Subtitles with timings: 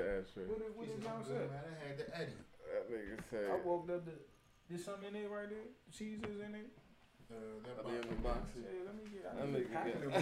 [0.00, 0.44] to that ashtray.
[0.48, 1.44] What did, what did said, John "I'm say?
[1.44, 1.60] man.
[1.60, 2.40] I had the Eddie.
[2.70, 3.64] That nigga I said.
[3.64, 4.04] walked up.
[4.06, 4.12] The,
[4.68, 5.68] there's something in there right there.
[5.92, 6.68] Cheese is in it.
[7.30, 8.40] Uh, that I the box.
[8.40, 8.58] box.
[8.58, 9.22] Yeah, let me get.
[9.22, 10.18] I That need nigga packing got-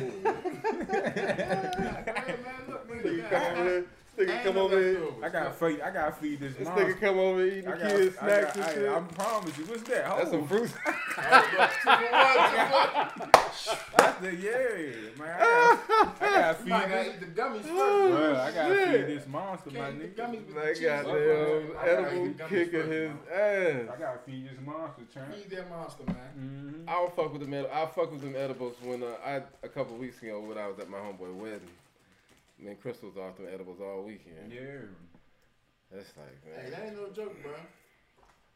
[2.28, 3.86] Hey, man, look, Nigga nigga, come over here.
[4.18, 5.02] Nigga come over here.
[5.22, 5.80] I gotta feed.
[5.80, 6.54] I gotta feed this.
[6.56, 6.86] This monster.
[6.94, 8.88] nigga come over here eating I the got, kids' snacks got, and I, shit.
[8.88, 9.64] I promise you.
[9.66, 10.16] What's that?
[10.16, 10.48] That's some Hold.
[10.48, 10.62] fruit.
[10.62, 13.30] Look, two for one, two for one.
[13.98, 15.36] That's the yeah, man.
[15.38, 17.06] I gotta, I gotta feed this.
[17.14, 17.68] eat the gummies first.
[17.68, 18.08] Bro.
[18.10, 19.98] Bro, I gotta feed this monster, my nigga.
[20.16, 20.82] the gummies with That the cheese.
[20.82, 23.88] goddamn I gotta edible eat the gummies kicking first, his man.
[23.88, 25.34] I gotta feed this monster, champ.
[25.34, 26.16] Feed that monster, man.
[26.38, 26.88] Mm-hmm.
[26.88, 27.54] I don't fuck with them.
[27.54, 30.66] edi- I fuck with them edibles when uh, I a couple weeks ago when I
[30.68, 31.60] was at my homeboy wedding.
[32.60, 34.50] Me and Crystal was off them edibles all weekend.
[34.52, 34.86] Yeah.
[35.92, 36.64] That's like man.
[36.64, 37.52] Hey, that ain't no joke, bro.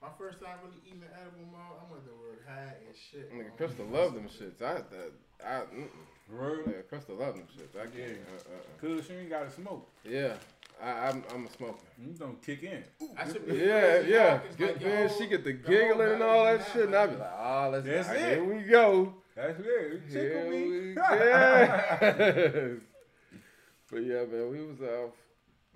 [0.03, 3.33] My first time really eating an edible mall, I went to work high as shit.
[3.33, 3.53] Nigga, man.
[3.57, 4.61] Crystal love them shits.
[4.61, 5.13] I that
[5.45, 5.89] I mm-mm.
[6.29, 6.59] Bro.
[6.67, 7.79] yeah, Crystal love them shits.
[7.81, 7.95] I can't.
[7.97, 8.05] Yeah.
[8.05, 8.97] Uh, uh, uh.
[8.97, 9.89] Cause she ain't gotta smoke.
[10.05, 10.35] Yeah,
[10.83, 11.79] I, I'm I'm a smoker.
[11.99, 12.83] You don't kick in.
[13.17, 14.31] I should be Yeah, yeah.
[14.31, 16.67] dog, 'cause, Get, like, man, whole- she get the your whole giggling and all that
[16.73, 18.19] shit, and I be like, oh, let's That's it.
[18.19, 19.15] here we go.
[19.37, 20.03] That's it.
[20.11, 20.89] Here Tickle me.
[20.89, 22.77] we go.
[23.93, 25.13] but yeah, man, we was off.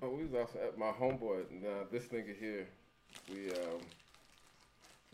[0.02, 1.44] Oh, we was off at my homeboy.
[1.62, 2.66] Now this nigga here,
[3.32, 3.80] we um,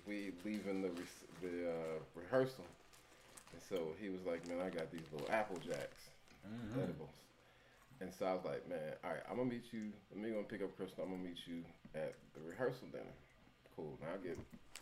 [0.06, 2.64] we leaving the re- the uh, rehearsal,
[3.52, 6.10] and so he was like, man, I got these little Apple Jacks
[6.46, 6.82] Mhm.
[6.82, 7.10] edibles.
[8.00, 9.92] And so I was like, man, all right, I'm gonna meet you.
[10.14, 11.04] I'm gonna pick up Crystal.
[11.04, 11.62] I'm gonna meet you
[11.94, 13.14] at the rehearsal dinner.
[13.76, 13.94] Cool.
[14.02, 14.38] Now I get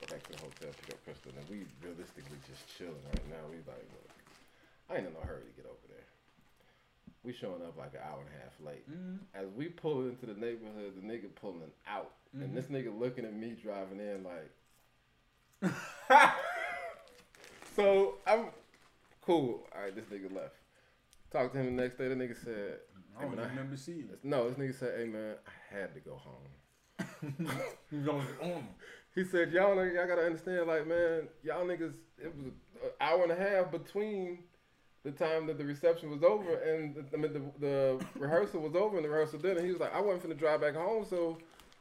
[0.08, 3.44] back to the hotel, pick up Crystal, and we realistically just chilling right now.
[3.52, 4.08] We like, look,
[4.88, 6.00] I ain't in no hurry to get over there.
[7.22, 8.88] We showing up like an hour and a half late.
[8.90, 9.18] Mhm.
[9.34, 12.44] As we pull into the neighborhood, the nigga pulling out, Mhm.
[12.44, 14.50] and this nigga looking at me driving in like.
[17.76, 18.47] so I'm
[19.22, 19.66] cool.
[19.75, 20.54] All right, this nigga left.
[21.30, 22.09] Talked to him the next day.
[22.09, 22.80] The nigga said,
[23.16, 24.25] I don't Hey, man, I- remember seeing it.
[24.25, 26.48] no, this nigga said, hey man, I had to go home.
[27.91, 28.66] He was on his own.
[29.12, 32.53] He said, y'all, y'all gotta understand, like, man, y'all niggas, it was an
[33.00, 34.44] hour and a half between
[35.05, 38.75] the time that the reception was over and the, I mean, the, the rehearsal was
[38.75, 39.62] over and the rehearsal dinner.
[39.62, 41.38] He was like, I wasn't finna drive back home, so,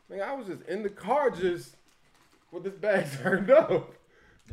[0.10, 1.76] man, I was just in the car just
[2.52, 3.94] with this bag turned up.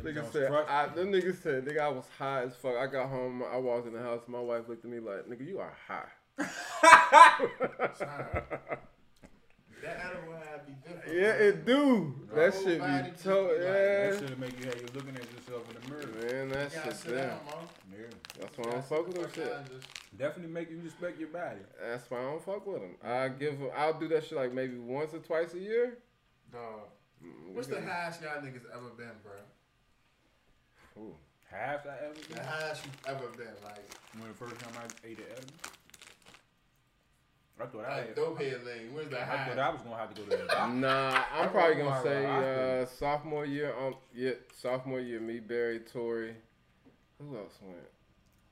[0.01, 0.51] Nigga said.
[0.51, 2.75] I, them niggas said, nigga, I was high as fuck.
[2.75, 5.47] I got home, I walked in the house, my wife looked at me like, nigga,
[5.47, 6.05] you are high.
[9.83, 11.15] That edible had to be different.
[11.15, 12.15] Yeah, it do.
[12.33, 14.09] That whole shit be just to- yeah.
[14.11, 16.07] That should make you have you looking at yourself in the mirror.
[16.07, 17.39] Man, that You gotta shit sit there.
[17.91, 18.05] Yeah.
[18.39, 19.49] That's You why I gotta don't fuck with them shit.
[19.49, 21.59] down and just- Definitely make you respect your body.
[21.79, 22.95] That's why I don't fuck with them.
[23.03, 23.69] I give them.
[23.75, 25.97] I'll do that shit like maybe once or twice a year.
[26.51, 26.89] Dog.
[27.23, 29.33] Mm, What's the can- highest y'all niggas ever been, bro?
[31.03, 31.15] Ooh.
[31.51, 32.35] Half I ever been?
[32.37, 33.85] The highest you ever been, like,
[34.17, 35.53] When the first time I ate an edible.
[37.59, 38.15] I thought I like had.
[38.15, 38.93] dope head lane.
[38.93, 39.59] Where's the I thought highest?
[39.59, 40.67] I was gonna have to go to the.
[40.67, 43.73] Nah, I'm I probably roll gonna say uh, sophomore year.
[43.79, 45.19] Um, yeah, sophomore year.
[45.19, 46.35] Me, Barry, Tori.
[47.19, 47.79] Who else went?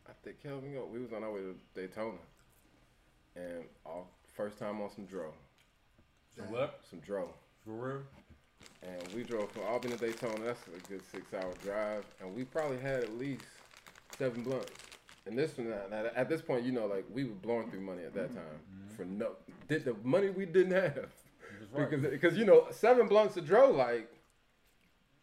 [0.08, 0.74] I think Kelvin.
[0.74, 0.88] Go.
[0.92, 2.18] We was on our way to Daytona,
[3.36, 5.32] and all first time on some dro,
[6.36, 6.80] So what?
[6.90, 7.30] some dro.
[7.64, 8.02] For real?
[8.82, 10.44] and we drove from Albany to Daytona.
[10.46, 13.44] That's a good six-hour drive, and we probably had at least
[14.18, 14.72] seven blunts.
[15.26, 18.14] And this one, at this point, you know, like we were blowing through money at
[18.14, 18.36] that mm-hmm.
[18.36, 18.96] time mm-hmm.
[18.96, 19.32] for no,
[19.68, 21.10] did the money we didn't have
[21.74, 21.90] right.
[21.90, 24.10] because because you know seven blunts a dro like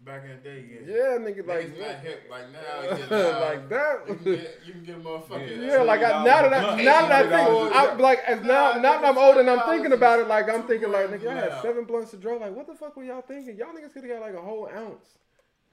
[0.04, 0.94] Back in the day, yeah.
[0.94, 2.90] yeah nigga like Niggas not hip like now.
[2.90, 4.00] Like, now like that.
[4.08, 5.62] You can get, you can get a motherfucking.
[5.62, 9.00] Yeah, like I, now that I, now that I think, I'm like as now, now
[9.00, 11.62] that I'm older and I'm thinking about it, like I'm thinking like nigga, y'all had
[11.62, 12.36] seven blunts of dro.
[12.36, 13.56] Like what the fuck were y'all thinking?
[13.56, 15.06] Y'all niggas could have got like a whole ounce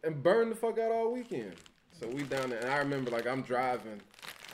[0.03, 1.56] and burned the fuck out all weekend.
[1.99, 3.99] So we down there, and I remember like I'm driving.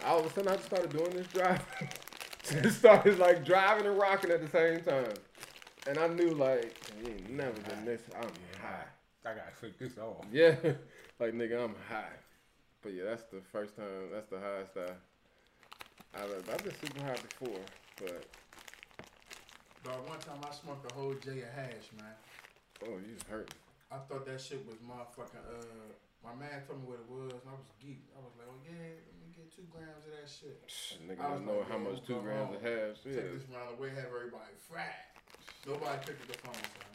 [0.03, 1.65] All of a sudden, I just started doing this driving.
[2.43, 5.13] just started like driving and rocking at the same time,
[5.87, 8.01] and I knew like you ain't never been this.
[8.15, 8.29] I'm
[8.61, 8.85] high.
[9.25, 10.25] I gotta shake this off.
[10.31, 10.55] Yeah,
[11.19, 12.17] like nigga, I'm high.
[12.81, 14.09] But yeah, that's the first time.
[14.11, 14.93] That's the highest I.
[16.17, 17.59] I've, I've been super high before,
[17.97, 18.23] but
[19.83, 22.07] Dog, one time I smoked a whole J of hash, man.
[22.85, 23.53] oh, you just hurt.
[23.91, 25.45] I thought that shit was motherfucking.
[25.47, 25.93] Uh,
[26.25, 28.09] my man told me what it was, and I was geek.
[28.17, 30.57] I was like, oh yeah, let me get two grams of that shit.
[31.05, 32.57] Nigga I was don't know like, how yeah, much two grams home.
[32.57, 35.05] of hash Take this round away, have everybody fried.
[35.69, 36.91] Nobody picked up the phone, son.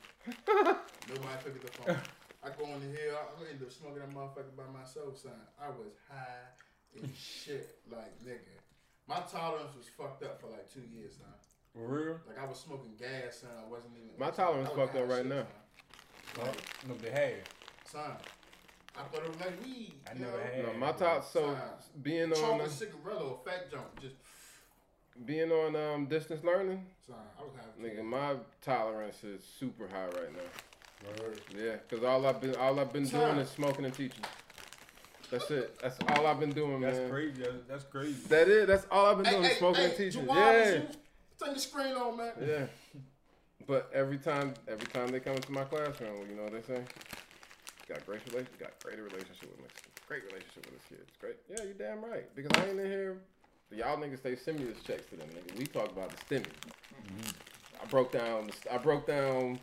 [1.15, 2.03] Nobody picked up the phone.
[2.43, 5.37] I go on the hill, I ended up smoking that motherfucker by myself, son.
[5.61, 6.51] I was high
[6.99, 8.59] as shit, like nigga.
[9.07, 11.35] My tolerance was fucked up for like two years, son.
[11.75, 12.17] For real?
[12.27, 13.51] Like I was smoking gas, son.
[13.55, 14.19] I wasn't even.
[14.19, 15.47] My tolerance fucked up right shit, now.
[16.35, 16.47] son.
[16.47, 17.35] Like, No, they had.
[17.85, 18.17] son,
[18.97, 19.93] I thought it was like weed.
[20.11, 20.43] I you never know?
[20.43, 20.67] had.
[20.67, 21.25] No, my top.
[21.31, 21.57] So Fine.
[22.03, 22.39] being on.
[22.41, 24.15] Chocolate The, cigarillo, fat junk, just
[25.25, 27.53] being on um, distance learning, Son, I would
[27.93, 27.99] have.
[27.99, 31.23] nigga, my tolerance is super high right now.
[31.25, 31.41] Word.
[31.57, 34.25] Yeah, because all I've been all I've been doing is smoking and teaching.
[35.31, 35.79] That's it.
[35.81, 36.83] That's all I've been doing, man.
[36.83, 37.11] That's man.
[37.11, 37.43] crazy.
[37.43, 38.17] That's, that's crazy.
[38.29, 38.67] That is.
[38.67, 40.27] That's all I've been Hey, doing hey, is smoking hey, and teaching.
[40.27, 40.83] Jawad, Yeah, you-
[41.39, 42.33] Turn your screen on, man.
[42.47, 42.67] yeah.
[43.67, 46.83] But every time, every time they come into my classroom, you know what they say?
[47.91, 49.67] Got great relation, got greater relationship with my,
[50.07, 51.11] great relationship with his kids.
[51.21, 51.37] Great.
[51.51, 52.33] Yeah, you damn right.
[52.37, 53.19] Because I ain't in here.
[53.73, 55.59] Y'all niggas say stimulus checks to them, nigga.
[55.59, 56.53] We talk about the stimulus.
[57.83, 58.47] I broke down.
[58.47, 59.59] the- I broke down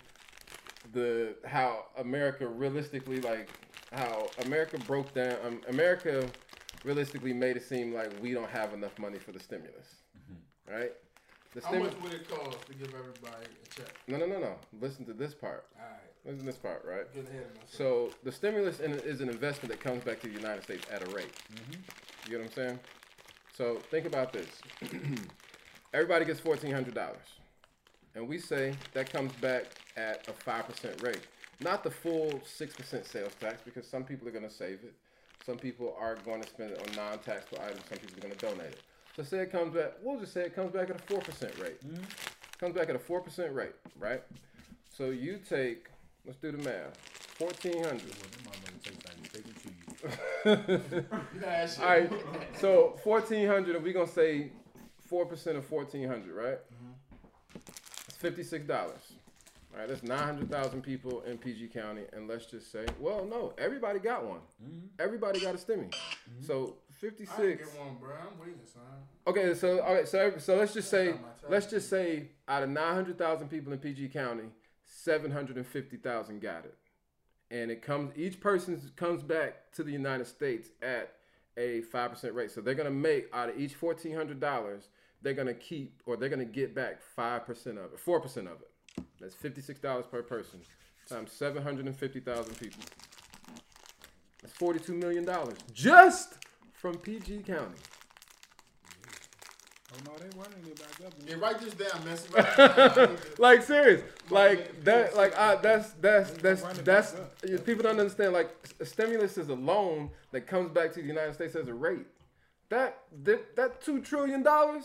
[0.94, 3.50] the how America realistically like
[3.94, 5.38] how America broke down.
[5.46, 6.28] Um, America
[6.84, 9.96] realistically made it seem like we don't have enough money for the stimulus,
[10.70, 10.92] right?
[11.54, 11.94] The How stimulus.
[11.96, 13.94] much would it cost to give everybody a check?
[14.08, 14.56] No, no, no, no.
[14.82, 15.66] Listen to this part.
[15.78, 17.06] All right, To this part, right?
[17.70, 21.02] So the stimulus in- is an investment that comes back to the United States at
[21.02, 21.32] a rate.
[22.26, 22.80] You get what I'm saying?
[23.56, 24.48] So think about this.
[25.94, 27.26] Everybody gets fourteen hundred dollars,
[28.14, 31.22] and we say that comes back at a five percent rate,
[31.62, 34.94] not the full six percent sales tax, because some people are going to save it,
[35.46, 38.46] some people are going to spend it on non-taxable items, some people are going to
[38.46, 38.82] donate it.
[39.16, 39.94] So say it comes back.
[40.04, 41.80] We'll just say it comes back at a four percent rate.
[42.60, 44.22] Comes back at a four percent rate, right?
[44.96, 45.88] So you take.
[46.28, 46.98] Let's do the math.
[47.40, 48.12] Fourteen hundred.
[51.82, 52.12] All right.
[52.60, 53.78] so fourteen hundred.
[53.78, 54.52] If we gonna say
[55.08, 56.58] four percent of fourteen hundred, right?
[56.58, 57.60] Mm-hmm.
[58.10, 59.14] It's fifty six dollars.
[59.74, 63.26] All right, that's nine hundred thousand people in PG County, and let's just say, well,
[63.26, 64.40] no, everybody got one.
[65.00, 65.94] Everybody got a stimmy.
[66.42, 68.10] So fifty I didn't get one, bro.
[68.20, 68.84] I'm waiting, son.
[69.28, 72.30] Okay, so all right, so so let's just say That's not my let's just say
[72.50, 74.50] out of nine hundred thousand people in PG County,
[74.98, 76.76] seven hundred and fifty thousand got it,
[77.52, 81.14] and it comes each person comes back to the United States at
[81.56, 82.52] a five percent rate.
[82.52, 84.90] So they're gonna make out of each fourteen hundred dollars,
[85.22, 88.58] they're gonna keep or they're gonna get back five percent of it, four percent of
[88.62, 89.04] it.
[89.20, 90.62] That's fifty six dollars per person
[91.08, 92.84] times seven hundred and fifty thousand people.
[94.42, 96.36] That's forty two million dollars just
[96.74, 97.76] from PG County.
[99.94, 101.13] Oh no, they running it back up.
[101.25, 102.18] Yeah, write this down, man.
[102.18, 103.18] See, write this down.
[103.18, 107.31] I like serious like that like I, that's that's that's Run it that's back up.
[107.48, 108.50] yeah, people don't understand like
[108.81, 112.06] a stimulus is a loan that comes back to the united states as a rate
[112.69, 114.84] that that, that two trillion dollars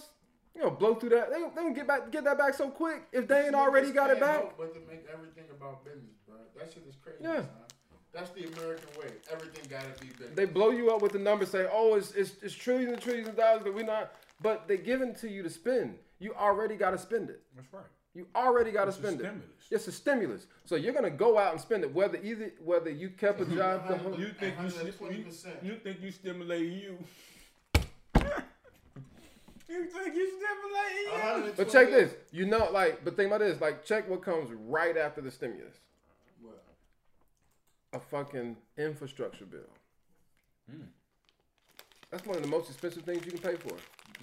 [0.55, 3.03] you know blow through that they, they gonna get back get that back so quick
[3.13, 6.37] if they ain't already got it back help But to make everything about business, bro.
[6.57, 7.19] That shit is crazy.
[7.21, 7.39] Yeah.
[7.41, 7.49] Son.
[8.15, 9.09] That's the American way.
[9.33, 10.37] Everything gotta be business.
[10.37, 13.27] they blow you up with the numbers say oh it's, it's, it's trillions and trillions
[13.29, 14.13] of dollars but we're not
[14.43, 17.73] but they give it to you to spend you already got to spend it That's
[17.73, 17.83] right.
[18.15, 19.47] you already got to It's a spend it stimulus.
[19.71, 23.11] it's a stimulus so you're gonna go out and spend it whether either whether you
[23.11, 25.65] kept a job the whole, You think you, sti- 120%.
[25.65, 26.99] you, you think you stimulate you?
[29.69, 31.53] you think you stimulating you?
[31.57, 32.15] But check this.
[32.31, 33.61] You know, like, but think about this.
[33.61, 35.75] Like, check what comes right after the stimulus.
[36.43, 36.63] What?
[37.95, 39.61] A fucking infrastructure bill.
[40.71, 40.83] Hmm.
[42.13, 43.75] That's one of the most expensive things you can pay for.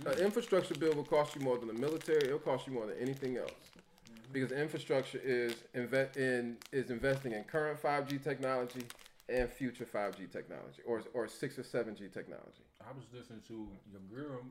[0.04, 0.08] Hmm.
[0.08, 2.26] An infrastructure bill will cost you more than the military.
[2.26, 3.50] It'll cost you more than anything else.
[3.52, 4.32] Mm-hmm.
[4.32, 8.84] Because infrastructure is invest in is investing in current 5G technology
[9.28, 12.64] and future 5G technology, or or six or seven G technology.
[12.80, 14.42] I was listening to your girl,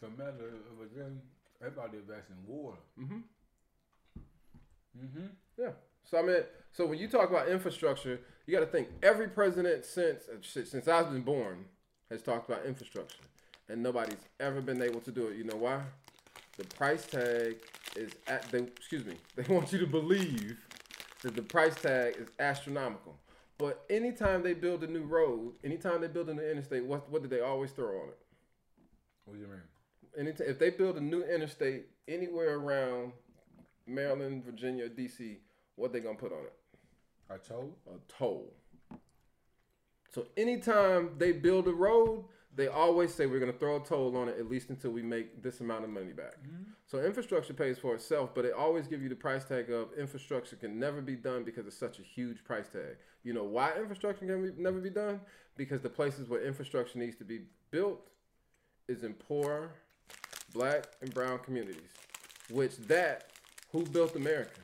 [0.00, 1.12] Kamala, of a girl.
[1.60, 2.78] Everybody invests in water.
[2.98, 3.18] Mm-hmm.
[5.04, 5.26] Mm-hmm.
[5.58, 5.70] Yeah.
[6.02, 9.84] So I mean, so when you talk about infrastructure, you got to think every president
[9.84, 11.66] since uh, since I've been born
[12.10, 13.24] has talked about infrastructure,
[13.68, 15.36] and nobody's ever been able to do it.
[15.36, 15.80] You know why?
[16.56, 17.56] The price tag
[17.96, 19.16] is at they excuse me.
[19.36, 20.58] They want you to believe
[21.22, 23.16] that the price tag is astronomical.
[23.58, 27.22] But anytime they build a new road, anytime they build a new interstate, what what
[27.22, 28.18] do they always throw on it?
[29.24, 29.62] What do you mean?
[30.16, 33.12] Anytime, if they build a new interstate anywhere around
[33.86, 35.38] Maryland, Virginia, DC,
[35.76, 36.52] what they gonna put on it?
[37.30, 37.76] A toll.
[37.86, 38.52] a toll.
[40.14, 44.16] So anytime they build a road, they always say we're going to throw a toll
[44.16, 46.36] on it at least until we make this amount of money back.
[46.46, 46.70] Mm-hmm.
[46.86, 50.54] So infrastructure pays for itself, but it always give you the price tag of infrastructure
[50.54, 52.96] can never be done because it's such a huge price tag.
[53.24, 55.20] You know why infrastructure can be, never be done?
[55.56, 57.40] Because the places where infrastructure needs to be
[57.72, 58.08] built
[58.86, 59.72] is in poor,
[60.52, 61.90] black and brown communities.
[62.50, 63.30] Which that
[63.72, 64.60] who built America?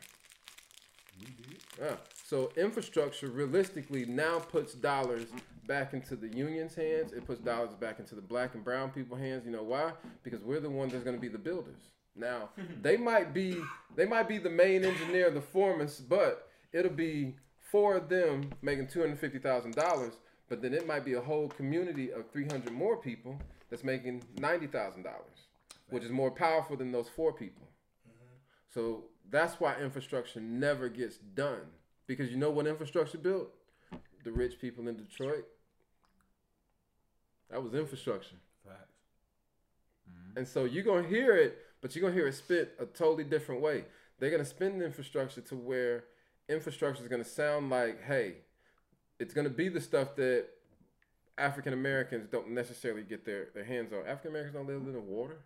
[1.19, 1.59] We did.
[1.81, 1.97] Yeah.
[2.31, 5.27] So infrastructure realistically now puts dollars
[5.67, 7.13] back into the union's hands.
[7.13, 9.45] It puts dollars back into the black and brown people hands.
[9.45, 9.95] You know why?
[10.23, 11.81] Because we're the ones that's going to be the builders.
[12.15, 12.51] Now
[12.83, 13.61] they might be
[13.97, 17.35] they might be the main engineer, the foreman, but it'll be
[17.73, 20.13] four of them making two hundred fifty thousand dollars.
[20.49, 24.23] But then it might be a whole community of three hundred more people that's making
[24.39, 25.49] ninety thousand dollars.
[25.89, 27.67] which is more powerful than those four people.
[28.09, 28.37] Mm-hmm.
[28.73, 31.67] So that's why infrastructure never gets done.
[32.11, 33.51] Because you know what infrastructure built?
[34.25, 35.45] The rich people in Detroit.
[37.49, 38.35] That was infrastructure.
[38.67, 38.97] Facts.
[40.11, 40.39] Mm-hmm.
[40.39, 43.61] And so you're gonna hear it, but you're gonna hear it spit a totally different
[43.61, 43.85] way.
[44.19, 46.03] They're gonna spin the infrastructure to where
[46.49, 48.39] infrastructure is gonna sound like, hey,
[49.21, 50.47] it's gonna be the stuff that
[51.39, 54.01] African Americans don't necessarily get their, their hands on.
[54.01, 55.39] African Americans don't live in the water.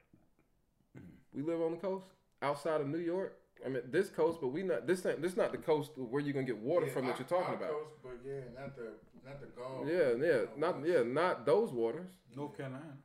[0.97, 1.39] Mm-hmm.
[1.39, 2.07] We live on the coast,
[2.41, 3.37] outside of New York.
[3.65, 6.35] I mean, this coast, but we not this ain't this not the coast where you're
[6.35, 7.71] gonna get water Yeah, from that our- you're talking our about.
[7.71, 8.93] Coast, but yeah, not the
[9.25, 9.87] not the Gulf.
[9.89, 12.11] Yeah, yeah, not yeah, not those waters.
[12.37, 12.99] North Carolina.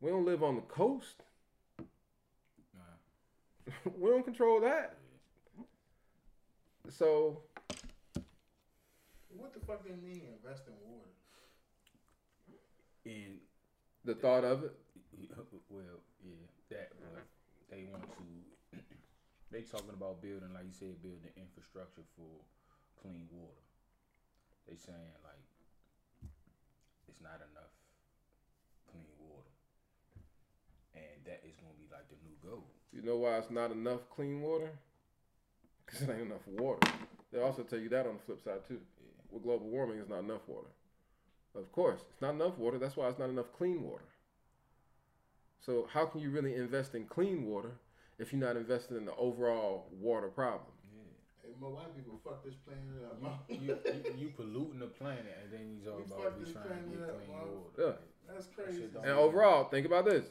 [0.00, 1.22] We don't live on the coast.
[2.74, 3.80] Nah.
[3.98, 4.96] we don't control that.
[6.88, 7.42] So
[9.36, 11.08] What the fuck they mean invest in water?
[13.04, 13.38] And
[14.04, 14.72] the thought of it,
[15.70, 15.82] well,
[16.24, 16.34] yeah,
[16.70, 17.24] that but
[17.70, 18.18] they want to.
[19.52, 22.40] They talking about building, like you said, building infrastructure for
[22.96, 23.60] clean water.
[24.66, 25.44] They saying like
[27.06, 27.76] it's not enough
[28.88, 29.52] clean water,
[30.96, 32.64] and that is gonna be like the new goal.
[32.96, 34.72] you know why it's not enough clean water?
[35.84, 36.88] Because it ain't enough water.
[37.30, 38.80] They also tell you that on the flip side too.
[39.30, 40.72] With global warming, it's not enough water.
[41.54, 42.78] Of course, it's not enough water.
[42.78, 44.08] That's why it's not enough clean water.
[45.60, 47.72] So how can you really invest in clean water
[48.22, 50.70] if you're not investing in the overall water problem?
[50.94, 51.02] Yeah.
[51.42, 53.20] Hey, more white people fuck this planet up.
[53.20, 53.32] man.
[53.48, 56.68] You, you, you polluting the planet, and then you talking We about we trying to
[56.68, 57.98] planet get up, clean water.
[57.98, 58.32] Yeah.
[58.32, 58.82] That's crazy.
[58.82, 60.24] shit don't And overall, think about this.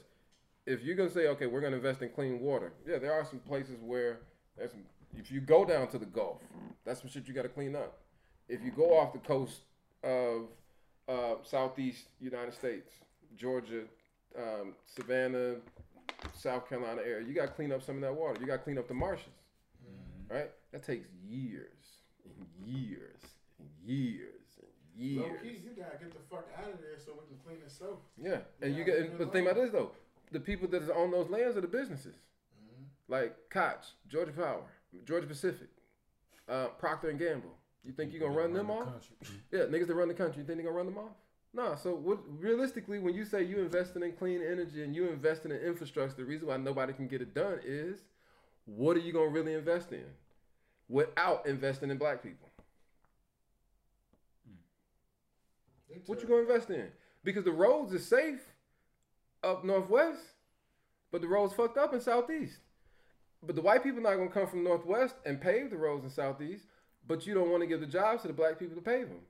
[0.66, 3.40] If you're gonna say, okay, we're gonna invest in clean water, yeah, there are some
[3.40, 4.20] places where
[4.58, 4.84] there's some.
[5.18, 6.40] If you go down to the Gulf,
[6.86, 7.98] that's some shit you got to clean up.
[8.48, 9.62] If you go off the coast
[10.04, 10.48] of
[11.10, 12.90] uh, southeast United States,
[13.36, 13.82] Georgia,
[14.38, 15.56] um, Savannah,
[16.34, 18.38] South Carolina area, you got to clean up some of that water.
[18.40, 19.28] You got to clean up the marshes,
[20.30, 20.50] right?
[20.72, 21.68] That takes years,
[22.26, 23.22] and years,
[23.60, 25.22] and years, and years.
[25.22, 25.42] Low years.
[25.42, 28.00] key, you gotta get the fuck out of there so we can clean itself.
[28.18, 28.96] Yeah, and you Yeah, get.
[28.98, 29.92] it's But good think about this though:
[30.32, 32.16] the people that is on those lands are the businesses,
[32.62, 32.84] Mm-hmm.
[33.12, 34.64] like Koch, Georgia Power,
[35.06, 35.68] Georgia Pacific,
[36.48, 37.56] uh, Procter and Gamble.
[37.84, 38.86] You think you're gonna run them the off?
[38.86, 39.16] country.
[39.52, 40.42] Yeah, niggas that run the country.
[40.42, 41.12] You think they gonna run them off?
[41.54, 41.76] Nah.
[41.76, 42.20] So what?
[42.40, 46.26] Realistically, when you say you investing in clean energy and you investing in infrastructure, the
[46.26, 48.00] reason why nobody can get it done is,
[48.66, 50.06] what are you gonna really invest in,
[50.88, 52.50] without investing in black people?
[55.90, 56.88] They What you gonna invest in?
[57.24, 58.42] Because the roads is safe
[59.44, 60.22] up northwest,
[61.12, 62.60] but the roads fucked up in southeast.
[63.44, 66.66] But the white people not gonna come from northwest and pave the roads in southeast.
[67.08, 69.22] But you don't want to give the jobs to the black people to pave them.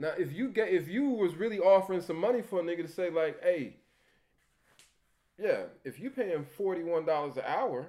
[0.00, 2.88] Now, if you get if you was really offering some money for a nigga to
[2.88, 3.76] say like, hey,
[5.38, 7.86] yeah, if you paying forty one dollars an hour,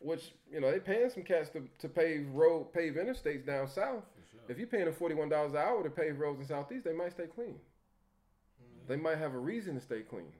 [0.00, 4.02] which you know they paying some cats to, to pave road pave interstates down south.
[4.48, 6.92] If you're paying them forty one dollars an hour to pave roads in southeast, they
[6.92, 7.54] might stay clean.
[7.54, 8.88] Mm-hmm.
[8.88, 10.32] They might have a reason to stay clean.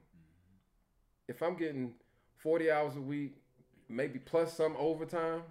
[1.28, 1.93] If I'm getting
[2.38, 3.37] forty hours a week,
[3.88, 5.43] maybe plus some overtime,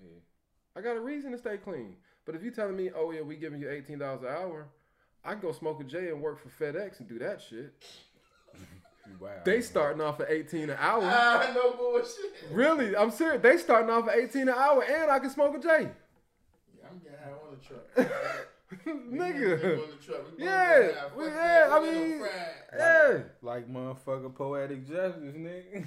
[0.00, 0.20] Yeah.
[0.76, 1.96] I got a reason to stay clean.
[2.30, 4.68] But if you telling me, oh yeah, we giving you eighteen dollars an hour,
[5.24, 7.74] I can go smoke a J and work for FedEx and do that shit.
[9.18, 9.30] Wow.
[9.44, 11.02] They starting off at eighteen an hour.
[11.04, 12.14] Ah, no bullshit.
[12.52, 13.42] Really, I'm serious.
[13.42, 15.68] They starting off at eighteen an hour, and I can smoke a J.
[15.68, 18.14] Yeah, I'm getting high on the truck.
[19.10, 19.60] Nigga.
[19.60, 20.38] gonna on the truck.
[20.38, 21.68] We Yeah, we- yeah.
[21.72, 22.24] I mean-
[22.78, 23.18] Yeah.
[23.42, 25.86] Like motherfucker poetic justice, nigga.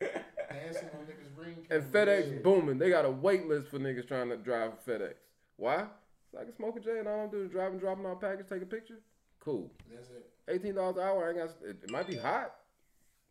[0.00, 1.64] Dancing on niggas' ring.
[1.70, 1.84] And.
[1.92, 2.78] FedEx booming.
[2.78, 5.14] They got a wait list for niggas trying to drive FedEx.
[5.58, 5.84] Why?
[6.30, 8.46] So I can smoke a J and all I'm doing is driving, dropping off package,
[8.48, 9.00] take a picture.
[9.40, 9.70] Cool.
[9.92, 10.30] That's it.
[10.48, 11.26] Eighteen dollars an hour.
[11.26, 11.68] I ain't got.
[11.68, 12.54] It, it might be hot,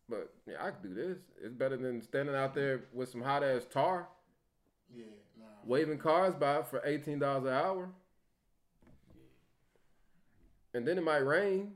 [0.10, 1.18] but yeah, I can do this.
[1.42, 4.08] It's better than standing out there with some hot ass tar,
[4.94, 5.06] Yeah,
[5.40, 5.46] nah.
[5.66, 7.90] waving cars by for eighteen dollars an hour.
[9.16, 10.78] Yeah.
[10.80, 11.74] And then it might rain,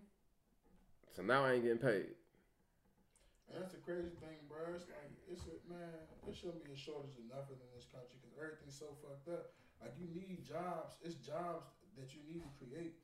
[1.16, 2.08] so now I ain't getting paid.
[3.54, 4.74] That's the crazy thing, bro.
[4.76, 5.90] It's like it's a man.
[6.26, 9.54] There shouldn't be a shortage of nothing in this country because everything's so fucked up.
[9.82, 11.02] Like you need jobs.
[11.02, 13.02] It's jobs that you need to create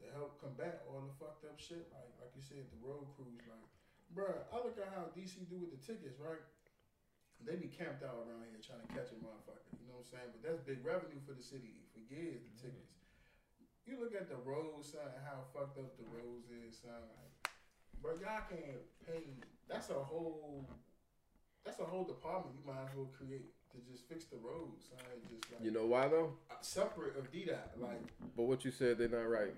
[0.00, 1.86] to help combat all the fucked up shit.
[1.92, 3.44] Like like you said, the road crews.
[3.44, 3.68] Like,
[4.16, 6.40] bro, I look at how DC do with the tickets, right?
[7.44, 9.68] They be camped out around here trying to catch a motherfucker.
[9.76, 10.30] You know what I'm saying?
[10.32, 12.40] But that's big revenue for the city for years.
[12.40, 12.72] The mm-hmm.
[12.72, 12.96] tickets.
[13.84, 17.04] You look at the roads, son, and how fucked up the roads is, son.
[17.20, 17.52] Like,
[18.00, 19.36] bro, y'all can't pay.
[19.68, 20.64] That's a whole.
[21.68, 24.98] That's a whole department you might as well create to just fix the roads, son.
[25.30, 26.32] Just like You know why though?
[26.50, 28.00] uh, separate of DDOT, like
[28.36, 29.54] But what you said, they're not right.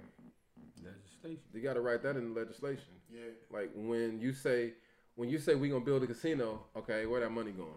[0.83, 1.01] Legislation.
[1.23, 1.43] legislation.
[1.55, 2.95] You got to write that in the legislation.
[3.13, 3.21] Yeah.
[3.51, 4.75] Like when you say
[5.15, 7.71] when you say we gonna build a casino, okay, where that money going?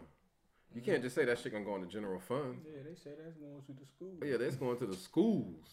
[0.76, 2.62] You can't just say that shit gonna go in the general fund.
[2.66, 4.14] Yeah, they say that's going to the school.
[4.30, 5.66] Yeah, that's going to the schools.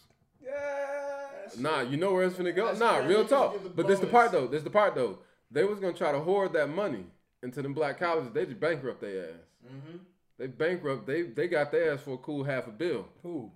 [0.43, 1.27] Yeah.
[1.59, 2.67] Nah, you know where it's gonna go.
[2.67, 3.53] That's Nah, real talk.
[3.53, 4.47] give the But this the part though.
[4.47, 5.19] This the part though.
[5.51, 7.05] They was gonna try to hoard that money
[7.43, 8.31] into them black colleges.
[8.33, 9.35] They just bankrupt their ass.
[9.65, 9.97] Mm-hmm.
[10.37, 11.07] They bankrupt.
[11.07, 13.07] They they got their ass for a cool half a bill.
[13.23, 13.51] Who?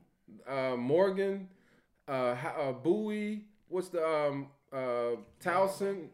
[0.47, 1.47] Uh, Morgan,
[2.07, 3.45] uh, uh, Bowie.
[3.67, 6.07] What's the um uh Towson?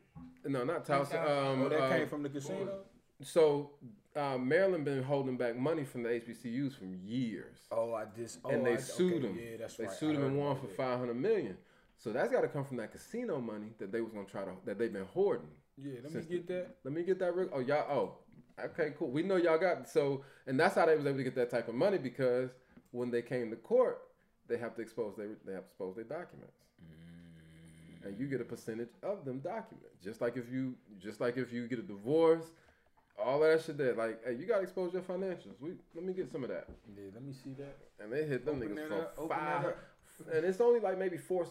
[0.46, 1.16] No, not Towson.
[1.22, 2.80] Um, Oh, that came from the casino.
[3.22, 3.72] So
[4.16, 8.40] uh, Maryland been holding back money from the HBCUs for years, Oh, I just.
[8.44, 9.40] Oh, and they I, sued okay, them.
[9.40, 9.94] Yeah, that's they right.
[9.94, 11.58] sued I them and won for five hundred million.
[11.98, 14.52] So that's got to come from that casino money that they was gonna try to
[14.66, 15.48] that they've been hoarding.
[15.78, 16.76] Yeah, let me get that.
[16.84, 17.36] Let me get that.
[17.36, 17.86] Real, oh y'all.
[17.92, 18.16] Oh,
[18.66, 19.10] okay, cool.
[19.10, 21.68] We know y'all got so, and that's how they was able to get that type
[21.68, 22.50] of money because
[22.92, 24.00] when they came to court,
[24.48, 28.06] they have to expose they they have to expose their documents, Mm.
[28.08, 29.98] and you get a percentage of them documents.
[30.04, 32.46] Just like if you just like if you get a divorce,
[33.24, 33.94] all that shit there.
[33.94, 35.60] Like, hey, you gotta expose your financials.
[35.60, 37.78] We let me get some of that, Yeah, let me see that.
[38.00, 39.74] and they hit them Open niggas that up, for open five.
[40.34, 41.46] And it's only like maybe four,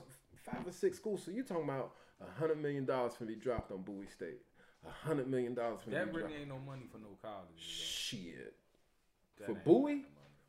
[0.45, 1.23] five or six schools.
[1.25, 4.41] So you talking about a hundred million dollars for be dropped on Bowie State.
[4.87, 7.59] A hundred million dollars for That really ain't no money for no college.
[7.59, 8.55] Shit.
[9.39, 10.05] That For Bowie?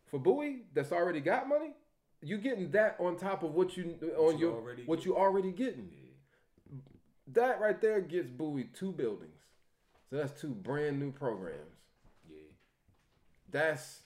[0.06, 1.74] For Bowie, that's already got money.
[2.22, 5.52] You getting that on top of what you on you your already what you already
[5.52, 5.90] getting.
[5.92, 6.78] Yeah.
[7.34, 9.40] That right there gets Bowie two buildings.
[10.10, 11.76] So that's two brand new programs.
[12.30, 12.38] Yeah.
[13.52, 14.00] That's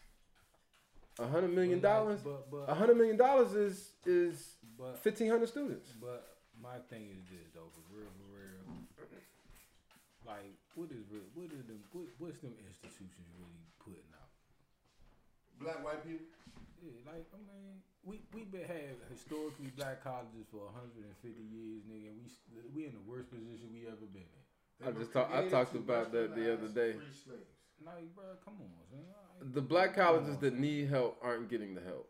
[1.20, 2.22] a hundred million dollars.
[2.68, 4.56] A hundred million dollars is is
[5.02, 5.90] fifteen hundred students.
[6.02, 9.08] but my thing is this though, for real, for real.
[10.26, 11.26] Like, what is real?
[11.34, 11.82] What is them?
[11.92, 14.30] What, what's them institutions really putting out?
[15.60, 16.26] Black white people.
[16.82, 21.06] Yeah, like I mean, we we been had historically black colleges for 150
[21.42, 22.10] years, nigga.
[22.14, 22.42] And we s-
[22.74, 24.42] we in the worst position we ever been in.
[24.88, 26.94] I just talk- I talked about that the other day.
[26.98, 27.54] Free slaves.
[27.86, 29.06] Like, bro, come on, man.
[29.40, 30.62] Like, The black colleges on, that son.
[30.62, 32.10] need help aren't getting the help.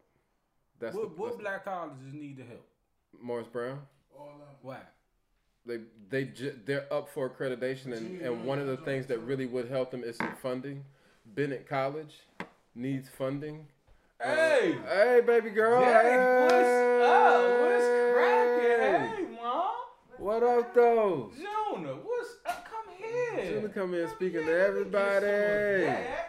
[0.80, 2.68] That's what, the, what that's the- black colleges need the help?
[3.22, 3.86] Morris Brown.
[4.18, 4.48] All of them.
[4.62, 4.80] Why?
[5.66, 9.46] They they ju- they're up for accreditation, and, and one of the things that really
[9.46, 10.84] would help them is some funding.
[11.36, 12.16] Bennett College
[12.74, 13.68] needs funding.
[14.20, 14.76] Uh, Hey!
[14.88, 15.84] hey, baby girl.
[15.84, 17.62] Hey, what's up?
[17.62, 19.26] What's cracking?
[19.28, 19.72] Hey, mom.
[20.18, 21.32] What up, though?
[21.38, 22.66] Jonah, what's up?
[22.70, 23.62] Come here.
[23.62, 25.26] Juna come in speaking to Let me get everybody.
[25.26, 26.28] some of that.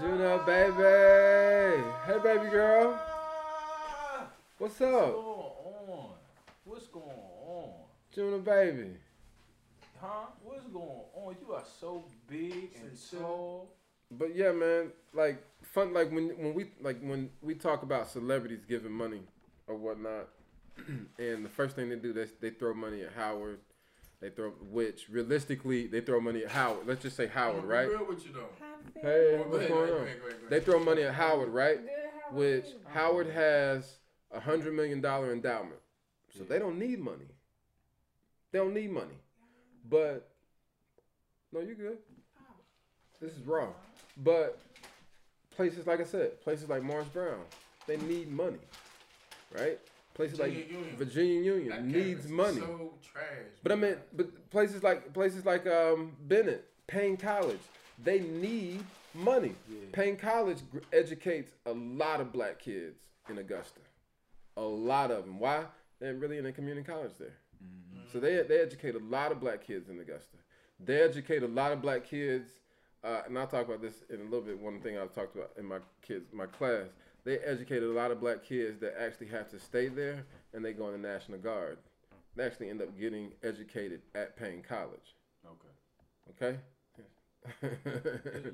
[0.00, 1.82] Juna, baby.
[2.06, 3.00] Hey, baby girl.
[4.58, 5.12] What's What's up?
[5.12, 6.10] going on?
[6.64, 7.04] What's going
[8.18, 8.30] on?
[8.30, 8.90] Juna, baby.
[10.00, 10.26] Huh?
[10.42, 11.36] What's going on?
[11.40, 13.70] You are so big and Say tall.
[14.10, 18.64] But yeah, man, like fun, like when when we like when we talk about celebrities
[18.68, 19.22] giving money
[19.66, 20.28] or whatnot,
[21.18, 23.58] and the first thing they do they they throw money at Howard,
[24.20, 26.86] they throw which realistically they throw money at Howard.
[26.86, 27.88] Let's just say Howard, right?
[27.88, 28.48] real with you though.
[29.00, 29.88] Hey, what's going on?
[29.88, 31.80] ahead, go ahead, go They throw money at Howard, right?
[32.30, 32.66] Which.
[32.92, 33.96] Howard has
[34.30, 35.80] a hundred million dollar endowment,
[36.36, 37.33] so they don't need money.
[38.54, 39.18] They don't need money,
[39.90, 40.30] but
[41.52, 41.98] no, you good.
[43.20, 43.74] This is wrong.
[44.18, 44.60] But
[45.56, 47.40] places like I said, places like Morris Brown,
[47.88, 48.60] they need money,
[49.52, 49.80] right?
[50.14, 50.96] Places Virginia like Union.
[50.96, 52.60] Virginia Union That needs money.
[52.60, 53.24] So trash.
[53.64, 57.58] But I mean, but places like places like um, Bennett, Paine College,
[58.04, 59.56] they need money.
[59.68, 59.78] Yeah.
[59.90, 63.80] Paine College gr- educates a lot of black kids in Augusta,
[64.56, 65.40] a lot of them.
[65.40, 65.64] Why?
[65.98, 67.34] They're really in a community college there,
[68.12, 70.36] so they they educate a lot of black kids in Augusta.
[70.84, 72.48] They educate a lot of black kids,
[73.02, 74.58] uh, and I'll talk about this in a little bit.
[74.58, 76.88] One thing I've talked about in my kids, my class,
[77.24, 80.72] they educated a lot of black kids that actually have to stay there, and they
[80.72, 81.78] go in the National Guard.
[82.36, 85.14] They actually end up getting educated at Paine College.
[85.46, 86.46] Okay.
[86.46, 86.58] Okay.
[87.62, 88.52] Yeah, you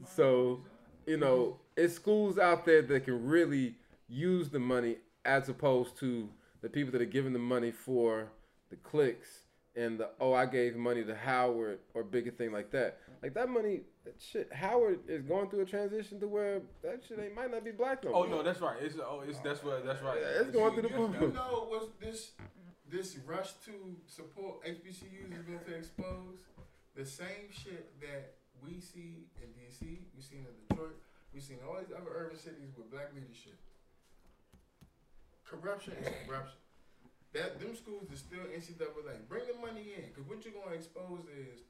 [0.00, 0.60] know, So,
[1.06, 3.76] you know, it's schools out there that can really
[4.08, 6.28] use the money as opposed to
[6.60, 8.28] the people that are giving the money for
[8.70, 9.40] the clicks
[9.76, 12.98] and the oh I gave money to Howard or bigger thing like that.
[13.22, 14.52] Like that money, that shit.
[14.52, 18.04] Howard is going through a transition to where that shit ain't might not be black
[18.04, 18.28] no Oh more.
[18.28, 18.76] no, that's right.
[18.80, 20.18] It's oh, it's that's what that's right.
[20.20, 21.16] Yeah, it's going through the You, boom.
[21.20, 22.32] you know what this
[22.88, 23.72] this rush to
[24.06, 26.38] support HBCUs is going to expose?
[26.94, 29.82] The same shit that we see in DC,
[30.16, 30.96] we see in Detroit,
[31.34, 33.58] we see in all these other urban cities with black leadership.
[35.44, 36.56] Corruption is corruption.
[37.32, 39.28] That them schools is still NCAA.
[39.28, 41.60] Bring the money in, cause what you're gonna expose is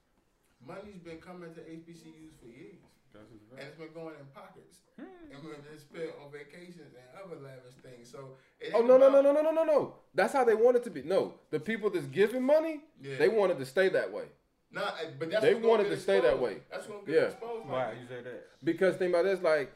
[0.65, 2.83] money's been coming to HBCUs for years.
[3.17, 4.85] and it's been going in pockets.
[5.01, 5.33] Hmm.
[5.33, 8.11] And we're just spent on vacations and other lavish things.
[8.11, 8.37] So
[8.75, 9.95] oh no no no no no no no no.
[10.15, 11.03] That's how they want it to be.
[11.03, 13.17] No, the people that's giving money, yeah.
[13.19, 14.27] they wanted to stay that way.
[14.71, 14.85] No,
[15.19, 16.59] but that's they wanted to stay that way.
[16.71, 17.23] That's what yeah.
[17.23, 17.67] exposed.
[17.67, 18.47] Why you say that?
[18.63, 19.73] Because think about this, like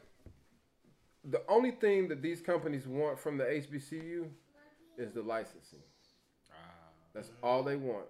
[1.23, 4.27] the only thing that these companies want from the HBCU
[5.01, 5.79] is the licensing.
[6.51, 6.55] Ah.
[7.13, 8.05] That's all they want.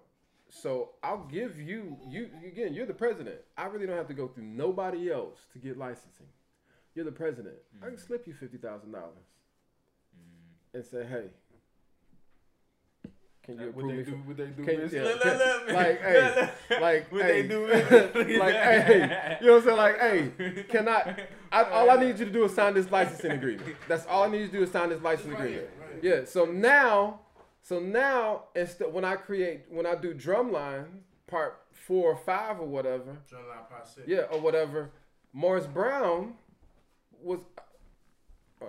[0.52, 2.74] So I'll give you you again.
[2.74, 3.36] You're the president.
[3.56, 6.26] I really don't have to go through nobody else to get licensing.
[6.94, 7.56] You're the president.
[7.76, 7.86] Mm.
[7.86, 8.06] I can mm.
[8.06, 9.16] slip you fifty thousand dollars
[10.14, 10.74] mm.
[10.74, 11.28] and say, hey.
[13.44, 14.02] Can you approve me?
[14.04, 14.92] Do, would they do can, this?
[14.92, 16.50] Yeah, can, like, hey,
[16.80, 17.66] like, would hey, they do
[18.38, 19.76] like, hey, you know what I'm saying?
[19.76, 21.64] Like, hey, can I, I?
[21.64, 23.74] All I need you to do is sign this licensing agreement.
[23.88, 25.66] That's all I need you to do is sign this licensing agreement.
[25.80, 25.81] Right.
[26.02, 26.24] Yeah.
[26.24, 27.20] So now
[27.62, 30.86] so now instead when I create when I do drumline
[31.26, 33.16] part four or five or whatever.
[33.30, 34.06] Drumline part six.
[34.06, 34.90] Yeah, or whatever.
[35.32, 36.34] Morris Brown
[37.22, 37.40] was
[38.60, 38.66] uh,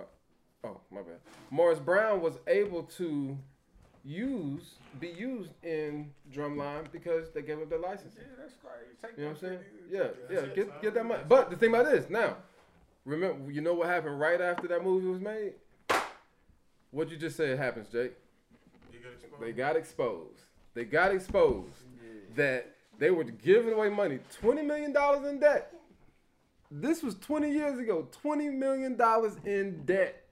[0.64, 1.18] oh my bad.
[1.50, 3.36] Morris Brown was able to
[4.04, 8.14] use be used in drumline because they gave up their license.
[8.16, 9.00] Yeah, that's great.
[9.02, 9.58] Take you know what I'm saying?
[9.90, 11.22] Yeah, yeah, yeah get get that money.
[11.28, 12.36] But the thing about this now,
[13.04, 15.54] remember you know what happened right after that movie was made?
[16.94, 18.12] What you just said happens, Jake.
[19.40, 20.38] They got exposed.
[20.74, 22.22] They got exposed yeah.
[22.36, 25.74] that they were giving away money, twenty million dollars in debt.
[26.70, 28.06] This was twenty years ago.
[28.12, 30.22] Twenty million dollars in debt.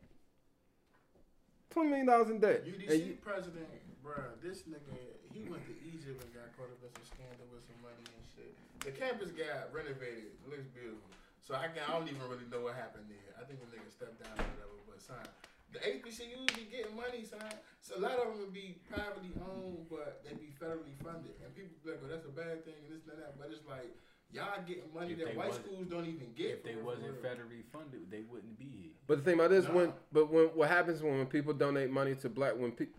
[1.70, 2.64] Twenty million dollars in debt.
[2.64, 3.66] UDC you, president,
[4.00, 4.94] bro, this nigga,
[5.34, 8.24] he went to Egypt and got caught up in some scandal with some money and
[8.38, 8.54] shit.
[8.86, 10.30] The campus got renovated.
[10.30, 11.10] It looks beautiful.
[11.42, 13.34] So I, can, I don't even really know what happened there.
[13.34, 14.78] I think the nigga stepped down or whatever.
[14.86, 15.26] But son,
[15.72, 17.40] the HBCUs be getting money, son.
[17.80, 21.32] So a lot of them would be privately owned, but they be federally funded.
[21.42, 23.40] And people be like, well, that's a bad thing and this and that.
[23.40, 23.90] But it's like,
[24.32, 26.60] y'all getting money if that white schools don't even get.
[26.60, 28.92] If they wasn't federally funded, they wouldn't be here.
[29.06, 29.74] But the thing about this, nah.
[29.74, 32.92] when but when what happens when, when people donate money to black when pe-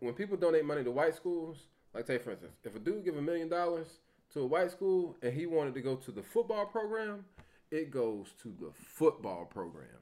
[0.00, 3.16] when people donate money to white schools, like say for instance, if a dude give
[3.16, 4.00] a million dollars
[4.32, 7.24] to a white school and he wanted to go to the football program,
[7.70, 9.99] it goes to the football program.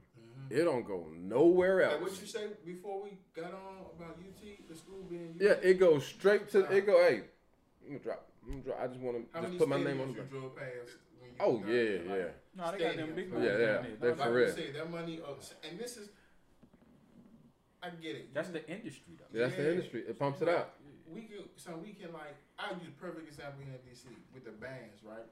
[0.51, 1.95] It don't go nowhere else.
[1.95, 5.43] Like what you say before we got on about UT, the school being UT?
[5.43, 6.61] Yeah, it goes straight to.
[6.75, 7.01] It go.
[7.03, 7.23] Hey,
[7.85, 8.29] I'm gonna drop.
[8.45, 8.81] I'm gonna drop.
[8.83, 10.23] I just want to just put my name on the.
[10.23, 10.97] drove past
[11.41, 12.13] oh yeah, yeah.
[12.13, 13.33] Like, no, they got them big.
[13.33, 13.83] Yeah, yeah.
[14.01, 14.55] That's for real.
[14.55, 15.33] Say that money, uh,
[15.69, 16.09] and this is.
[17.83, 18.35] I get it.
[18.35, 19.39] That's the industry, though.
[19.39, 20.03] Yeah, that's the industry.
[20.09, 20.75] It pumps it out.
[21.09, 22.37] We can, so we can like.
[22.59, 25.27] I'll use perfect example here in DC with the bands, right?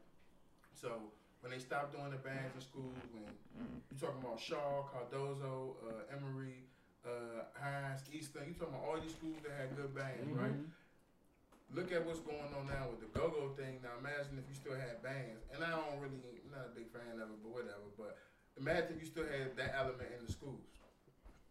[0.72, 0.92] So
[1.40, 6.14] when they stopped doing the bands in schools, when you talking about Shaw, Cardozo, uh,
[6.16, 6.66] Emory,
[7.06, 10.42] uh, Hinds, Eastern, you talking about all these schools that had good bands, mm-hmm.
[10.42, 10.58] right?
[11.74, 13.82] Look at what's going on now with the go-go thing.
[13.82, 16.86] Now imagine if you still had bands, and I don't really, I'm not a big
[16.94, 17.90] fan of it, but whatever.
[17.98, 18.18] But
[18.54, 20.62] imagine if you still had that element in the schools.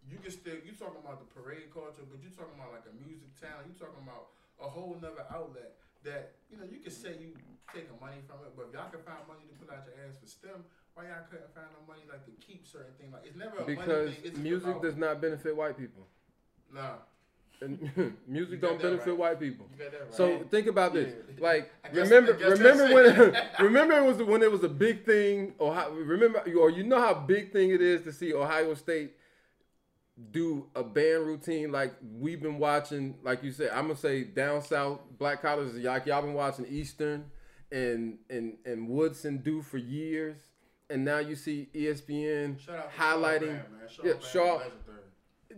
[0.06, 2.96] You can still, you talking about the parade culture, but you talking about like a
[3.02, 3.68] music talent.
[3.68, 7.34] You talking about a whole nother outlet that you know you can say you
[7.74, 10.16] taking money from it, but if y'all can find money to put out your ass
[10.22, 10.64] for STEM,
[10.94, 13.12] why y'all couldn't find no money like to keep certain things?
[13.12, 16.08] Like it's never because music does not benefit white people.
[16.74, 17.04] Nah.
[17.62, 19.18] And music don't benefit right.
[19.18, 19.68] white people.
[19.80, 19.92] Right.
[20.10, 21.14] So think about this.
[21.14, 21.22] Yeah.
[21.38, 26.40] Like remember remember when remember it was when it was a big thing or remember
[26.58, 29.12] or you know how big thing it is to see Ohio State
[30.32, 34.62] do a band routine like we've been watching like you said I'm gonna say down
[34.62, 37.26] south black colleges like y'all been watching Eastern
[37.72, 40.38] and and and Woodson do for years,
[40.90, 42.58] and now you see ESPN
[42.98, 43.62] highlighting.
[43.90, 44.62] Shaw, yeah, Shaw.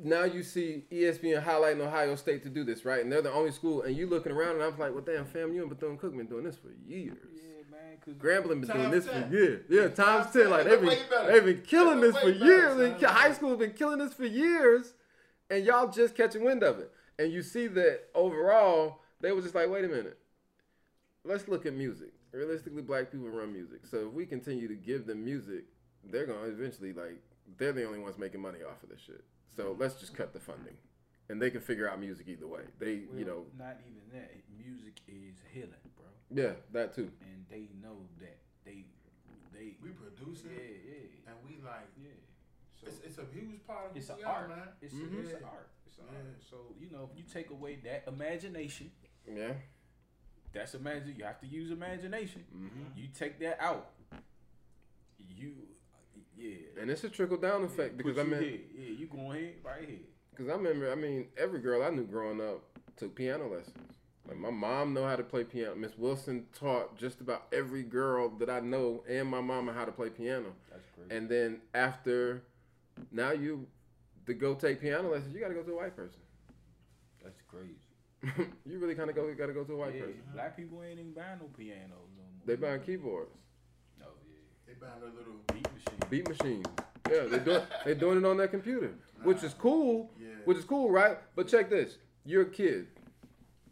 [0.04, 3.02] Now you see ESPN highlighting Ohio State to do this, right?
[3.02, 3.82] And they're the only school.
[3.82, 6.43] And you looking around, and I'm like, well, damn, fam, you and Bethune Cookman doing
[6.43, 7.17] this for years.
[7.36, 7.57] Yeah,
[8.05, 8.15] man.
[8.17, 9.29] Grambling been doing this 10.
[9.29, 9.65] for years.
[9.69, 10.49] Yeah, times, times ten.
[10.49, 13.01] Like they've been, they've been killing this for years.
[13.01, 14.93] high school's been killing this for years,
[15.49, 16.91] and y'all just catching wind of it.
[17.19, 20.17] And you see that overall, they were just like, wait a minute
[21.27, 22.13] let's look at music.
[22.31, 23.81] Realistically, black people run music.
[23.89, 25.65] So if we continue to give them music,
[26.03, 27.21] they're gonna eventually like
[27.57, 29.23] they're the only ones making money off of this shit.
[29.55, 29.81] So mm-hmm.
[29.81, 30.75] let's just cut the funding,
[31.29, 32.62] and they can figure out music either way.
[32.79, 34.31] They, well, you know, not even that.
[34.57, 35.73] Music is healing.
[36.34, 37.10] Yeah, that too.
[37.22, 38.86] And they know that they
[39.54, 40.52] they we produce it.
[40.52, 41.32] Yeah, yeah.
[41.32, 42.10] And we like yeah.
[42.80, 44.60] So it's, it's a huge part of it's an art, man.
[44.82, 45.18] It's, mm-hmm.
[45.18, 45.70] a, it's an art.
[45.88, 46.18] It's an yeah.
[46.18, 46.44] art.
[46.50, 48.92] So you know, if you take away that imagination,
[49.28, 49.54] yeah,
[50.54, 51.16] that's imagine.
[51.18, 52.44] You have to use imagination.
[52.56, 52.98] Mm-hmm.
[52.98, 53.90] You take that out.
[55.20, 55.54] You,
[56.38, 56.82] yeah.
[56.82, 58.60] And it's a trickle down effect yeah, because I mean, here.
[58.76, 59.98] yeah, you going ahead right here.
[60.32, 62.62] Because I remember, I mean, every girl I knew growing up
[62.96, 63.96] took piano lessons.
[64.28, 65.76] Like my mom know how to play piano.
[65.76, 69.92] Miss Wilson taught just about every girl that I know and my mama how to
[69.92, 70.54] play piano.
[70.70, 71.16] That's great.
[71.18, 72.44] And then after,
[73.12, 73.68] now you,
[74.26, 76.20] to go take piano lessons, you got to go to a white person.
[77.24, 78.50] That's crazy.
[78.66, 80.22] you really kind of go got to go to a white yeah, person.
[80.34, 82.46] black people ain't even buying no pianos no more.
[82.46, 83.30] They buying keyboards,
[84.02, 85.36] Oh yeah, They buying a little.
[85.54, 86.10] beat machine.
[86.10, 86.66] beat machines.
[87.10, 88.92] Yeah, they doing they doing it on their computer,
[89.24, 90.12] which is cool.
[90.20, 90.30] Yeah.
[90.46, 91.18] Which is cool, right?
[91.36, 92.88] But check this: you're a kid.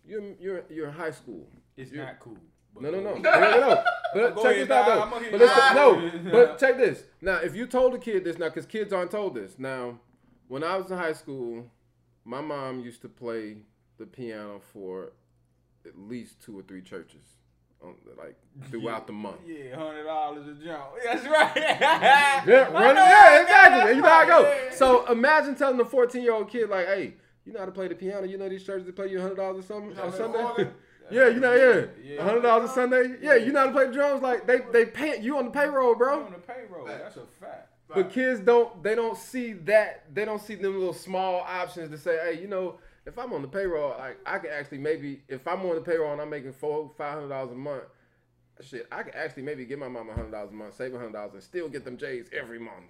[0.07, 1.47] You're you're you're in high school.
[1.77, 2.37] It's You're- not cool.
[2.77, 3.83] No, no, no, no, no, no.
[4.13, 5.19] But check this out though.
[5.31, 6.31] But listen, no.
[6.31, 7.03] But check this.
[7.21, 9.57] Now, if you told a kid this now, because kids aren't told this.
[9.57, 9.97] Now,
[10.49, 11.71] when I was in high school,
[12.25, 13.59] my mom used to play
[13.97, 15.13] the piano for
[15.85, 17.21] at least two or three churches,
[17.81, 18.35] on, like
[18.69, 19.37] throughout the month.
[19.47, 20.83] Yeah, hundred dollars a jump.
[21.05, 21.51] That's right.
[21.55, 23.95] Yeah, yeah, exactly.
[23.95, 24.69] You know how I go.
[24.73, 27.13] So imagine telling a 14 year old kid like, "Hey,
[27.45, 28.25] you know how to play the piano?
[28.25, 30.69] You know these churches that pay you hundred dollars or something on Sunday?
[31.11, 32.23] yeah, you know, yeah, Yeah.
[32.23, 33.15] hundred dollars a Sunday.
[33.21, 34.21] Yeah, you know how to play the drums?
[34.21, 36.25] Like they they pay you on the payroll, You bro.
[36.25, 36.85] on the payroll.
[36.85, 37.69] That's a fact.
[37.87, 41.97] But kids don't they don't see that they don't see them little small options to
[41.97, 45.47] say, hey, you know, if I'm on the payroll, like I can actually maybe if
[45.47, 47.83] I'm on the payroll and I'm making four five hundred dollars a month,
[48.61, 50.97] shit, I can actually maybe give my mom a hundred dollars a month, save a
[50.97, 52.89] hundred dollars, and still get them J's every month.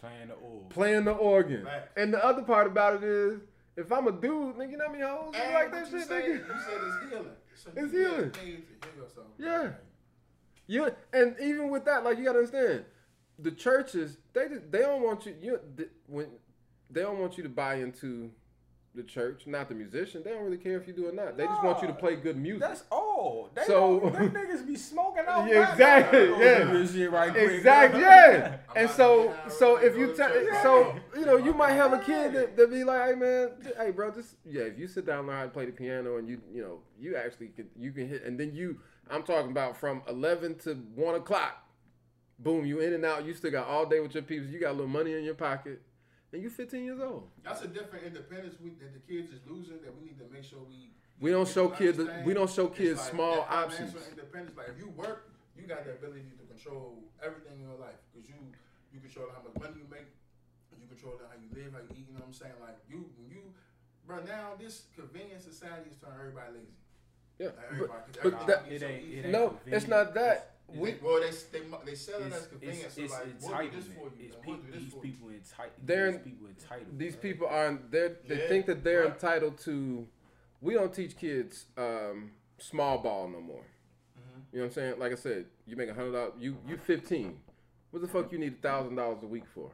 [0.00, 0.68] Playing the org.
[0.70, 1.64] Playing the organ.
[1.64, 1.90] Facts.
[1.96, 3.40] And the other part about it is,
[3.76, 6.08] if I'm a dude, nigga, you know how many hoes And like that you shit,
[6.08, 6.28] said, nigga?
[6.28, 7.26] You said it's healing.
[7.54, 8.24] So It's you healing.
[8.24, 8.42] need to
[8.88, 9.26] heal yourself.
[9.38, 9.70] Yeah.
[10.66, 12.84] You and even with that, like you gotta understand,
[13.38, 16.26] the churches they just, they don't want you you th- when
[16.90, 18.30] they don't want you to buy into
[18.94, 20.22] the church, not the musician.
[20.22, 21.36] They don't really care if you do or not.
[21.38, 22.60] They just want you to play good music.
[22.60, 23.50] That's all.
[23.54, 25.48] They So- so them niggas be smoking out.
[25.48, 26.64] Yeah, exactly, yeah.
[26.64, 27.50] This shit right quick.
[27.52, 28.56] Exactly, yeah.
[28.76, 31.54] And so, to be high so if you tell, go to so you know, you
[31.54, 34.78] might have a kid that, that be like, hey man, hey bro, just yeah, if
[34.78, 37.16] you sit down and learn how to play the piano and you, you know, you
[37.16, 38.78] actually can, you can hit, and then you,
[39.10, 41.66] I'm talking about from eleven to one o'clock,
[42.38, 44.70] boom, you in and out, you still got all day with your people, you got
[44.70, 45.80] a little money in your pocket,
[46.32, 47.28] and you're 15 years old.
[47.44, 49.80] That's a different independence we, that the kids is losing.
[49.84, 50.90] That we need to make sure we.
[51.20, 52.26] We don't show kids, understand.
[52.26, 53.94] we don't show kids like small options.
[54.10, 58.00] Independence, like if you work, you got the ability to control everything in your life
[58.10, 58.34] because you
[58.92, 60.08] you control how much money you make,
[60.80, 62.08] you control how you live, how you eat.
[62.08, 62.58] You know what I'm saying?
[62.60, 63.42] Like you, when you,
[64.06, 64.18] bro.
[64.26, 66.74] Now this convenience society is turning everybody lazy.
[67.38, 67.88] Yeah, Like
[68.22, 70.56] but, but that, It ain't- it ain't no, it's not that.
[70.61, 72.98] It's We, like, well, they they they sell it It's, as it's, convenience.
[72.98, 74.18] it's so like, we'll do entitlement.
[74.18, 74.26] you.
[74.26, 75.12] It's, and we'll do this these for you.
[75.12, 75.72] people entitled.
[75.84, 76.98] They're- These people entitled.
[76.98, 77.22] these bro.
[77.22, 79.12] people aren't they they Yeah, think that they're right.
[79.12, 80.06] entitled to
[80.60, 83.64] we don't teach kids um, small ball no more
[84.18, 84.40] Mm-hmm.
[84.52, 86.76] you know what i'm saying like i said you make a hundred dollars you you
[86.76, 87.38] 15
[87.90, 89.70] what the fuck you need a thousand dollars a week for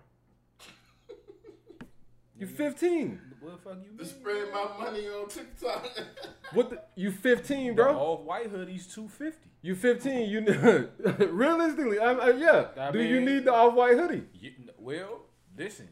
[2.38, 4.07] you 15 What the fuck you To mean?
[4.07, 5.87] spread my money on TikTok.
[6.53, 9.48] what the, you 15 Bro, bro off white hoodies two fifty.
[9.62, 10.40] you 15 you
[11.31, 14.24] realistically I, I, yeah I do you need the off-white hoodie
[14.79, 15.20] Well,
[15.57, 15.88] listen.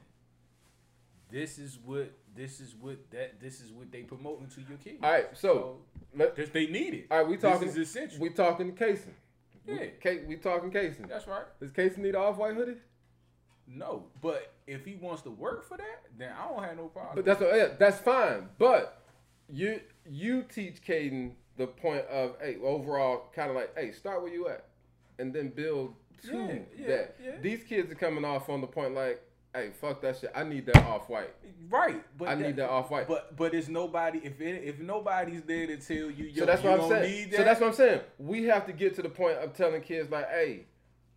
[1.30, 4.98] This is what this is what that this is what they promoting to your kids.
[5.02, 5.78] all right so
[6.14, 7.06] let, This- they need it.
[7.10, 8.20] all right we talking This is essential.
[8.20, 9.14] we talking casing
[9.66, 9.86] Yeah.
[10.04, 11.44] we, we talking casing That's right.
[11.60, 12.76] does casing need an off-white hoodie
[13.68, 17.16] No, but if he wants to work for that, then I don't have no problem.
[17.16, 18.48] But that's yeah, that's fine.
[18.58, 19.02] But
[19.52, 24.32] you you teach Caden the point of hey overall kind of like hey start where
[24.32, 24.66] you at,
[25.18, 25.94] and then build
[26.26, 27.16] to Yeah, yeah, that.
[27.22, 27.30] yeah.
[27.40, 29.20] These kids are coming off on the point like
[29.54, 30.30] hey fuck that shit.
[30.34, 31.30] I need that off white.
[31.68, 33.08] right, but I need that off white.
[33.08, 34.20] But but it's nobody.
[34.22, 37.12] If it, if nobody's there to tell you, yo, So that's you what I'm saying.
[37.30, 38.00] Need So that's what I'm saying.
[38.18, 40.66] We have to get to the point of telling kids like hey.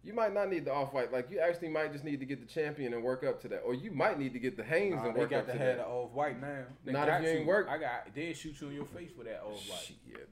[0.03, 1.11] You might not need the off white.
[1.11, 3.59] Like you actually might just need to get the champion and work up to that,
[3.59, 5.77] or you might need to get the Hanes Nah, and work up to to have
[5.77, 5.87] the that.
[5.87, 6.63] off white now.
[6.85, 7.67] They Not if got you ain't work.
[7.69, 8.15] I got.
[8.15, 9.79] They shoot you in your face for that off white.
[9.81, 10.29] Shit.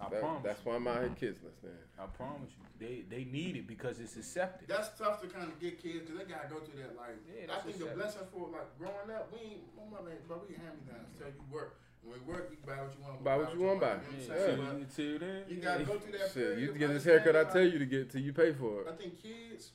[0.00, 0.42] I That- promise.
[0.44, 1.72] that's why I'm out here kidsless, man.
[1.98, 2.64] I promise you.
[2.78, 4.68] They they need it because it's accepted.
[4.68, 6.94] That's tough to kind of get kids because they gotta go through that.
[6.94, 10.10] Like, Yeah, I that's think the blessing for like growing up, we ain't, my mother,
[10.12, 11.16] ain't- bro, we hand me downs.
[11.18, 11.80] Tell you work.
[12.02, 13.18] When we work, you buy what you want.
[13.20, 13.86] we Buy what you want, buy.
[13.86, 14.36] You know what Yeah.
[14.36, 14.56] saying?
[14.56, 16.60] See, But until then, you gotta go through that Shit, period.
[16.60, 18.88] you get this haircut I tell you to get till you pay for it.
[18.88, 19.72] I think kids,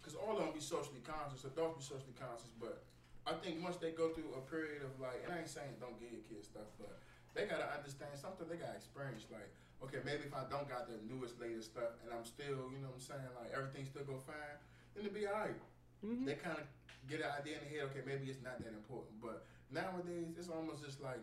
[0.00, 2.82] because all of them be socially conscious, adults be socially conscious, but
[3.26, 5.98] I think once they go through a period of like, and I ain't saying don't
[6.00, 6.98] give your kids stuff, but
[7.34, 8.48] they gotta understand something.
[8.48, 9.48] They gotta experience like,
[9.82, 12.90] okay, maybe if I don't got the newest, latest stuff, and I'm still, you know
[12.92, 14.58] what I'm saying, like everything still go fine,
[14.94, 15.56] then it'll be alright.
[16.04, 16.26] Mhm.
[16.26, 16.66] They kind of
[17.08, 20.50] get an idea in the head, okay, maybe it's not that important, but nowadays it's
[20.50, 21.22] almost just like,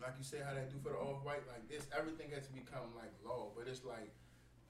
[0.00, 2.92] like you say how they do for the off white, like this, everything has become
[2.96, 4.12] like law, but it's like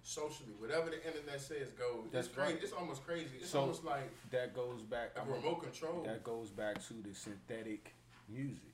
[0.02, 2.06] socially, whatever the internet says goes.
[2.12, 2.52] That's it's crazy.
[2.54, 2.62] right.
[2.62, 3.36] It's almost crazy.
[3.40, 5.12] It's So- almost like that goes back.
[5.16, 6.04] a I'm- remote control.
[6.04, 7.94] That goes back to the synthetic
[8.28, 8.72] music.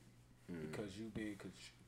[0.51, 0.71] mm-hmm.
[0.71, 1.37] because you been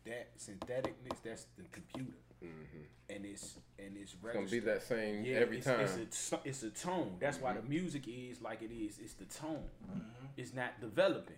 [0.05, 2.85] that syntheticness that's the computer, mm-hmm.
[3.11, 5.81] and it's and it's, it's gonna be that same yeah, every it's, time.
[5.81, 7.17] It's a, it's a tone.
[7.19, 7.71] That's why the mm-hmm.
[7.71, 8.99] music is like it is.
[8.99, 9.65] It's the tone.
[9.91, 10.27] Mm-hmm.
[10.37, 11.37] It's not developing.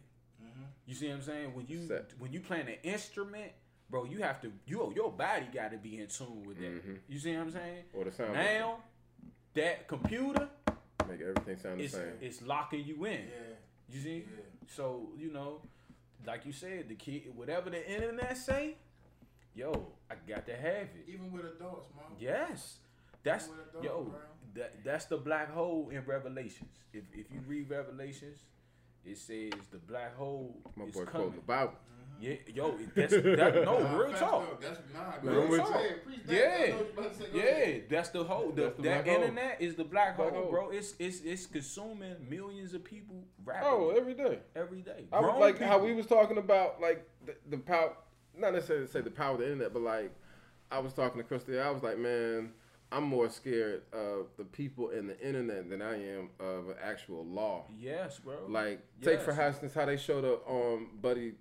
[0.86, 0.90] Mm-hmm.
[0.90, 1.54] You see what I'm saying?
[1.54, 2.12] When you Set.
[2.18, 3.52] when you playing an instrument,
[3.90, 6.82] bro, you have to your your body got to be in tune with that.
[7.08, 7.82] You see what I'm saying?
[7.92, 8.34] Or the sound.
[8.34, 8.78] Now,
[9.54, 10.48] that computer
[11.08, 12.02] make everything sound the same.
[12.20, 13.12] It's locking you in.
[13.12, 13.54] Yeah.
[13.88, 14.16] You see?
[14.16, 14.42] Yeah.
[14.66, 15.60] So you know,
[16.26, 18.76] like you said, the kid, whatever the internet say,
[19.54, 21.04] yo, I got to have it.
[21.08, 22.04] Even with adults, mom.
[22.18, 22.78] Yes,
[23.22, 24.14] that's adults, yo.
[24.54, 26.70] That that's the black hole in Revelations.
[26.92, 28.38] If if you read Revelations,
[29.06, 31.32] it says the black hole My is boy coming.
[31.32, 31.74] the Bible.
[32.18, 34.60] Yeah, yo, that's that, no nah, real talk.
[34.62, 35.82] That's nah, real talk.
[36.26, 36.72] Yeah,
[37.34, 38.52] yeah, that's the whole.
[38.52, 39.68] The, the that internet hole.
[39.68, 40.70] is the black, black hole, hole, bro.
[40.70, 43.24] It's it's it's consuming millions of people.
[43.44, 43.70] Rapidly.
[43.70, 45.04] Oh, every day, every day.
[45.12, 45.68] I was like people.
[45.68, 47.92] how we was talking about like the, the power,
[48.34, 50.10] not necessarily say the power of the internet, but like
[50.70, 51.58] I was talking to Christy.
[51.60, 52.52] I was like, man.
[52.92, 57.64] I'm more scared of the people in the internet than I am of actual law.
[57.78, 58.36] Yes, bro.
[58.48, 59.10] Like, yes.
[59.10, 61.34] take for instance how they showed up on Buddy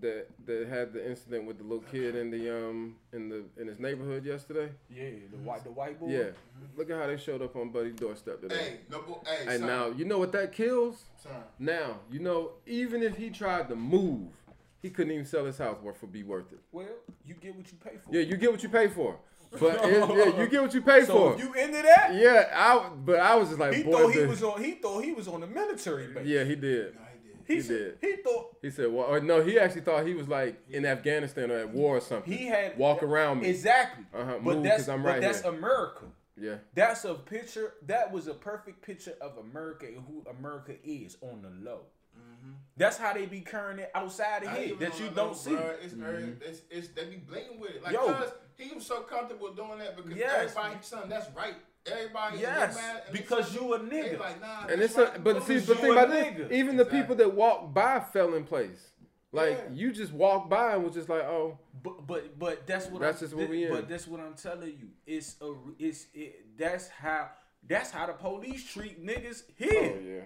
[0.00, 3.66] that that had the incident with the little kid in the um in the in
[3.66, 4.70] his neighborhood yesterday.
[4.88, 6.08] Yeah, the white the white boy.
[6.08, 6.78] Yeah, mm-hmm.
[6.78, 8.56] look at how they showed up on Buddy's doorstep today.
[8.56, 9.66] Hey, no, hey, and son.
[9.66, 11.04] now you know what that kills.
[11.22, 11.32] Son.
[11.58, 14.28] Now you know even if he tried to move,
[14.82, 16.60] he couldn't even sell his house worth for be worth it.
[16.72, 16.86] Well,
[17.24, 18.14] you get what you pay for.
[18.14, 19.16] Yeah, you get what you pay for.
[19.52, 21.38] But it, yeah, you get what you pay so for.
[21.38, 22.14] you into that?
[22.14, 22.88] Yeah, I.
[22.88, 24.62] But I was just like, he boy, thought he was on.
[24.62, 26.26] He thought he was on the military base.
[26.26, 26.96] Yeah, he did.
[27.46, 27.98] He, he did.
[28.00, 28.56] He thought.
[28.62, 31.70] He said, "Well, or no, he actually thought he was like in Afghanistan or at
[31.70, 32.32] war or something.
[32.32, 34.04] He had walk around me exactly.
[34.14, 35.52] Uh-huh, but that's I'm right but that's here.
[35.52, 36.04] America.
[36.40, 37.74] Yeah, that's a picture.
[37.86, 41.80] That was a perfect picture of America and who America is on the low.
[42.40, 42.52] Mm-hmm.
[42.76, 45.50] That's how they be carrying it outside of here that you don't know, see.
[45.50, 46.30] Bro, it's, mm-hmm.
[46.42, 47.82] it's, it's, they be blatant with it.
[47.82, 48.26] Like, Yo,
[48.56, 50.50] he was so comfortable doing that because yes.
[50.56, 51.54] everybody, son, that's right.
[51.86, 52.78] Everybody yes,
[53.10, 54.20] because you a nigga.
[54.20, 55.16] Like, nah, and it's right.
[55.16, 58.44] a, but see, the thing about this, even the people that walk by fell in
[58.44, 58.90] place.
[59.32, 59.74] Like yeah.
[59.74, 61.58] you just walk by and was just like, oh.
[61.82, 63.72] But but but that's what that's I'm, just what we in.
[63.72, 64.88] But that's what I'm telling you.
[65.06, 66.58] It's a it's it.
[66.58, 67.30] That's how
[67.66, 69.94] that's how the police treat niggas here.
[69.96, 70.20] Oh yeah.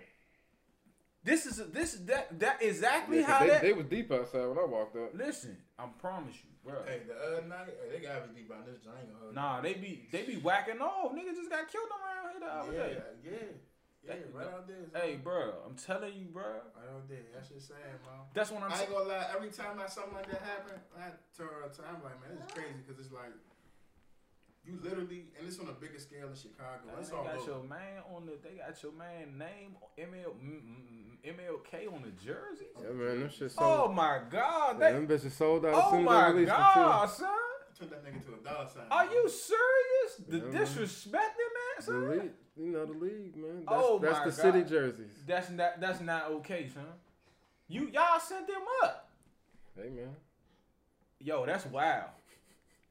[1.24, 4.44] This is a, this that that exactly yeah, how they, that they was deep outside
[4.46, 5.14] when I walked up.
[5.14, 6.84] Listen, I promise you, bro.
[6.84, 9.08] Hey, the other night, hey, they gotta be deep on this joint.
[9.32, 11.12] Nah, they be they be whacking off.
[11.16, 13.00] Niggas just got killed around here the other yeah, day.
[13.24, 14.84] Yeah, yeah, right out there.
[14.92, 16.44] Hey, bro, I'm telling you, bro.
[16.44, 17.24] Right out there.
[17.32, 18.28] That's just saying, bro.
[18.34, 18.72] That's what I'm.
[18.72, 19.24] I ain't gonna lie.
[19.34, 21.72] Every time I something like that happen, I turn around.
[21.88, 23.32] I'm like, man, this is crazy because it's like
[24.66, 26.80] you literally, and it's on a bigger scale in Chicago.
[26.96, 27.46] They got low.
[27.46, 28.32] your man on the.
[28.42, 30.32] They got your man name ML
[31.24, 32.66] MLK on the jersey.
[32.82, 33.90] Yeah, man, them shit sold.
[33.90, 35.74] Oh my god, yeah, them bitches sold out.
[35.74, 37.28] Oh my god, son.
[37.78, 38.84] Turn that nigga to a dollar sign.
[38.90, 40.28] Are you serious?
[40.28, 42.00] The yeah, disrespecting that, son.
[42.00, 43.64] The league, you know the league, man.
[43.68, 44.34] That's, oh that's my the god.
[44.34, 45.24] city jerseys.
[45.26, 45.80] That's not.
[45.80, 46.84] That's not okay, son.
[47.68, 49.10] You y'all sent them up.
[49.76, 50.14] Hey man.
[51.20, 52.10] Yo, that's wild.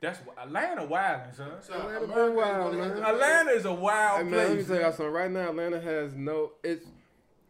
[0.04, 1.52] That's Atlanta wild, son.
[1.62, 2.92] So Atlanta been wild, man.
[2.92, 4.50] Atlanta is a wild hey, man, place.
[4.50, 5.14] Let me tell y'all something.
[5.14, 6.52] Right now, Atlanta has no.
[6.62, 6.86] It's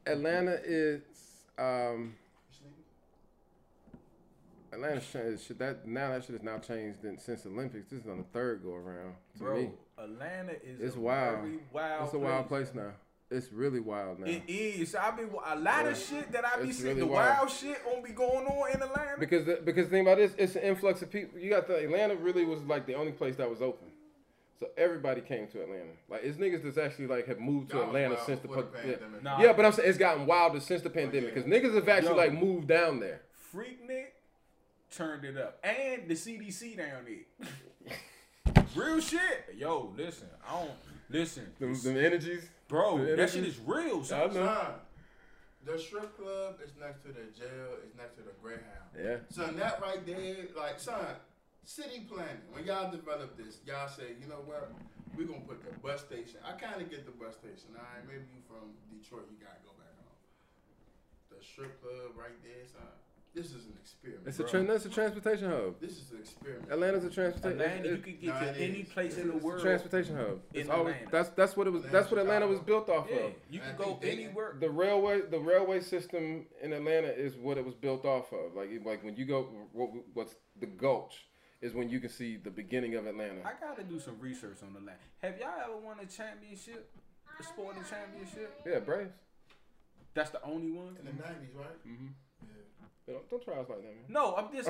[0.05, 1.01] Atlanta is.
[1.57, 2.13] Um,
[4.71, 7.89] Atlanta should that now that shit has now changed since Olympics.
[7.89, 9.15] This is on the third go around.
[9.39, 9.69] To Bro, me.
[9.97, 11.49] Atlanta is it's a wild.
[11.71, 12.05] wild.
[12.05, 12.91] It's a wild place now.
[13.33, 14.27] It's really wild now.
[14.27, 14.95] It is.
[14.95, 15.81] I be a lot yeah.
[15.89, 16.89] of shit that I be it's seeing.
[16.89, 17.37] Really the wild.
[17.37, 19.19] wild shit won't be going on in Atlanta.
[19.19, 21.39] Because the, because the thing about this, it's an influx of people.
[21.39, 23.87] You got the Atlanta really was like the only place that was open.
[24.59, 25.91] So everybody came to Atlanta.
[26.09, 28.95] Like it's niggas that's actually like have moved to Atlanta since the, the yeah.
[29.21, 29.41] Nah.
[29.41, 32.11] yeah, but I'm saying it's gotten wilder since the oh, pandemic because niggas have actually
[32.11, 33.21] Yo, like moved down there.
[33.53, 34.11] Freaknik
[34.89, 37.93] turned it up, and the CDC down there.
[38.75, 39.55] Real shit.
[39.57, 40.71] Yo, listen, I don't
[41.09, 41.47] listen.
[41.59, 42.47] Them, them energies.
[42.67, 44.03] Bro, that shit is real.
[44.03, 44.31] Son.
[44.31, 44.67] I know.
[45.65, 47.79] The strip club is next to the jail.
[47.85, 48.91] It's next to the Greyhound.
[48.99, 49.23] Yeah.
[49.29, 51.15] So that right there, like, son,
[51.63, 52.43] city planning.
[52.51, 54.71] When y'all develop this, y'all say, you know what?
[55.15, 56.41] We're gonna put the bus station.
[56.43, 57.71] I kind of get the bus station.
[57.77, 60.19] All right, maybe you from Detroit, you gotta go back home.
[61.31, 62.83] The strip club right there, son.
[63.33, 64.27] This is an experiment.
[64.27, 65.79] It's a tra- that's a transportation hub.
[65.81, 66.71] This is an experiment.
[66.71, 67.57] Atlanta's a transportation.
[67.57, 67.67] Hub.
[67.67, 69.61] Atlanta, you can get no, to any place in the world.
[69.61, 70.39] transportation hub.
[70.53, 71.11] It's always Atlanta.
[71.11, 71.83] that's that's what it was.
[71.91, 73.31] that's what Atlanta was built off yeah, of.
[73.49, 74.55] You can go anywhere.
[74.59, 78.53] The railway the railway system in Atlanta is what it was built off of.
[78.55, 81.25] Like like when you go what, what's the Gulch
[81.61, 83.39] is when you can see the beginning of Atlanta.
[83.43, 84.99] I gotta do some research on the land.
[85.23, 86.91] Have y'all ever won a championship,
[87.39, 88.61] a sporting championship?
[88.63, 89.13] Yeah, Braves.
[90.13, 91.87] That's the only one in the nineties, right?
[91.87, 92.07] Mm-hmm.
[93.07, 94.03] Don't, don't try us like that, man.
[94.07, 94.69] No, I'm just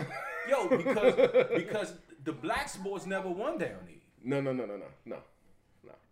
[0.50, 4.86] yo because because the black sports never won down here, No, no, no, no, no,
[5.06, 5.18] no.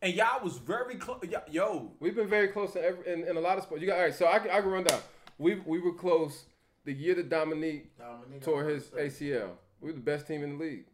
[0.01, 1.19] and y'all was very close.
[1.49, 3.82] Yo, We've been very close to every in, in a lot of sports.
[3.82, 4.13] You got all right.
[4.13, 4.99] So I can, I can run down.
[5.39, 6.45] We we were close
[6.86, 8.86] the year that Dominique Dominique, tore his.
[8.89, 9.49] ACL.
[9.80, 10.86] We were the best team in the league.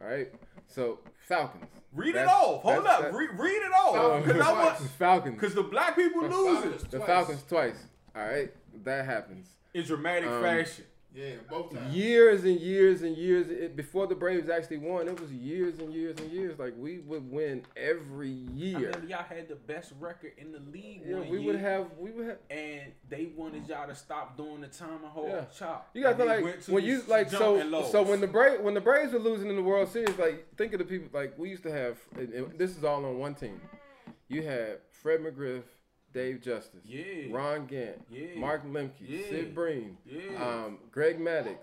[0.00, 0.28] All right.
[0.68, 1.64] So Falcons.
[1.92, 2.62] read it That's- off.
[2.62, 4.24] Hold that's- up, that- Re- read it off.
[4.24, 5.34] Because I want Falcons.
[5.34, 6.82] because the black people losing Falcons.
[6.90, 7.00] The.
[7.00, 7.86] Falcons twice.
[8.14, 8.52] All right.
[8.84, 9.48] That happens.
[9.74, 10.84] In dramatic Um, fashion.
[11.14, 11.92] Yeah, both times.
[11.96, 15.08] Years and years and years it, before the Braves actually won.
[15.08, 16.58] It was years and years and years.
[16.58, 18.78] Like we would win every I year.
[19.00, 21.02] mean, y'all had the best record in the league.
[21.06, 21.86] Yeah, one we year, would have.
[21.98, 22.38] We would have.
[22.50, 25.44] and they wanted y'all to stop doing the tomahawk Yeah.
[25.46, 25.90] chop.
[25.94, 29.12] You got to like when you like so so when the Braves when the Braves
[29.12, 31.72] were losing in the World Series, like think of the people like we used to
[31.72, 31.96] have.
[32.16, 33.60] And, and this is all on one team.
[34.28, 35.62] You had Fred McGriff,
[36.12, 37.26] Dave Justice, Yeah.
[37.30, 38.34] Ron Gant, Yeah.
[38.36, 39.28] Mark Lemke, Yeah.
[39.28, 40.42] Sid Bream, Yeah.
[40.64, 41.58] um, Greg Maddux,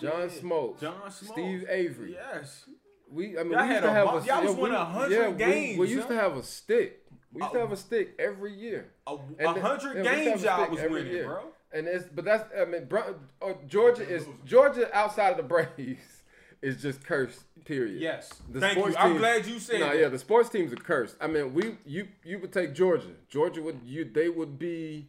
[0.00, 0.26] John Yeah.
[0.28, 1.32] Smoltz, John Smoltz.
[1.32, 2.12] Steve Avery.
[2.12, 2.64] Yes.
[3.10, 5.10] We I mean Y'all we used to a have a y'all was we- winning 100
[5.10, 6.08] yeah, we- games, We, used huh?
[6.08, 7.06] to have a stick.
[7.32, 7.60] We used to Oh.
[7.62, 8.92] have a stick every year.
[9.06, 11.24] A, a hundred we used games y'all was winning, year.
[11.26, 11.52] bro.
[11.72, 16.19] And it's but that's I mean Bron- uh, Georgia is Georgia outside of the Braves
[16.62, 17.44] is just cursed.
[17.64, 18.00] Period.
[18.00, 18.30] Yes.
[18.50, 18.82] The Thank you.
[18.82, 19.98] sports I'm teams- glad you said No, that.
[19.98, 21.16] yeah, the sports teams are cursed.
[21.20, 23.10] I mean, we you you would take Georgia.
[23.28, 25.08] Georgia would you they would be.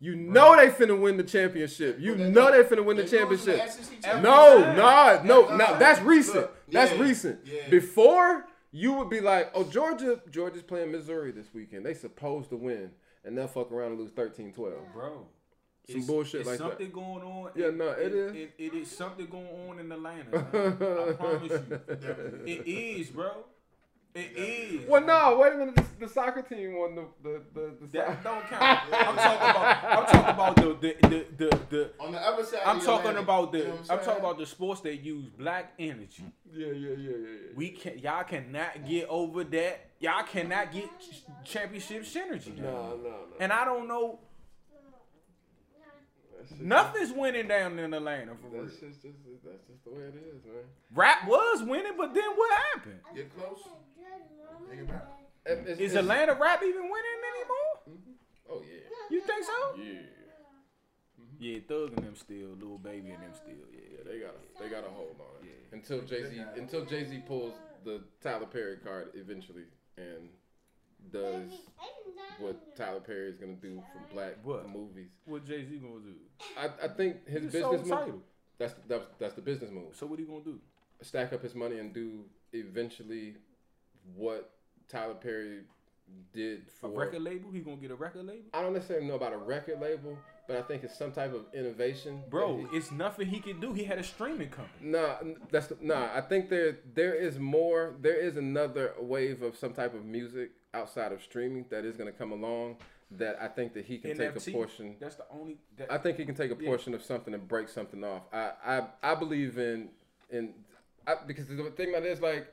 [0.00, 1.98] You know they finna win the championship.
[2.00, 4.00] You But they know don't- they finna win the they lose in the championship.
[4.02, 4.76] SEC No, time.
[5.26, 6.36] no, no, Every That's recent.
[6.36, 7.40] Look, that's yeah, recent.
[7.46, 7.68] yeah.
[7.70, 11.86] Before you would be like, oh, Georgia, Georgia's playing Missouri this weekend.
[11.86, 12.90] They supposed to win,
[13.24, 14.92] and they'll fuck around and lose 13-12.
[14.92, 15.26] Bro.
[15.86, 16.92] Some it's- bullshit it's like that.
[16.92, 17.50] going on.
[17.54, 18.34] Yeah, no, it is.
[18.34, 20.30] It, it is something going on in Atlanta.
[20.30, 21.08] man.
[21.08, 21.80] I promise you.
[22.46, 23.30] It is, bro.
[24.14, 24.88] It is.
[24.88, 25.74] Well, no, wait a minute.
[25.74, 27.74] The, the soccer team won the the the.
[27.80, 28.80] the That soc- don't count.
[28.92, 29.84] I'm talking about.
[29.84, 31.58] I'm talking about the the the the.
[31.68, 33.58] the On the other side, I'm of talking Atlantic, about the.
[33.58, 36.24] you know what I'm talking about the sports that use black energy.
[36.52, 37.38] yeah, yeah, yeah, yeah, yeah.
[37.56, 39.90] We can y'all cannot get over that.
[39.98, 42.56] Y'all cannot get ch- championship synergy.
[42.56, 43.16] No, no, no.
[43.40, 44.20] And I don't know.
[46.50, 48.64] That's Nothing's winning down in Atlanta for real.
[48.64, 50.64] That's just, just that's just the way it is, man.
[50.94, 53.00] Rap was winning, but then what happened?
[53.14, 53.60] Get close.
[54.70, 55.08] Think about
[55.46, 55.50] it.
[55.50, 57.74] It- it's- Is it's- Atlanta rap even winning anymore?
[57.90, 58.12] Mm-hmm.
[58.50, 58.80] Oh yeah.
[59.10, 59.76] You think so?
[59.76, 60.00] Yeah.
[61.38, 63.52] Yeah, Thug and them still, Lil Baby and them still.
[63.72, 65.48] Yeah, Yeah, they got a, they got a hold on it.
[65.50, 65.76] Yeah.
[65.76, 69.64] Until Jay Z until Jay Z pulls the Tyler Perry card eventually
[69.98, 70.28] and
[71.12, 71.50] does
[72.38, 74.68] what Tyler Perry is gonna do for black What?
[74.68, 75.08] movies.
[75.24, 76.14] What Jay Z gonna do?
[76.58, 77.88] I, I think his business move.
[77.88, 78.22] title.
[78.58, 79.94] That's that's that's the business move.
[79.96, 80.58] So what he gonna do?
[81.02, 83.34] Stack up his money and do eventually
[84.14, 84.50] what
[84.88, 85.60] Tyler Perry
[86.32, 87.50] did for A record label?
[87.50, 88.44] He gonna get a record label?
[88.52, 91.46] I don't necessarily know about a record label, but I think it's some type of
[91.54, 92.22] innovation.
[92.28, 93.72] Bro, he- it's nothing he can do.
[93.72, 94.90] He had a streaming company.
[94.90, 95.16] Nah,
[95.50, 96.08] that's nah.
[96.14, 97.94] I think there there is more.
[98.00, 102.12] There is another wave of some type of music outside of streaming that is going
[102.12, 102.76] to come along.
[103.12, 104.96] That I think that he can take a portion.
[104.98, 105.58] That's the only.
[105.76, 106.66] That, I think he can take a Yeah.
[106.68, 108.22] portion of something and break something off.
[108.32, 109.90] I I, I believe in
[110.30, 110.52] in
[111.06, 112.48] I, because the thing about it is like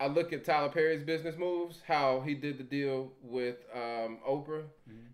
[0.00, 4.62] I look at Tyler Perry's business moves, how he did the deal with um, Oprah,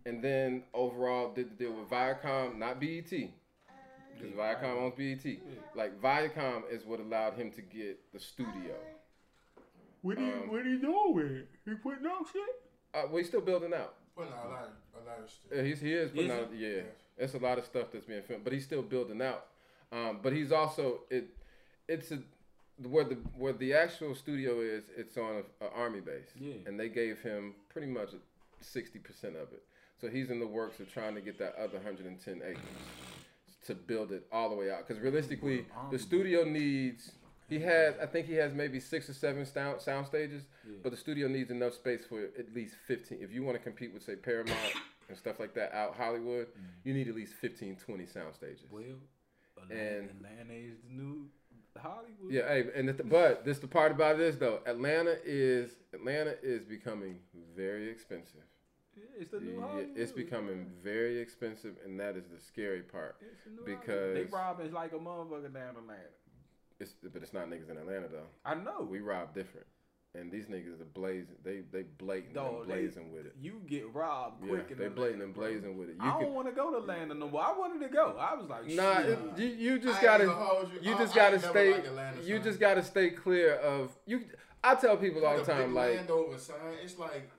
[0.05, 5.39] and then overall did the deal with Viacom, not BET, because Viacom owns BET.
[5.75, 8.75] Like Viacom is what allowed him to get the studio.
[10.05, 11.49] What he um, what he doing with it?
[11.65, 12.43] He putting out shit.
[12.93, 13.95] Uh, well, he's still building out.
[14.15, 15.53] Well, no, a lot, of, a lot of stuff.
[15.57, 16.51] Yeah, he's, he is putting Is out.
[16.57, 16.83] Yeah,
[17.17, 19.47] it's a lot of stuff that's being filmed, but he's still building out.
[19.91, 21.31] Um, but he's also it.
[21.89, 22.19] It's a
[22.87, 24.85] where the where the actual studio is.
[24.95, 26.29] It's on a, a army base.
[26.39, 26.55] Yeah.
[26.67, 28.11] and they gave him pretty much
[28.61, 29.63] sixty percent of it.
[30.01, 32.63] So he's in the works of trying to get that other hundred and ten acres
[33.67, 34.87] to build it all the way out.
[34.87, 37.13] Because realistically, the studio needs.
[37.49, 40.45] He has, I think he has maybe six or seven sound, sound stages,
[40.83, 43.19] but the studio needs enough space for at least 15.
[43.21, 44.59] If you want to compete with, say, Paramount
[45.09, 46.67] and stuff like that out Hollywood, mm-hmm.
[46.89, 48.65] you need at least 15, 20 sound stages.
[48.71, 48.83] Well,
[49.71, 51.27] And- Atlanta is the new
[51.77, 52.31] Hollywood.
[52.31, 54.61] Yeah, hey, and the, but this the part about this though.
[54.65, 57.19] Atlanta is Atlanta is becoming
[57.57, 58.43] very expensive.
[58.97, 59.89] Yeah, it's the new Yeah, Hollywood.
[59.97, 63.17] it's becoming very expensive, and that is the scary part.
[63.21, 64.17] It's the new because- Hollywood.
[64.17, 65.99] they robbing like a motherfucker down Atlanta.
[66.81, 68.27] It's but it's not niggas in Atlanta though.
[68.45, 68.87] I know.
[68.89, 69.67] We rob different,
[70.15, 71.37] and these niggas are blazing.
[71.45, 73.35] They they blatant Dog, and they- blazing with it.
[73.41, 75.97] You get robbed quick in they Atlanta, blatant and blazing with it.
[76.01, 77.43] You I can don't want to go to Atlanta no more.
[77.43, 78.17] I wanted to go.
[78.19, 79.09] I was like, Nah, shit.
[79.11, 80.91] it, you you just ain't gotta you.
[80.91, 84.23] you I- just I gotta ain't stay Atlanta, you just gotta stay clear of you.
[84.65, 86.57] I tell people all the Like a time big like Landover, son.
[86.83, 87.31] It's like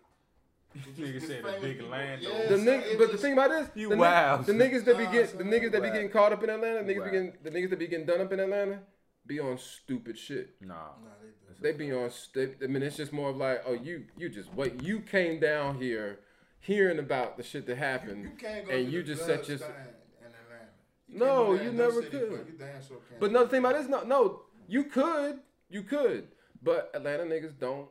[0.98, 2.22] Nigga said a big land.
[2.22, 4.84] Yeah, The so nigg- it but the thing about this, You the, wow, the niggas
[4.86, 7.06] that be Nah, get, the niggas that be getting caught up in Atlanta, niggas Wow.
[7.06, 8.80] be getting, the niggas that be getting done up in Atlanta,
[9.28, 10.56] be on stupid shit.
[10.62, 10.74] Nah.
[10.76, 10.90] Nah,
[11.22, 11.72] they.
[11.72, 12.10] They be on.
[12.12, 14.84] St- I mean, it's just more of like, oh, you, you just wait.
[14.84, 16.20] You came down here,
[16.60, 18.24] hearing about the shit that happened.
[18.24, 19.74] you can't go and to you the just set your- stand
[20.20, 20.70] in Atlanta.
[21.08, 22.30] You No, can't do that you no never city, could.
[22.60, 22.98] But, you sure.
[23.20, 26.28] But another thing about this, no, no, you could, you could,
[26.62, 27.88] but Atlanta niggas don't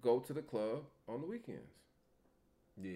[0.00, 1.60] go to the club on the weekends.
[2.82, 2.92] Yeah.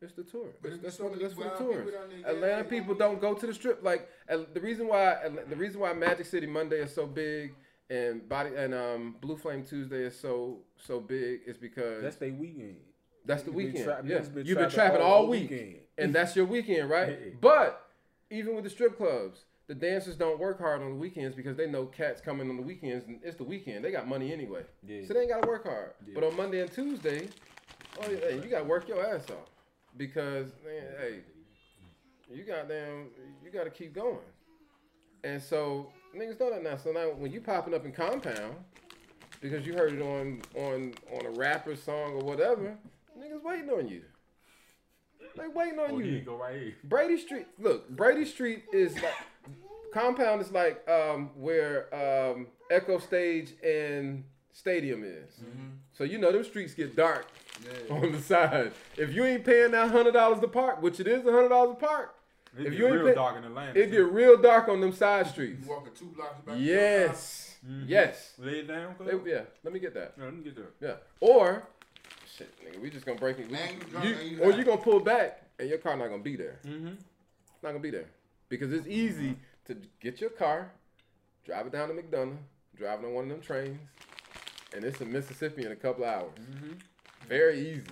[0.00, 0.46] It's the tour.
[0.62, 1.84] But That's, if that's so what many that's for the wild tours.
[1.86, 3.82] people Atlanta yeah, people don't go to the strip.
[3.82, 5.16] Like uh, the reason why
[5.48, 7.54] the reason why Magic City Monday is so big
[7.90, 12.16] and body and um Blue Flame Tuesday is so so big is because That's that's,
[12.16, 12.76] their weekend.
[13.24, 13.84] That's the Niggas been weekend.
[13.84, 15.76] tra- yeah, been you've been trapping trapping all all week, weekend.
[15.98, 17.08] and that's your weekend, right?
[17.18, 17.32] Hey.
[17.40, 17.84] But
[18.30, 21.66] even with the strip clubs, the dancers don't work hard on the weekends because they
[21.66, 23.84] know cats coming on the weekends, and it's the weekend.
[23.84, 25.02] They got money anyway, Yeah.
[25.06, 25.92] so they ain't gotta work hard.
[26.06, 26.12] Yeah.
[26.14, 27.28] But on Monday and Tuesday,
[28.02, 29.48] oh yeah, hey, you gotta work your ass off
[29.98, 31.18] because man, hey,
[32.32, 33.08] you got goddamn,
[33.44, 34.18] you gotta keep going.
[35.24, 36.76] And so niggas know that now.
[36.76, 38.54] So now when you popping up in compound
[39.40, 42.76] because you heard it on on on a rapper song or whatever,
[43.18, 44.02] niggas waiting on you.
[45.36, 46.20] They waiting on Oh, you.
[46.20, 46.74] go right here.
[46.84, 47.46] Brady Street.
[47.58, 49.14] Look, Brady Street is like
[49.92, 54.24] compound is like um, where um, Echo Stage and
[54.62, 55.30] Stadium is.
[55.92, 57.26] So you know them streets get dark
[57.64, 57.94] Yeah.
[57.94, 58.72] on the side.
[58.96, 61.76] If you ain't paying that hundred dollars to park, which it is a hundred dollars
[61.78, 62.14] to park,
[62.58, 63.78] It If get you ain't real pay- dark in Atlanta.
[63.78, 65.64] it get real dark on them side streets.
[65.64, 66.56] You walking two blocks back.
[66.56, 67.56] to your house.
[67.58, 67.84] Yes, Mhm.
[67.86, 68.34] yes.
[68.38, 68.96] Lay it down.
[68.98, 70.14] They- yeah, let me get that.
[70.18, 70.72] Yeah, let me get that.
[70.80, 71.62] Yeah, or
[72.26, 73.48] shit, nigga, we just gonna break it.
[73.50, 76.34] Man, you drunk You- or you gonna pull back and your car not gonna be
[76.36, 76.58] there.
[76.64, 76.94] Mm-hmm.
[77.62, 78.06] not gonna be there
[78.48, 79.36] because it's easy
[79.66, 80.72] to get your car,
[81.44, 82.38] drive it down to McDonough,
[82.76, 83.78] drive it on one of them trains,
[84.74, 86.32] and it's in Mississippi in a couple hours.
[86.40, 86.72] Mm-hmm.
[87.28, 87.86] Very easy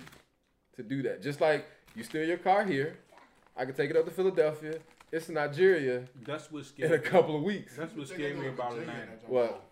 [0.75, 1.21] to do that.
[1.21, 1.65] Just like
[1.95, 2.97] you steal your car here,
[3.55, 4.79] I can take it up to Philadelphia.
[5.11, 7.75] It's in Nigeria That's what in scared a couple of weeks.
[7.77, 9.11] That's what You think scared me about Atlanta.
[9.27, 9.63] What?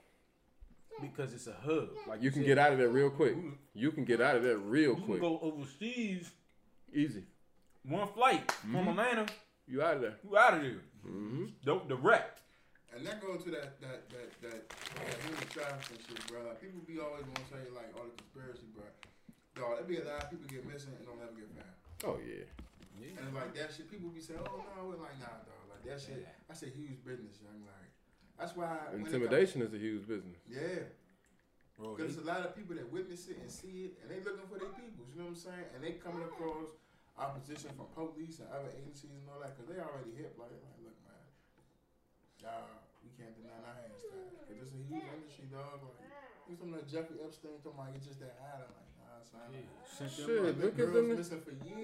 [1.02, 1.90] Because it's a hub.
[2.08, 2.48] Like You can said.
[2.48, 3.36] get out of there real quick.
[3.36, 5.22] You- You can get out of there real You can quick.
[5.22, 6.32] go overseas,
[6.94, 7.24] Easy.
[7.84, 8.90] one flight from Mhm.
[8.92, 9.26] Atlanta,
[9.68, 10.16] You out of there.
[10.24, 10.80] you out of there.
[11.04, 12.40] hmm Don't direct.
[12.96, 16.48] And that goes to that that that that, that human trafficking shit, bro.
[16.48, 18.88] Like people be always want to say like all the conspiracy, bro.
[19.56, 21.76] Dog, there be a lot of people get missing and don't ever get found.
[22.08, 22.48] Oh yeah.
[23.20, 25.68] And like that shit, people be saying, oh no, we're like nah, dog.
[25.68, 27.60] Like that shit, that's a huge business, young.
[27.68, 27.92] Like
[28.40, 30.40] that's why when it come- Intimidation is a huge business.
[30.48, 30.88] yeah,
[31.76, 34.24] Bro, because there's a lot of people that witness it and see it, and they
[34.24, 35.12] looking for their peoples.
[35.12, 35.68] You know what I'm saying?
[35.76, 36.72] And they coming across
[37.20, 40.36] opposition from police and other agencies and all that, because they already hip.
[40.40, 41.20] Like, like look, man,
[42.44, 42.85] y'all, we
[43.18, 44.48] can't deny our hands that.
[44.48, 45.82] Cause it's a huge industry, dog.
[45.84, 46.06] Like,
[46.48, 48.62] you something like Jeffrey Epstein talking about it's just that high.
[48.62, 49.50] I'm like, nah, son.
[49.52, 50.44] yeah, sent them Shit.
[50.46, 51.32] Like, look at them- years.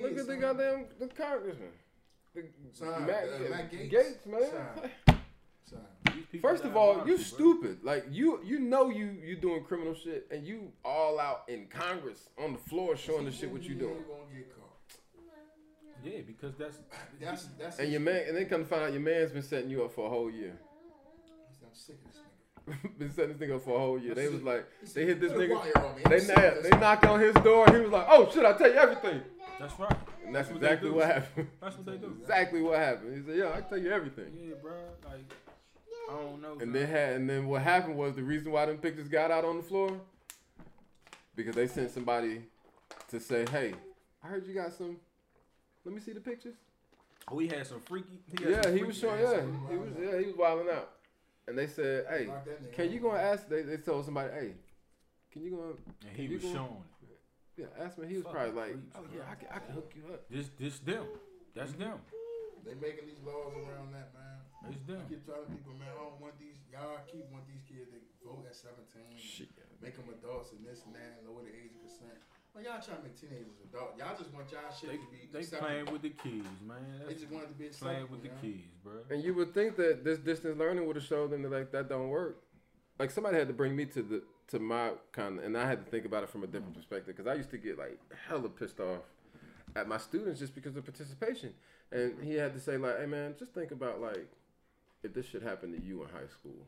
[0.01, 1.73] Look at the goddamn the congressman.
[2.33, 3.91] The, Son, Matt, uh, Matt Gaetz.
[3.91, 4.41] Gaetz, man.
[4.49, 5.19] Son.
[5.65, 5.79] Son.
[6.41, 7.23] First of all, about you bro.
[7.23, 7.83] stupid.
[7.83, 12.29] Like you, you know you you doing criminal shit, and you all out in Congress
[12.37, 13.95] on the floor showing the shit what you doing.
[14.07, 14.67] gonna get caught.
[16.03, 16.77] Yeah, because that's
[17.19, 17.79] That's that's.
[17.79, 19.93] And your man, and then come to find out your man's been setting you up
[19.93, 20.57] for a whole year.
[21.71, 22.21] I'm sick of this
[22.85, 22.97] nigga.
[22.99, 24.13] been setting this nigga up for a whole year.
[24.13, 25.55] They was like, they hit this nigga.
[25.55, 26.01] wire on me.
[26.05, 26.79] I'm They sick na- they nigga.
[26.81, 27.65] knocked on his door.
[27.73, 29.21] He was like, "Oh shit, I tell you everything."
[29.59, 29.91] that's right.
[30.25, 30.95] And that's That's what exactly do.
[30.95, 31.47] what happened.
[31.61, 32.17] That's what they do.
[32.21, 33.17] exactly what happened.
[33.17, 34.73] He said, "Yeah, I tell you everything." Yeah, bro.
[35.05, 35.33] Like
[36.09, 36.51] I don't know.
[36.59, 36.79] And bro.
[36.81, 39.57] then had and then what happened was the reason why them pictures got out on
[39.57, 39.99] the floor
[41.35, 42.43] because they sent somebody
[43.09, 43.73] to say, "Hey,
[44.23, 44.97] I heard you got some.
[45.85, 46.55] Let me see the pictures."
[47.27, 48.19] oh, he had some freaky.
[48.37, 49.25] He had Yeah, some he was freaky showing.
[49.25, 49.89] ass- Yeah, he was.
[50.01, 50.89] Yeah, he was wilding out.
[51.51, 54.05] And they said, "Hey, Lock that nigga can you go and ask?" They, they told
[54.07, 54.55] somebody, "Hey,
[55.31, 56.83] can you go?" and- And he You was gonna- showing.
[57.59, 58.07] Yeah, ask me.
[58.07, 60.23] He was Fuck probably like, creeps, "Oh yeah, I can, I can hook you up."
[60.31, 61.05] This this them.
[61.53, 61.99] That's them.
[62.63, 64.39] They making these laws around that, man.
[64.71, 65.03] It's I them.
[65.09, 66.55] keep telling people, man, I don't want these.
[66.71, 69.49] Y'all keep want these kids to vote at 17, Shit.
[69.81, 72.21] make them adults and this and that, lower the age of consent.
[72.53, 73.95] Well, y'all trying to make teenagers adult.
[73.97, 75.29] Y'all just want y'all shit They to be.
[75.31, 75.67] they acceptable.
[75.67, 76.77] playing with the kids, man.
[76.99, 78.41] They That's just want it to be playing with the you know?
[78.41, 78.93] kids, bro.
[79.09, 81.87] And you would think that this distance learning would have showed them that like that
[81.87, 82.43] don't work.
[82.99, 85.85] Like somebody had to bring me to the to my kind of, and I had
[85.85, 87.97] to think about it from a different perspective because I used to get like
[88.27, 88.99] hella pissed off
[89.77, 91.53] at my students just because of participation.
[91.93, 94.27] And he had to say like, "Hey man, just think about like
[95.03, 96.67] if this shit happened to you in high school,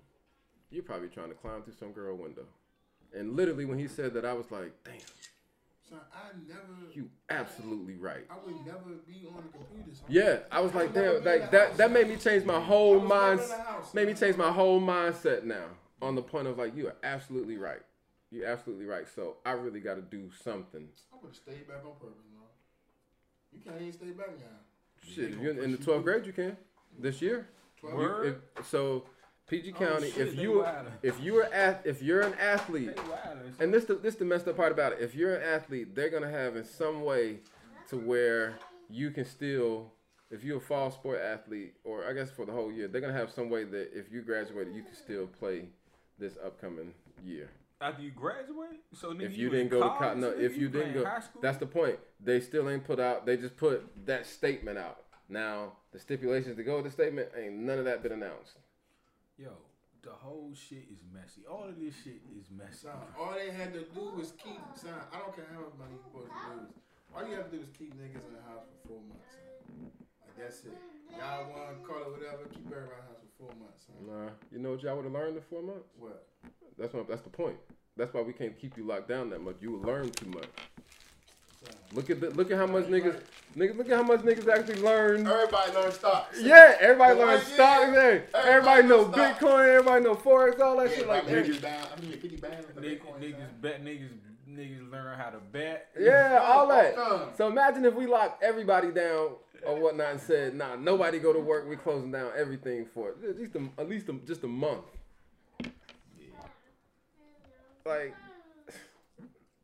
[0.72, 2.46] you're probably trying to climb through some girl window."
[3.14, 4.94] And literally when he said that, I was like, "Damn,
[5.94, 6.94] Son, I never.
[6.94, 9.94] you absolutely right." I would never be on the computer.
[9.96, 10.06] son.
[10.10, 11.70] Yeah, I was I like, would damn, like that.
[11.70, 11.78] house.
[11.78, 13.40] That made me change my whole mind.
[13.42, 15.66] in the house, Made me change my whole mindset now
[16.02, 17.82] on the point of like, you are absolutely right.
[18.32, 19.08] You're absolutely right.
[19.08, 20.88] So I really got to do something.
[21.14, 22.42] I would have stayed back on purpose, man.
[23.54, 24.46] You can't even stay back now.
[25.08, 26.58] Shit, if you're in the 12th grade, you can
[27.00, 27.48] this year.
[27.80, 27.94] Twelve.
[27.96, 28.42] You- Word?
[28.58, 29.04] if- so
[29.48, 30.66] PG Oh, County, shit, if you
[31.02, 31.48] if you're
[31.84, 32.98] if you're an athlete,
[33.60, 35.00] and this the, this the messed up part about it.
[35.02, 37.40] If you're an athlete, they're gonna have in some way
[37.90, 38.56] to where
[38.90, 39.92] you can still,
[40.32, 43.14] if you're a fall sport athlete, or I guess for the whole year, they're gonna
[43.14, 45.66] have some way that if you graduated, you can still play
[46.18, 46.94] this upcoming
[47.26, 47.50] year.
[47.82, 50.70] After you graduate, so If you in didn't go to college, college, no, if you
[50.70, 51.42] didn't go, high school?
[51.42, 52.00] that's the point.
[52.24, 53.26] They still ain't put out.
[53.26, 55.00] They just put that statement out.
[55.28, 58.54] Now the stipulations to go with the statement ain't none of that been announced.
[59.38, 59.52] Yo,
[60.02, 61.42] the whole shit is messy.
[61.50, 62.88] All of this shit is messy.
[62.88, 65.96] Son, all they had to do was keep, son, I don't care how much money
[65.96, 66.74] you supposed to lose.
[67.16, 69.92] All you have to do is keep niggas in the house for four months, son.
[70.26, 70.78] Like, that's it.
[71.14, 73.98] Y'all want to call it whatever, keep everybody in the house for four months, son.
[74.02, 75.90] Nah, you know what y'all would have learned in four months?
[75.98, 76.26] What?
[76.78, 77.08] That's what.
[77.08, 77.58] That's the point.
[77.96, 79.58] That's why we can't keep you locked down that much.
[79.62, 80.50] You will learn too much.
[81.66, 81.76] Son.
[81.94, 83.20] Look at the, look at how much niggas
[83.56, 85.28] niggas look at how much niggas actually learn.
[85.28, 86.42] Everybody learn stocks.
[86.42, 87.86] Yeah, everybody The learns one stocks.
[87.92, 89.40] year, Hey, everybody everybody know knows stocks.
[89.44, 89.68] Bitcoin.
[89.70, 90.60] Everybody know forex.
[90.60, 91.08] All that Yeah, shit.
[91.08, 91.88] like Like, niggas niggas, down.
[91.98, 94.10] I mean, 50 bands with the Niggas, Bitcoin, niggas bet niggas
[94.50, 95.90] niggas learn how to bet.
[96.00, 96.96] yeah, all that.
[96.96, 97.30] Come.
[97.38, 99.32] So imagine if we locked everybody down
[99.66, 101.68] or whatnot and said, "Nah, nobody go to work.
[101.70, 104.84] We closing down everything for at least a, at least a, just a month."
[107.86, 108.14] Like,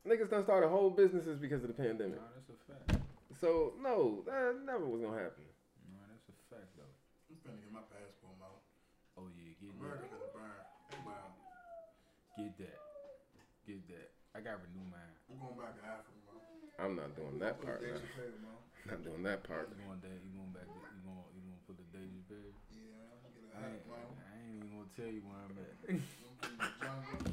[0.08, 2.20] niggas done started whole businesses because of the pandemic.
[2.20, 3.04] Nah, that's a fact.
[3.40, 5.48] So no, that never was gonna happen.
[5.92, 6.94] Nah, that's a fact though.
[7.32, 8.64] I'm finna get my passport, out.
[9.18, 10.12] Oh yeah, get America that.
[10.12, 10.62] finna burn.
[11.06, 11.36] Wow.
[12.38, 12.80] Get that.
[13.68, 14.10] Get that.
[14.36, 15.16] I got renew mine.
[15.32, 16.40] I'm going back to Africa, man.
[16.80, 17.82] I'm not doing that part.
[17.82, 18.00] Dave Man.
[18.00, 18.60] Chappelle.
[18.90, 19.68] Not doing that part.
[19.70, 20.16] You going there?
[20.24, 20.64] You going back?
[20.64, 21.28] There, you going?
[21.36, 22.56] You going to put the David Berry?
[22.72, 23.84] Yeah, I'm gonna get I a ain't.
[23.92, 27.29] I ain't even gonna tell you where I'm at.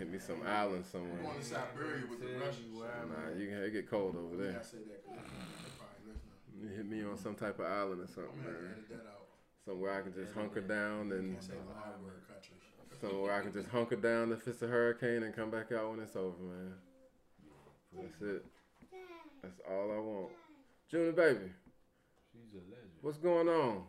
[0.00, 1.20] Hit me some island I'm somewhere.
[1.20, 2.72] going to Siberia with the Russians.
[2.72, 4.60] Nah, you can it get cold over Yeah, there.
[4.60, 6.32] I say that 'cause they're probably listening.
[6.56, 8.72] You hit me on some type of island or I'm something, gonna man.
[8.72, 9.28] edit that out.
[9.62, 12.56] Somewhere I can just hunker down and Can't say the hard country.
[12.98, 16.00] somewhere I can just hunker down if it's a hurricane and come back out when
[16.00, 16.74] it's over, man.
[17.92, 18.46] That's it.
[19.42, 20.32] That's all I want.
[20.88, 21.52] Junior baby,
[22.32, 22.88] She's a legend.
[23.02, 23.84] what's going on?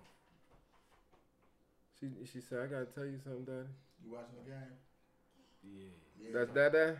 [1.97, 3.70] She she said I gotta tell you something, daddy.
[4.03, 4.76] You watching the game?
[5.64, 5.84] Yeah.
[6.20, 6.30] Yeah.
[6.34, 6.99] That's dad.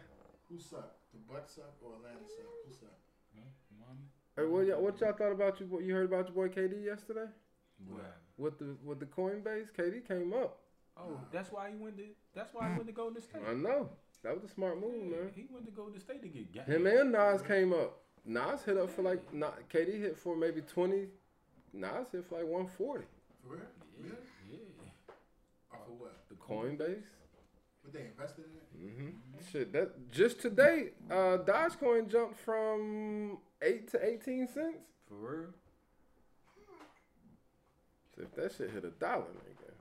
[0.50, 0.92] Who suck?
[1.14, 2.46] The butt suck or Atlanta suck?
[2.68, 2.98] Who suck?
[3.36, 3.42] Huh?
[3.80, 4.06] Mommy?
[4.36, 5.66] Hey, what y'all, what y'all thought about you?
[5.68, 7.28] What you heard about your boy KD yesterday
[7.88, 8.18] What?
[8.38, 9.68] with the with the Coinbase?
[9.78, 10.58] KD came up.
[10.98, 12.04] Oh, that's why he went to.
[12.36, 13.42] That's why he went to Golden State.
[13.50, 13.90] I know
[14.24, 15.32] that was a smart move, Yeah, man.
[15.36, 16.68] He went to Golden State to get gas.
[16.68, 17.98] Him and Nas came up.
[18.26, 21.08] Nas hit up for like not KD hit for maybe twenty.
[21.74, 23.06] Nas hit for like one forty.
[23.44, 23.62] For real?
[23.98, 24.10] Yeah.
[24.50, 24.60] Really?
[24.84, 25.14] Yeah.
[25.72, 26.18] Or for what?
[26.30, 26.78] The coin.
[26.78, 27.04] Coinbase.
[27.92, 28.98] But they invested in it?
[28.98, 29.10] Mm-hmm.
[29.52, 34.78] Shit, that just today, uh, Dogecoin jumped from eight to eighteen cents.
[35.08, 35.50] For real.
[38.16, 39.74] So if that shit hit a dollar, nigga,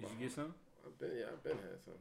[0.00, 0.54] Did you get some?
[0.86, 1.94] I've been yeah, I've been had some.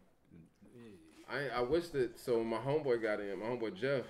[1.29, 3.39] I I wish that so my homeboy got in.
[3.39, 4.05] My homeboy Jeff,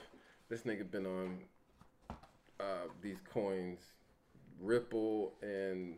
[0.50, 1.38] this nigga been on
[2.60, 3.80] uh, these coins,
[4.62, 5.96] Ripple and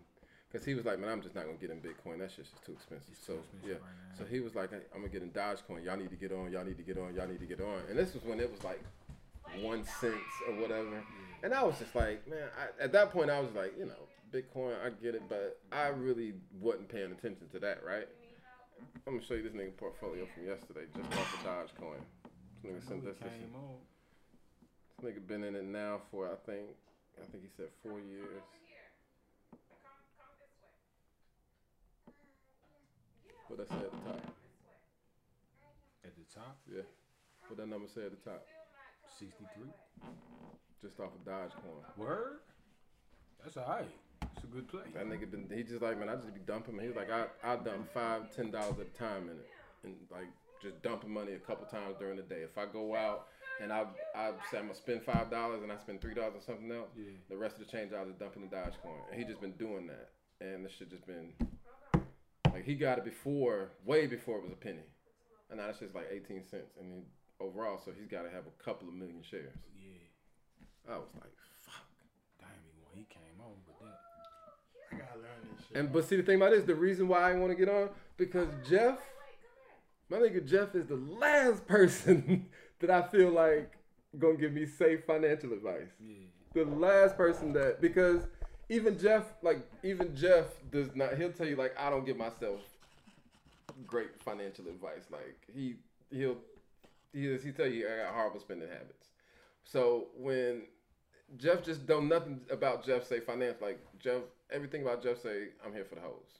[0.52, 2.20] because he was like, man, I'm just not gonna get in Bitcoin.
[2.20, 3.10] That shit's just too expensive.
[3.12, 5.30] It's so too expensive yeah, right so he was like, hey, I'm gonna get in
[5.32, 5.86] Dogecoin.
[5.86, 6.52] Y'all need to get on.
[6.52, 7.14] Y'all need to get on.
[7.16, 7.82] Y'all need to get on.
[7.90, 8.84] And this was when it was like
[9.62, 10.16] one cent
[10.48, 11.04] or whatever.
[11.42, 14.10] And I was just like, man, I, at that point I was like, you know,
[14.32, 18.08] Bitcoin, I get it, but I really wasn't paying attention to that, right?
[19.08, 22.04] I'm gonna show you this nigga portfolio from yesterday, just off of Dogecoin.
[22.62, 23.18] This nigga sent this.
[23.18, 23.32] This,
[25.02, 26.68] this nigga been in it now for I think,
[27.18, 28.44] I think he said four years.
[33.50, 34.22] What I say at the top?
[36.06, 36.82] At the top, Yeah.
[37.48, 38.46] What that number say at the top?
[39.18, 39.74] 63.
[40.82, 41.98] Just off of Dogecoin.
[41.98, 42.40] Word?
[43.44, 43.90] That's alright.
[44.36, 44.82] It's a good play.
[44.94, 46.78] That nigga been he just like man, I just be dumping.
[46.80, 49.50] He was like I I dump five ten dollars at a time in it,
[49.84, 50.28] and like
[50.62, 52.42] just dumping money a couple times during the day.
[52.44, 53.28] If I go out
[53.62, 53.86] and I
[54.16, 56.90] I say I'm gonna spend five dollars and I spend three dollars on something else,
[56.96, 57.12] Yeah.
[57.30, 59.54] the rest of the change I was dumping in the Dogecoin, and he just been
[59.58, 61.34] doing that, and this shit just been
[62.60, 64.84] like he got it before, way before it was a penny,
[65.50, 67.04] and now that just like eighteen cents, and then
[67.40, 69.56] overall, so he's got to have a couple of million shares.
[69.76, 70.94] Yeah.
[70.94, 71.32] I was like,
[71.62, 71.86] fuck.
[72.40, 74.00] Damn, he, when he came on with that.
[74.92, 75.78] I gotta learn this shit.
[75.78, 77.90] And but see the thing about this, the reason why I want to get on
[78.18, 78.98] because Jeff,
[80.10, 82.48] my nigga Jeff is the last person
[82.80, 83.72] that I feel like
[84.18, 85.90] gonna give me safe financial advice.
[86.00, 86.26] Yeah.
[86.54, 88.24] The last person that because
[88.70, 91.18] even Jeff, like even Jeff does not.
[91.18, 92.62] He'll tell you like I don't give myself
[93.86, 95.08] great financial advice.
[95.12, 95.76] Like he
[96.12, 96.38] he'll
[97.14, 99.10] he he tell you I got horrible spending habits.
[99.64, 100.64] So when
[101.38, 105.74] Jeff just don't nothing about Jeff say finance like Jeff everything about Jeff say I'm
[105.74, 106.39] here for the hoes.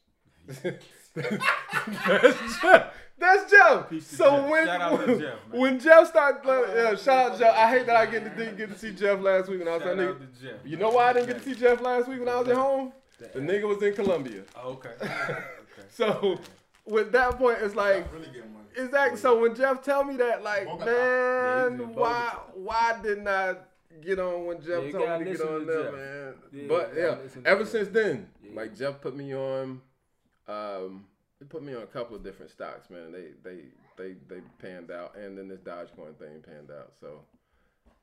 [1.16, 2.94] That's Jeff.
[3.18, 3.92] That's Jeff.
[4.04, 4.50] So Jeff.
[4.50, 7.54] when Shout out to Jeff, when Jeff started, uh, yeah, shout out Jeff.
[7.56, 9.84] I hate that I get to get to see Jeff last week when I was
[9.84, 10.36] Shout that out nigga.
[10.40, 10.56] to Jeff.
[10.66, 12.56] You know why I didn't get to see Jeff last week when I was at
[12.56, 12.94] home?
[13.20, 14.44] The nigga was in Colombia.
[14.56, 14.92] Oh, okay.
[15.04, 15.40] okay.
[15.90, 16.40] So
[16.86, 18.66] with that point, it's like Jeff really getting money.
[18.78, 19.20] exactly.
[19.20, 20.86] So when Jeff tell me that, like, Bogota.
[20.86, 23.56] Man, in why why didn't I
[24.02, 25.94] get on when Jeff Yeah, told me to get on to there, Jeff.
[25.94, 26.34] man?
[26.54, 27.72] Yeah, but yeah, gotta ever Jeff.
[27.72, 28.52] since then, Yeah.
[28.56, 29.82] like Jeff put me on.
[30.50, 31.06] Um,
[31.40, 33.12] he put me on a couple of different stocks, man.
[33.12, 33.62] They they
[33.98, 36.94] they they panned out, and then this Dogecoin thing panned out.
[37.00, 37.22] So.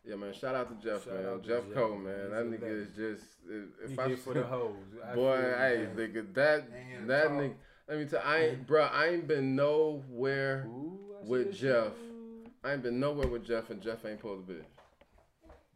[0.09, 0.32] Yeah, man.
[0.34, 1.26] Shout out to Jeff, Shout man.
[1.26, 2.30] out to Jeff Jeff, Cole, man.
[2.30, 2.30] man.
[2.30, 3.24] That nigga is just.
[3.51, 4.76] If, He if I here for the hoes.
[5.05, 5.97] I Boy, feel hey, man.
[5.97, 7.32] nigga, that Ain't that talk.
[7.32, 7.55] nigga.
[7.88, 8.82] Let me tell, I ain't, bro.
[8.84, 10.64] I ain't been nowhere.
[10.68, 11.88] Ooh, with Jeff.
[12.05, 12.51] you.
[12.62, 14.62] I ain't been nowhere with Jeff, and Jeff ain't pulled a bitch.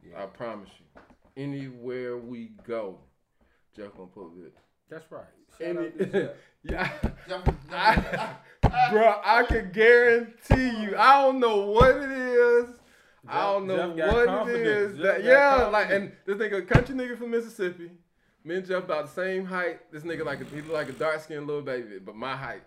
[0.08, 0.22] Yeah.
[0.22, 1.02] I promise you.
[1.42, 2.98] Anywhere we go,
[3.76, 4.52] Jeff gonna pull a bitch.
[4.90, 5.24] That's right.
[5.58, 6.90] Shout Any, out to yeah,
[7.28, 8.34] Jeff, I,
[8.90, 9.20] bro.
[9.24, 10.96] I can guarantee you.
[10.96, 12.66] I don't know what it is.
[13.28, 14.92] I don't know what it confidence.
[14.92, 14.96] is.
[14.96, 16.12] Jeff That, got yeah, like, confidence.
[16.26, 17.90] and this nigga, a country nigga from Mississippi.
[18.44, 19.90] Me and Jeff about the same height.
[19.92, 22.62] This nigga like a, he look like a dark skinned little baby, but my height.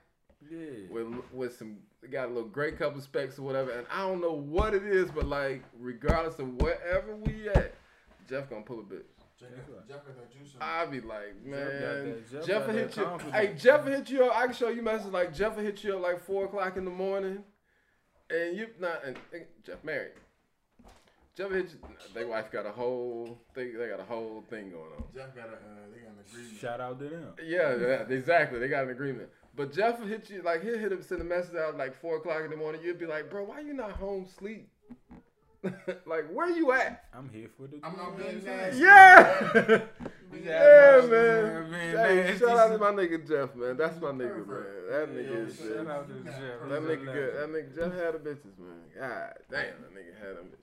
[0.51, 0.87] Yeah.
[0.91, 1.77] with with some
[2.11, 5.09] got a little great couple specs or whatever, and I don't know what it is,
[5.09, 7.73] but like regardless of wherever we at,
[8.29, 9.03] Jeff gonna pull a bitch.
[9.49, 10.53] Jeff, Jeff got that juice.
[10.61, 13.03] I be like, Jeff got man, that- Jeff Jeff got will that hit you.
[13.03, 13.35] confidence.
[13.35, 14.35] Hey, Jeff hit you up.
[14.37, 16.91] I can show you messages like Jeff hit you up like four o'clock in the
[16.91, 17.43] morning,
[18.29, 20.11] and you not and, and Jeff married.
[21.35, 21.79] Jeff hit you.
[22.13, 23.75] Their wife got a whole thing.
[23.77, 25.03] They got a whole thing going on.
[25.15, 25.57] Jeff got a, uh,
[25.91, 26.59] they got an agreement.
[26.59, 27.33] Shout out to them.
[27.43, 28.59] Yeah, yeah, exactly.
[28.59, 29.29] They got an agreement.
[29.55, 32.41] But Jeff hit you like he'll hit him send a message out like four o'clock
[32.43, 32.81] in the morning.
[32.83, 34.69] You'd be like, bro, why you not home sleep?
[36.05, 37.05] like where you at?
[37.13, 37.79] I'm here for the.
[37.83, 38.81] I'm not being good nasty.
[38.81, 39.81] Yeah,
[40.43, 41.71] Yeah, yeah, man.
[41.71, 41.95] man,
[42.27, 43.77] Hey, shout out to my nigga Jeff, man.
[43.77, 44.65] That's my nigga, man.
[44.89, 46.69] That nigga is Shout out to Jeff.
[46.69, 47.35] that nigga good.
[47.35, 48.81] That nigga Jeff had the bitches, man.
[48.97, 50.59] God damn, that nigga had them bitches.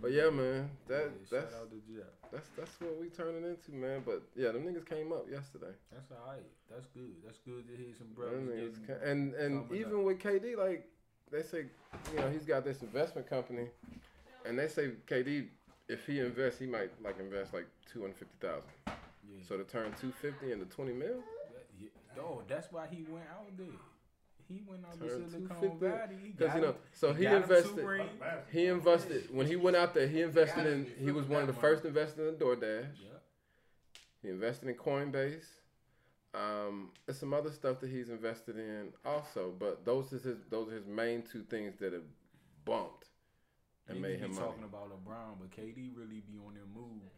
[0.00, 1.08] But yeah, man, that Yeah,
[1.40, 2.06] that's shout out to Jeff.
[2.32, 4.02] that's that's what we turning into, man.
[4.04, 5.74] But yeah, them niggas came up yesterday.
[5.92, 6.40] That's alright.
[6.70, 7.14] That's good.
[7.24, 8.86] That's good to hear some Them brothers getting.
[8.86, 10.86] ca- and and coming even with KD, like
[11.32, 11.64] they say,
[12.12, 13.68] you know, he's got this investment company,
[14.46, 15.48] and they say KD,
[15.88, 18.70] if he invests, he might like invest like two hundred fifty thousand.
[18.86, 19.42] Yeah.
[19.48, 21.22] So to turn two fifty into twenty mil,
[21.52, 21.88] That- yeah.
[22.16, 23.66] Dog, that's why he went out there.
[24.48, 26.34] He went out to Turn Silicon Valley.
[26.36, 28.02] Because you know, so he got him two invested.
[28.50, 30.08] He invested when he went out there.
[30.08, 30.86] He invested in.
[30.98, 32.86] He was one of the first investors in DoorDash.
[33.00, 33.18] Yeah.
[34.22, 35.44] He invested in Coinbase.
[36.34, 40.68] Um, there's some other stuff that he's invested in also, but those is his those
[40.68, 42.02] are his main two things that have
[42.64, 43.09] bumped
[43.90, 44.46] and Niggas made be him money.
[44.46, 47.10] talking about LeBron, but KD really be on their moves.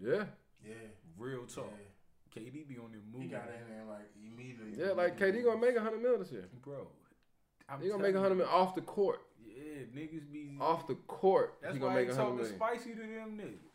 [0.00, 0.24] Yeah,
[0.64, 0.74] Yeah.
[1.18, 1.70] Real talk.
[1.70, 2.42] Yeah.
[2.42, 3.24] KD be on their moves.
[3.24, 4.74] He got in there like immediately.
[4.82, 4.92] yeah.
[4.92, 6.48] Like KD gonna make a hundred mil this year.
[6.64, 6.88] Bro.
[7.68, 9.20] I'm He gonna make a telling hundred mil off the court.
[9.46, 12.56] Yeah, niggas be Off the court, That's he why gonna he make a hundred talking
[12.56, 13.70] spicy to them niggas.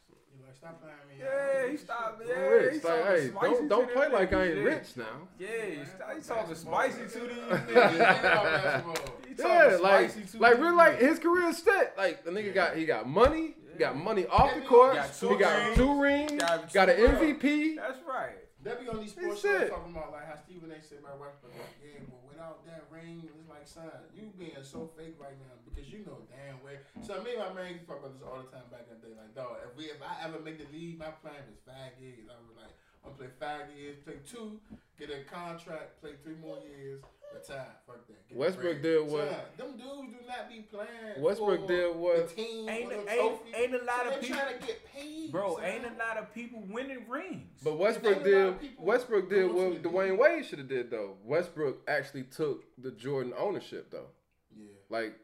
[0.49, 1.15] You like stop playing me.
[1.23, 2.21] Yeah, he stopped.
[2.27, 4.63] Yeah, Rich, he's like, talking hey, spicy don't don't them play like I ain't yeah.
[4.63, 5.05] rich now.
[5.37, 9.01] Yeah, he's, he's talking spicy to these Yeah, niggas.
[9.27, 11.93] He Yeah, like spicy to like these real like his career is set.
[11.97, 12.53] Like the nigga Yeah.
[12.53, 15.75] got he got money, he got money off the He court, got two he got
[15.75, 17.75] two rings, Got got an MVP.
[17.75, 18.35] That's right.
[18.69, 20.77] They be on these He sports shows talking about like how Stephen A.
[20.77, 21.57] said my about Westbrook.
[21.57, 25.57] Like, yeah, but without that ring, it's like son, you being so fake right now
[25.65, 26.77] because you know damn well.
[27.01, 29.01] So me and my man used to talk about this all the time back in
[29.01, 29.13] the day.
[29.17, 32.29] Like, dog, if we if I ever make the league, my plan is five years.
[32.29, 32.69] I was like,
[33.01, 34.61] I'm gonna play five years, play two,
[35.01, 37.01] get a contract, play three more years,
[37.33, 37.65] retire.
[37.85, 38.27] Fuck that.
[38.29, 41.21] Get Westbrook did what- Son, them dudes do not be playing.
[41.21, 44.21] Westbrook for did what- The team Ain't or the ain't, ain't a lot So of
[44.21, 45.55] people, trying to get paid, bro.
[45.55, 45.65] son.
[45.65, 47.61] Ain't a lot of people winning rings.
[47.63, 50.19] But Westbrook Ain't a lot of did Westbrook did what Dwyane league.
[50.19, 51.17] Wade should have did though.
[51.23, 54.09] Westbrook actually took the Jordan ownership though.
[54.55, 54.67] Yeah.
[54.89, 55.15] Like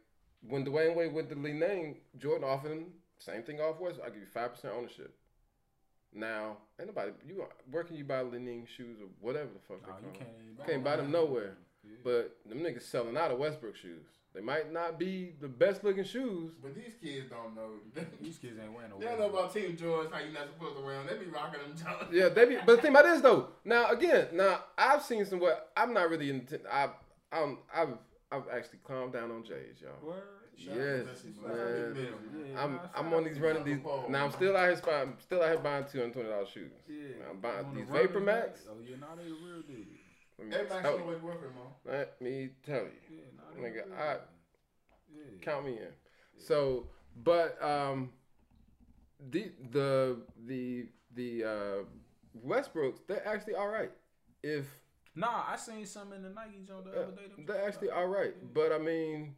[0.47, 3.99] when Dwyane Wade went to the league name, Jordan offered him same thing off West.
[4.03, 5.15] I give you five percent ownership.
[6.17, 9.87] Now, ain't nobody you where can you buy Li-Ning shoes or whatever the fuck they
[9.87, 10.13] Nah, call you 'em?
[10.13, 11.57] can't even Can't buy them nowhere.
[11.89, 11.97] Yeah.
[12.03, 14.05] But them niggas selling out of Westbrook shoes.
[14.35, 16.51] They might not be the best looking shoes.
[16.61, 17.69] But these kids don't know.
[18.21, 18.99] these kids ain't wearing no.
[18.99, 21.07] They don't know about Team George, how you not supposed to wear them.
[21.07, 22.13] They be rocking them Johns.
[22.13, 23.47] Yeah, they be, but the thing about this though.
[23.63, 26.59] Now again, now I've seen some what I'm not really into.
[26.69, 26.89] I,
[27.31, 27.97] I'm, I've,
[28.29, 29.91] I've actually calmed down on J's, y'all.
[30.05, 30.23] Word.
[30.57, 31.05] Yes,
[31.45, 31.95] man.
[31.97, 33.79] Yeah, I'm, I'm on these running these.
[34.09, 36.71] Now I'm still out here buying, still out here buying two hundred twenty dollars shoes.
[36.87, 37.29] Yeah.
[37.29, 38.19] I'm buying these Vapor.
[38.19, 38.61] Max.
[38.69, 39.85] Oh you're not a real deal.
[40.37, 41.05] Let me Everybody's tell on you.
[41.05, 41.95] way man.
[41.99, 42.91] Let me tell you.
[43.09, 43.93] Yeah, Nigga, good.
[43.97, 44.19] I-
[45.13, 45.21] Yeah.
[45.41, 45.93] Count me in.
[46.37, 46.87] So,
[47.23, 48.11] but um,
[49.31, 51.83] the the the the uh,
[52.45, 53.91] Westbrooks, they're actually all right.
[54.43, 54.65] If
[55.17, 57.27] Nah, I seen some in the Nikes on the uh, other day.
[57.33, 57.95] them they're actually nah.
[57.95, 59.35] all right, but I mean,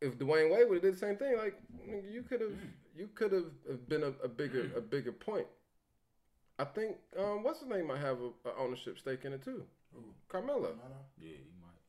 [0.00, 1.56] if Dwyane Wade would have did the same thing, like
[2.10, 2.50] you could have
[2.96, 5.46] you could have been a, a bigger a bigger point.
[6.58, 9.62] I think um, what's his name might have a, a ownership stake in it too.
[9.94, 10.14] Ooh.
[10.28, 10.74] Carmelo,
[11.20, 11.80] Yeah, you might.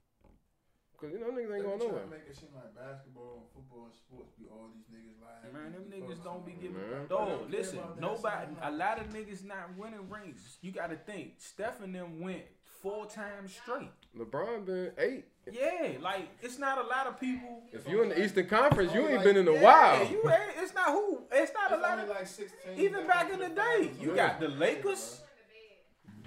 [0.93, 2.03] because you know niggas ain't going nowhere.
[2.03, 5.53] to make it seem like basketball and football and sports be all these niggas lying.
[5.53, 6.75] Man, them niggas don't be giving.
[6.75, 7.07] Man.
[7.07, 10.57] Dog, listen, nobody, a lot of niggas not winning rings.
[10.61, 12.43] You got to think, Steph and them went
[12.81, 13.89] four times straight.
[14.17, 15.25] LeBron been eight.
[15.51, 17.61] Yeah, like it's not a lot of people.
[17.71, 20.07] If you in the Eastern Conference, you ain't like- been in a Yeah, while.
[20.11, 20.57] you ain't.
[20.57, 21.21] It's not who.
[21.31, 22.09] It's not a lot only of.
[22.09, 24.15] like 16 Even back in the day, you bro.
[24.15, 25.21] got the Lakers,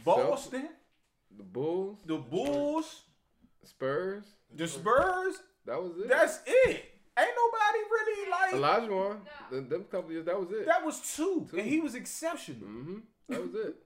[0.04, 0.68] Boston,
[1.36, 3.02] The Bulls, the Bulls,
[3.64, 4.24] Spurs,
[4.54, 5.34] the Spurs.
[5.66, 6.08] that was it.
[6.08, 6.84] That's it.
[7.18, 8.52] Ain't nobody really like.
[8.54, 9.20] Elijah one.
[9.50, 10.64] Them, them couple years, that was it.
[10.64, 11.58] That was two, Two.
[11.58, 12.66] and he was exceptional.
[12.68, 12.98] Mm-hmm.
[13.28, 13.76] That was it.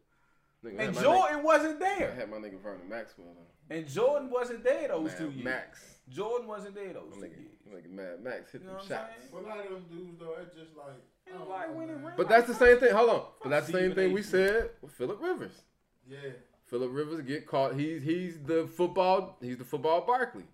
[0.64, 2.12] Nigga, And had my Jordan wasn't there.
[2.12, 3.28] I had my nigga Vernon Maxwell.
[3.28, 3.36] on.
[3.76, 5.44] And Jordan wasn't there those Mad two years.
[5.44, 5.84] Max.
[6.10, 7.52] Jordan wasn't there those My two nigga, years.
[7.70, 9.12] my nigga Mad Max hit You know them what shots.
[9.18, 9.28] saying?
[9.32, 10.86] But a lot of them dudes though, it's just like
[11.26, 12.04] Ain't I don't nobody know, winning man.
[12.04, 12.14] rings.
[12.16, 12.92] But that's the same thing.
[12.94, 13.22] Hold on.
[13.42, 15.62] But that's the same thing we said with Philip Rivers.
[16.08, 16.18] Yeah.
[16.66, 17.74] Philip Rivers get caught.
[17.74, 19.38] He's he's the football.
[19.40, 20.44] He's the football Barkley.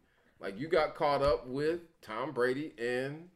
[0.41, 3.29] Like you got caught up with Tom Brady and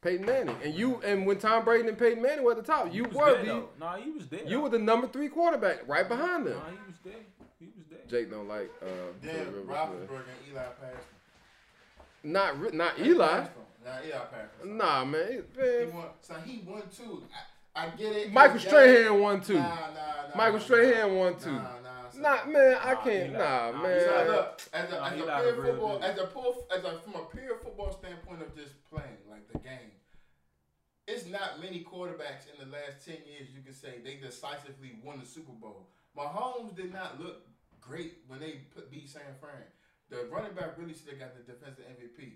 [0.00, 2.86] Peyton Manning, and you and when Tom Brady and Peyton Manning were at the top,
[2.94, 3.64] you He was were there, the.
[3.80, 4.44] Nah, he was there.
[4.46, 6.54] you were the number three quarterback right behind them.
[6.54, 7.12] Nah, he was there.
[7.58, 7.98] He was there.
[8.20, 8.86] Jake don't like uh,
[9.20, 9.66] Then Philip Rivers.
[9.68, 9.76] man.
[9.76, 10.94] Roethlisberger and Eli passed.
[12.22, 12.32] him.
[12.32, 13.26] Not Ri- not Eli.
[13.40, 13.50] passed.
[13.84, 14.62] Nah, Eli passed.
[14.62, 14.76] him.
[14.76, 15.42] Nah, man.
[15.54, 15.94] He man.
[15.94, 16.04] won.
[16.20, 17.22] So he won two.
[17.74, 18.32] I, I get it.
[18.32, 19.44] Michael He got Strahan won it.
[19.44, 19.54] too.
[19.54, 19.76] Nah, nah,
[20.30, 20.36] nah.
[20.36, 21.18] Michael nah, Strahan nah.
[21.20, 21.50] won too.
[21.52, 22.08] Nah, nah.
[22.10, 22.22] son.
[22.22, 23.06] Nah, man, I can't.
[23.30, 24.00] Eli- Nah, nah, man.
[24.00, 26.98] So look, as a, Nah, as a a pure football, as a pure, as a
[27.00, 29.17] from a pure football standpoint of just playing,
[29.52, 29.92] the game,
[31.06, 35.20] it's not many quarterbacks in the last ten years you can say they decisively won
[35.20, 35.88] the Super Bowl.
[36.16, 37.46] Mahomes did not look
[37.80, 39.64] great when they put, beat San Fran.
[40.10, 42.32] The running back really should have got the defensive MVP.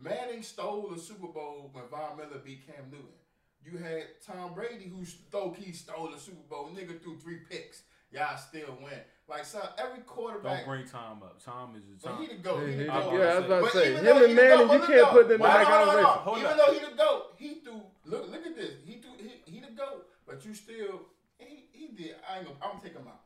[0.00, 3.18] Manning stole the Super Bowl when Von Miller beat Cam Newton.
[3.64, 6.70] You had Tom Brady who low key stole the Super Bowl.
[6.74, 7.82] Nigga threw three picks.
[8.10, 9.00] Y'all still win.
[9.26, 10.58] Like son, every quarterback.
[10.58, 11.42] Don't bring Tom up.
[11.42, 12.20] Tom is the But Tom.
[12.20, 12.66] he the goat.
[12.68, 13.12] He Yeah, the he- goat.
[13.14, 14.72] yeah, I was about to But say even him though he and the Manning, GOAT,
[14.74, 16.20] you can't put them in Hold that on, hold on, conversation.
[16.24, 16.40] hold on.
[16.44, 16.56] Even up.
[16.66, 17.82] though he the goat, he threw.
[18.04, 18.70] Look, look at this.
[18.84, 19.10] He threw.
[19.18, 21.00] He, he the goat, but you still.
[21.38, 22.16] He, he did.
[22.30, 22.58] I ain't gonna.
[22.62, 23.20] I'm gonna take him out.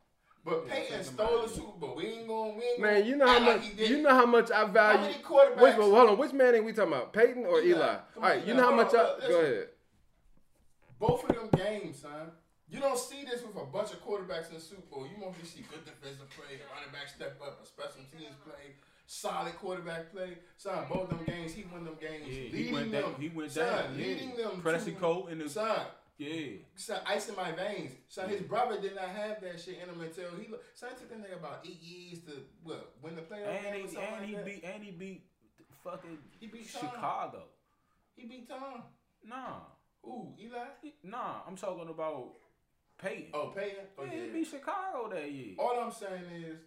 [0.45, 1.95] But Yeah, Peyton stole the Super Bowl.
[1.97, 2.53] We ain't gonna.
[2.53, 2.61] win.
[2.81, 5.01] Man, you know how act like much you know how much I How value.
[5.01, 5.61] many quarterbacks?
[5.61, 7.11] Which well, hold on, which Manning we talking about?
[7.11, 7.77] Peyton or Eli.
[7.77, 7.95] Eli?
[8.13, 9.67] Come All on, you know how much I hold go ahead.
[10.97, 12.31] Both of them games, son.
[12.69, 15.07] You don't see this with a bunch of quarterbacks in the Super Bowl.
[15.09, 18.75] You mostly see good defensive play, running back step up, a special teams play,
[19.07, 20.37] solid quarterback play.
[20.57, 23.01] Son, both them games, he won them games, Yeah, he leading went them.
[23.01, 23.15] down.
[23.19, 23.97] He went son, down.
[23.97, 24.47] leading yeah.
[24.49, 24.61] them.
[24.61, 25.49] Pressing coat in the.
[25.49, 25.81] Son,
[26.19, 26.57] Yeah.
[26.75, 27.91] son, ice in my veins.
[28.07, 30.47] Son, his brother did not have that shit in him until he.
[30.75, 33.87] Son, it took that nigga about eight years to what win the playoff And game
[33.87, 34.45] he and like he that.
[34.45, 35.23] beat and he beat
[35.83, 36.67] fucking He beat.
[36.67, 37.43] Chicago.
[38.15, 38.83] He beat Tom.
[39.25, 39.61] Nah,
[40.05, 40.57] Ooh, Eli.
[40.83, 41.41] He- nah.
[41.47, 42.33] I'm talking about
[43.01, 43.31] Peyton.
[43.33, 43.87] Oh, Peyton.
[43.97, 44.23] Oh, yeah, yeah.
[44.25, 45.55] he beat Chicago that year.
[45.57, 46.59] All I'm saying is,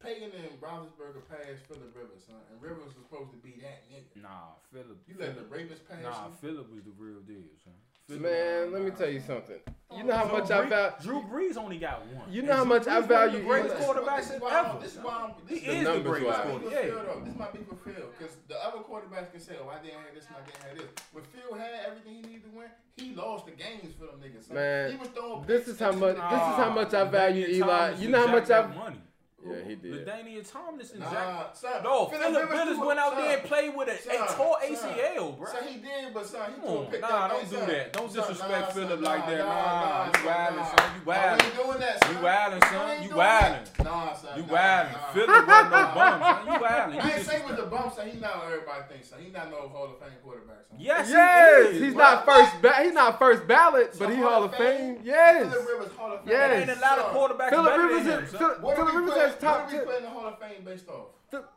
[0.00, 4.22] Peyton and Roethlisberger passed Philip Rivers, son, and Rivers was supposed to be that nigga.
[4.22, 5.02] Nah, Philip.
[5.08, 6.30] You let the rapist pass Nah.
[6.40, 7.74] Philip was the real deal, son.
[8.08, 9.60] Philip- Man, let me tell you something.
[9.94, 10.92] You know how Drew much I value.
[11.02, 12.30] Drew Brees only got one.
[12.32, 13.84] You And know how Drew much I Brees one of value the greatest Eli.
[13.86, 14.78] quarterbacks This is in why I'm- ever.
[14.80, 15.30] This is why I'm.
[15.48, 16.04] This The is the greatest.
[16.04, 16.46] This quarterback.
[16.48, 16.94] might be Yeah.
[17.04, 17.20] though.
[17.24, 20.14] This might be for Phil, because the other quarterbacks can say, "Oh, I didn't have
[20.14, 23.14] this, and I didn't have this." When Phil had everything he needed to win, he
[23.14, 24.44] lost the games for them niggas.
[24.46, 24.54] Son.
[24.56, 27.46] Man, he was throwing this is how much- this is how ah, much I value
[27.46, 27.90] Eli.
[27.96, 29.00] You know how much I- that money.
[29.46, 30.04] Yeah, he did.
[30.04, 31.12] LaDainian Tomlinson jacked.
[31.14, 31.82] Nah, son.
[31.84, 34.56] No, Philip Rivers Rivers went out son, there and played with a, a son, tore
[34.74, 34.90] son.
[34.90, 35.46] ACL, bro.
[35.46, 37.68] Son, he did, but son, he Come on, pick nah, that don't do son.
[37.68, 37.92] that.
[37.92, 39.38] Don't disrespect nah, Philip like nah, that.
[39.38, 40.64] Nah, Nah, you wildin', nah.
[40.76, 40.90] son.
[40.98, 41.44] You wildin'.
[41.44, 42.10] ain't doing that, son.
[42.12, 42.90] You wildin', son.
[42.90, 43.84] ain't You wildin'.
[43.84, 44.36] Nah, son.
[44.38, 44.92] You wildin'.
[44.92, 45.12] nah.
[45.14, 46.46] Philip wasn't no bum, son.
[46.46, 47.00] You wildin'.
[47.04, 48.08] I ain't saying with the bump, son.
[48.10, 49.18] He not what everybody thinks, son.
[49.22, 50.78] He not no Hall of Fame quarterback, son.
[50.80, 51.82] Yes, Yes, he is.
[51.84, 52.60] he's not first.
[52.60, 54.94] Ba- he's not first ballot, but he Hall of Fame.
[54.96, 55.54] Philip Yes.
[55.54, 56.28] Rivers Hall of Fame.
[56.28, 56.50] Yes.
[56.50, 58.38] There ain't a lot of quarterbacks Philip better Rivers than him, is son.
[58.40, 60.88] Phil- What Philip Rivers has top what are we putting the Hall of Fame based
[60.88, 61.06] off?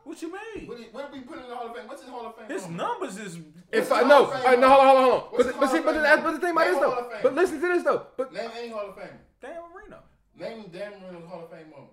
[0.04, 0.66] What you mean?
[0.68, 1.88] What, are- what are we putting in the Hall of Fame?
[1.88, 2.48] What's his Hall of Fame?
[2.48, 2.82] His number?
[2.82, 3.38] numbers is.
[3.72, 5.20] If I know, no, Hall of right, no, hold on, hold on, hold on.
[5.32, 7.10] What's But, but see, but the, but the thing about Name this though.
[7.22, 8.06] But listen to this though.
[8.16, 9.18] But Name any Hall of Fame.
[9.40, 9.98] Dan Marino.
[10.38, 11.92] Name Dan Marino's Hall of Fame moment.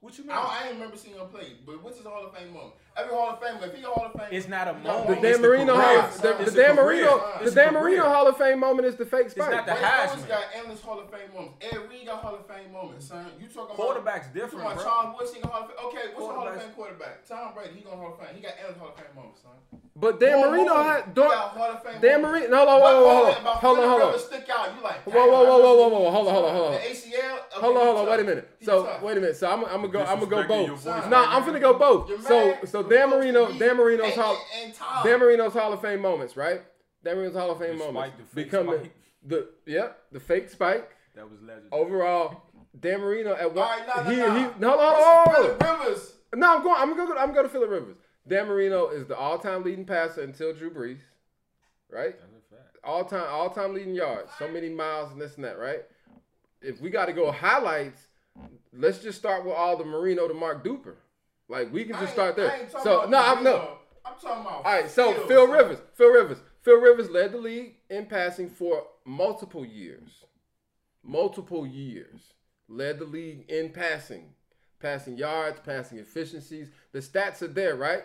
[0.00, 0.32] What you mean?
[0.36, 2.74] I, I ain't remember seeing him play, but what's his Hall of Fame moment?
[2.96, 5.20] Every Hall of Fame, if he a Hall of Fame, It's not a moment.
[5.20, 5.74] The Dan Marino.
[5.74, 6.76] Hall, It's the, the the Dan.
[6.76, 8.04] Marino, the Dan Marino.
[8.04, 10.10] Hall of Fame moment is the fake It's not the Ray Heisman.
[10.14, 11.54] Owens got endless Hall of Fame moments.
[11.60, 13.26] Ed Reed got Hall of Fame moments, son.
[13.40, 14.86] You talking about Quarterback's You different, talking bro.
[14.86, 15.86] Charles Woodson got Hall of Fame?
[15.86, 17.26] Okay, what's the Hall of Fame quarterback?
[17.26, 18.36] Tom Brady, he got Hall of Fame.
[18.36, 19.80] He got endless Hall of Fame moments, son.
[19.96, 22.22] But Dan One Marino moment, had don't, Hall of Fame Dan.
[22.22, 22.56] Marino.
[22.56, 24.18] Hold on, What hold on, hold on, hold on, hold on.
[24.20, 24.70] Stick out?
[24.76, 26.72] You like, Whoa, whoa, whoa, whoa, whoa, whoa, hold on, hold on, hold on.
[26.74, 27.14] The ACL.
[27.14, 28.50] Okay, Hold on, hold on, wait a minute.
[28.62, 29.36] So wait a minute.
[29.36, 30.00] So I'm, I'm gonna go.
[30.04, 30.70] I'm gonna go both.
[30.80, 31.24] voice, No.
[31.26, 32.08] I'm finna go both.
[32.26, 35.80] So so You're Dan Marino, Dan Marino's and- Hall, and- and Dan Marino's Hall of
[35.80, 36.62] Fame moments, right?
[37.02, 38.92] Dan Marino's Hall of Fame The moments spike, the fake becoming spike.
[39.26, 40.90] the yep the fake spike.
[41.14, 41.68] That was legendary.
[41.72, 42.42] Overall,
[42.80, 43.68] Dan Marino at one.
[43.68, 44.34] right, no, no, he, no.
[44.34, 45.58] he, hold on, hold on, hold on.
[45.58, 46.14] Philip Rivers.
[46.34, 46.76] No, I'm going.
[46.78, 47.18] I'm gonna go.
[47.18, 47.96] I'm gonna go to Philip Rivers.
[48.26, 51.00] Dan Marino is the all-time leading passer until Drew Brees,
[51.90, 52.18] right?
[52.18, 52.76] That's a fact.
[52.82, 55.84] All-time, all-time leading yards, so many miles and this and that, right?
[56.62, 58.08] If we got to go highlights,
[58.72, 60.94] let's just start with all the Marino to Mark Duper.
[61.48, 62.68] Like we can just start there.
[62.82, 63.78] So no, I'm no.
[64.04, 64.64] I'm talking about.
[64.64, 65.46] All right, so Fields, Phil.
[65.46, 70.24] Rivers, Phil Rivers, Phil Rivers led the league in passing for multiple years,
[71.02, 72.32] multiple years.
[72.66, 74.30] Led the league in passing,
[74.80, 76.70] passing yards, passing efficiencies.
[76.92, 78.04] The stats are there, right?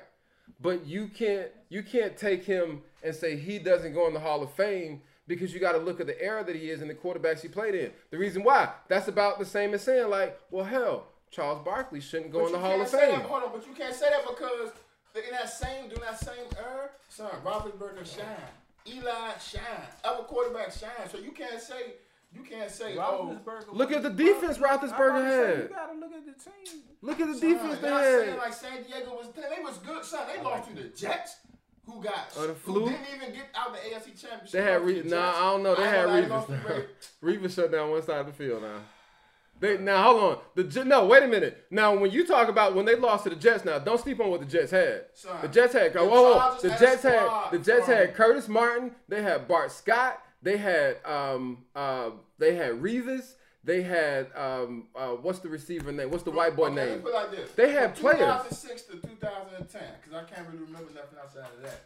[0.59, 4.43] But you can't you can't take him and say he doesn't go in the Hall
[4.43, 6.95] of Fame because you got to look at the era that he is and the
[6.95, 7.91] quarterbacks he played in.
[8.09, 12.31] The reason why that's about the same as saying like, well, hell, Charles Barkley shouldn't
[12.31, 13.11] go But in the Hall of Fame.
[13.11, 14.71] That, hold on, but you can't say that because
[15.15, 18.25] in that same, during that same era, son, Roethlisberger shine,
[18.87, 19.61] Eli shine,
[20.03, 21.09] other quarterback shine.
[21.11, 21.93] So you can't say,
[22.33, 23.37] you can't say, oh,
[23.71, 25.57] Look at the defense I'm about Roethlisberger to say, had.
[25.63, 26.81] You gotta look at the team.
[27.01, 28.37] Look at the son, defense they y'all saying had.
[28.37, 30.21] like San Diego was, they was good, son.
[30.35, 31.37] They lost to the Jets.
[31.85, 32.31] Who got?
[32.37, 32.85] Oh, the who flu?
[32.89, 34.51] didn't even get out the AFC Championship.
[34.51, 35.75] They had Lost to Re- the nah, I don't know.
[35.75, 36.85] They I had ain't gonna lie, they Revis.
[37.49, 38.77] Revis shut down one side of the field now.
[39.59, 40.37] They now hold on.
[40.55, 41.65] The no, wait a minute.
[41.69, 44.29] Now when you talk about when they lost to the Jets, now don't sleep on
[44.29, 45.05] what the Jets had.
[45.13, 46.57] Son, The Jets had the whoa, whoa, whoa.
[46.61, 48.95] The Jets had squad the Jets had Curtis Martin.
[49.09, 50.21] They had Bart Scott.
[50.41, 53.33] They had um uh they had Revis.
[53.65, 56.09] They had um uh what's the receiver name?
[56.09, 57.03] What's the white boy okay, name?
[57.13, 57.55] like.
[57.55, 58.43] They had From players.
[58.49, 61.81] 2006 to 2010, because I can't really remember nothing outside of that.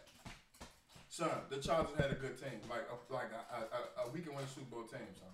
[1.08, 4.20] Son, the Chargers had a good team, like a, like a, a, a, a we
[4.20, 5.30] can win Super Bowl team, son.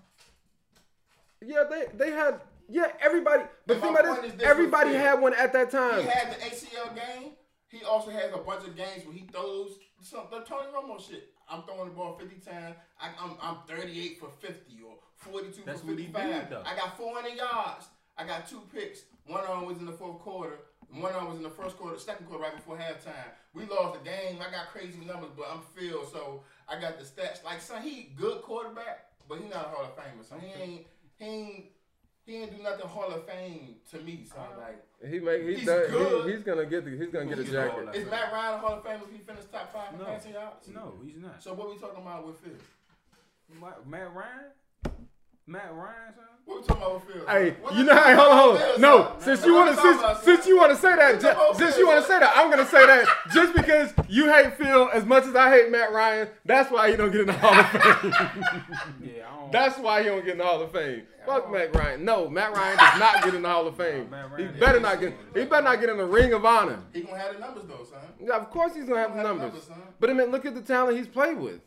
[1.45, 3.45] Yeah, they they had yeah everybody.
[3.66, 4.32] But And think about this.
[4.32, 5.07] this Everybody with Phil.
[5.07, 6.01] had one at that time.
[6.03, 7.32] He had the ACL game.
[7.68, 9.72] He also has a bunch of games where he throws
[10.03, 11.28] some the Tony Romo shit.
[11.49, 12.76] I'm throwing the ball 50 times.
[13.01, 16.49] I, I'm I'm 38 for 50 or 42 That's for what he 55.
[16.49, 16.59] did.
[16.59, 17.86] I got 400 yards.
[18.18, 19.01] I got two picks.
[19.26, 20.59] One of them was in the fourth quarter.
[20.93, 23.30] One of them was in the first quarter, second quarter, right before halftime.
[23.55, 24.38] We lost the game.
[24.41, 27.45] I got crazy numbers, but I'm Phil, so I got the stats.
[27.45, 30.28] Like, son, he good quarterback, but he not a Hall of Famer.
[30.28, 30.86] So he ain't
[31.21, 31.64] he ain't
[32.27, 34.27] he ain't do nothing Hall of Fame to me.
[34.29, 34.61] So uh-huh.
[34.61, 34.85] like.
[35.11, 36.27] He make he He's does, good.
[36.27, 37.89] he, he's gonna get the, he's gonna get a He's jacket.
[37.95, 40.05] Is Matt Ryan a Hall of Fame if he finished top five in No.
[40.05, 40.68] passing yards?
[40.68, 41.43] No, he's not.
[41.43, 42.53] So what we talking about with Phil?
[43.61, 45.01] Matt, Matt Ryan?
[45.51, 46.25] Matt Ryan, son?
[46.45, 47.27] What we talking about Phil?
[47.27, 48.81] Hey, What you know, hey, hold on, hold on.
[48.81, 49.21] No, son?
[49.21, 52.01] since you want to since, since you want to say that, ju- since you want
[52.01, 55.35] to say that, I'm gonna say that just because you hate Phil as much as
[55.37, 56.29] I hate Matt Ryan.
[56.45, 58.13] That's why he don't get in the Hall of Fame.
[59.03, 59.53] Yeah, I don't.
[59.53, 61.03] That's why he don't get in the Hall of Fame.
[61.27, 62.05] Fuck Matt Ryan.
[62.05, 64.09] No, Matt Ryan does not get in the Hall of Fame.
[64.11, 65.15] Matt He better not get.
[65.35, 66.79] He better not get in the Ring of Honor.
[66.93, 67.99] He gonna have the numbers though, son.
[68.21, 69.65] Yeah, of course he's gonna have the He gonna numbers.
[69.65, 69.79] son.
[69.99, 71.61] But I mean, look at the talent he's played with.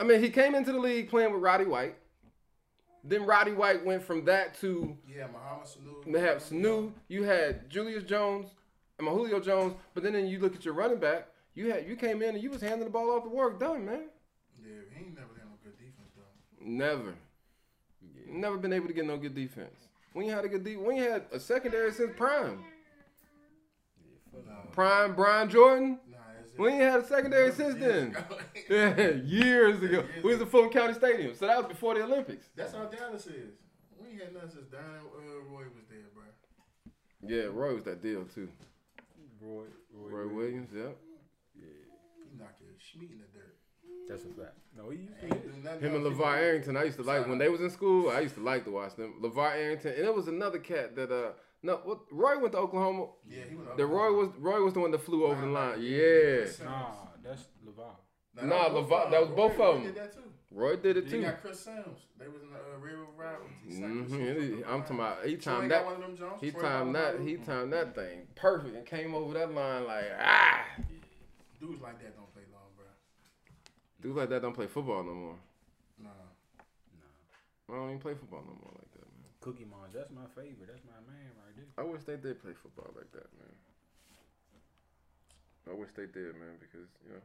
[0.00, 1.96] I mean, he came into the league playing with Roddy White.
[3.02, 6.12] Then Roddy White went from that to Yeah, Mohamed Sanu.
[6.12, 6.92] they have Sanu.
[7.08, 8.48] You had Julius Jones,
[8.98, 9.74] and Julio Jones.
[9.92, 11.28] But then, then you look at your running back.
[11.54, 13.84] You had you came in and you was handing the ball off the work done,
[13.84, 14.04] man.
[14.62, 16.64] Yeah, he ain't never had no good defense though.
[16.66, 17.14] Never,
[18.28, 19.74] never been able to get no good defense.
[20.14, 22.64] When you had a good defense, when you had a secondary since prime,
[24.32, 25.98] Nah, prime Brian Jordan.
[26.58, 26.62] Nah, that's it.
[26.62, 28.16] We ain't had a secondary since then.
[28.70, 30.04] Yeah, years ago.
[30.22, 32.46] We was at Fulton County Stadium, so that was before the Olympics.
[32.56, 33.54] That's how Dallas is.
[34.00, 36.24] We ain't had nothing since Don uh, Roy was there, bro.
[37.26, 38.48] Yeah, Roy was that deal too.
[39.40, 40.96] Roy, Roy, Roy Williams, yep.
[41.54, 41.66] Yeah.
[42.30, 43.56] He knocked his Schmeat in the dirt.
[44.08, 44.56] That's a fact.
[44.76, 45.60] No, he used Ain't to.
[45.64, 46.04] nothing Him and.
[46.16, 48.10] LeVar Arrington, I used to like when they was in school.
[48.10, 49.14] I used to like to watch them.
[49.22, 51.32] LeVar Arrington, and it was another cat that uh
[51.64, 53.06] no, what Roy went to Oklahoma.
[53.26, 53.76] Yeah, he went.
[53.76, 55.80] The Roy was Roy was the one that flew over the line.
[55.80, 56.92] Yeah, Nah,
[57.22, 57.96] that's LeVar.
[58.42, 59.82] Nah, LeVar- that was both of 'em.
[59.84, 60.20] Did that too.
[60.50, 61.16] Roy did it Then too.
[61.18, 62.06] you got Chris Simms.
[62.18, 63.50] They was in the uh, Railroad Rivals.
[63.66, 65.84] He sacked Chris hmm I'm talking about he timed that.
[65.84, 66.40] one of them Jones.
[66.40, 67.20] He timed that.
[67.20, 70.64] He timed that thing perfect and came over that line like ah.
[71.58, 72.84] Dudes like that don't play long, bro.
[74.02, 75.36] Dudes like that don't play football no more.
[75.98, 76.10] Nah.
[76.10, 77.74] Nah.
[77.74, 79.30] I don't even play football no more like that, man.
[79.40, 80.68] Cookie Monster, that's my favorite.
[80.68, 81.33] That's my man right there.
[81.76, 83.54] I wish they did play football like that, man.
[85.70, 87.22] I wish they did, man, because you know,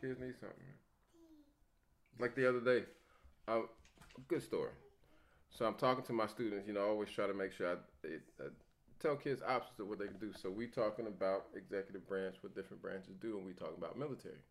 [0.00, 0.58] kids need something.
[0.58, 0.78] Man.
[2.20, 2.84] Like the other day,
[3.48, 3.62] I,
[4.28, 4.70] good story.
[5.50, 6.66] So I'm talking to my students.
[6.66, 8.08] You know, I always try to make sure I,
[8.42, 8.46] I
[9.00, 10.32] tell kids options of what they can do.
[10.40, 14.42] So we talking about executive branch, what different branches do, and we talking about military.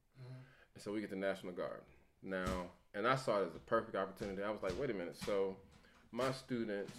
[0.73, 1.81] And so we get the National Guard
[2.21, 4.41] now, and I saw it as a perfect opportunity.
[4.43, 5.17] I was like, wait a minute.
[5.25, 5.55] So
[6.11, 6.93] my students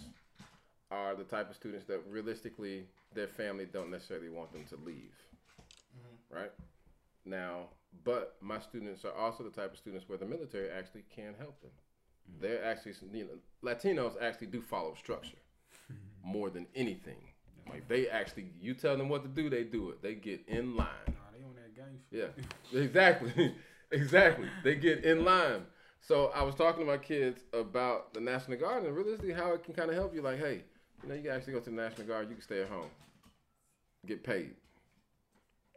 [0.91, 5.15] are the type of students that realistically their family don't necessarily want them to leave,
[5.97, 6.37] mm-hmm.
[6.37, 6.51] right?
[7.25, 7.69] Now,
[8.03, 11.59] but my students are also the type of students where the military actually can help
[11.61, 11.71] them.
[12.29, 12.41] Mm.
[12.41, 15.37] They're actually, you know, Latinos actually do follow structure
[16.23, 17.17] more than anything.
[17.69, 20.01] Like they actually, you tell them what to do, they do it.
[20.03, 20.87] They get in line.
[21.07, 22.31] Nah, they on that gang shit.
[22.73, 23.55] Yeah, exactly,
[23.91, 24.47] exactly.
[24.63, 25.63] They get in line.
[25.99, 29.63] So I was talking to my kids about the National Guard and realistically how it
[29.63, 30.21] can kind of help you.
[30.21, 30.61] Like, hey,
[31.05, 32.29] you know, you can actually go to the National Guard.
[32.29, 32.89] You can stay at home,
[34.05, 34.51] get paid.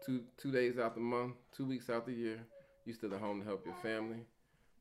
[0.04, 2.38] Two two days out the month, two weeks out the year,
[2.86, 4.18] you still at home to help your family.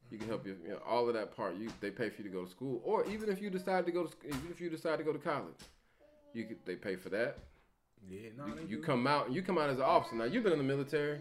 [0.10, 1.56] You can help your, you know, all of that part.
[1.58, 3.91] You they pay for you to go to school, or even if you decide to
[3.91, 5.58] go to, even if you decide to go to college,
[6.34, 7.39] you could, they pay for that.
[8.08, 10.16] Yeah, no, You, you come out you come out as an officer.
[10.16, 11.20] Now you've been in the military.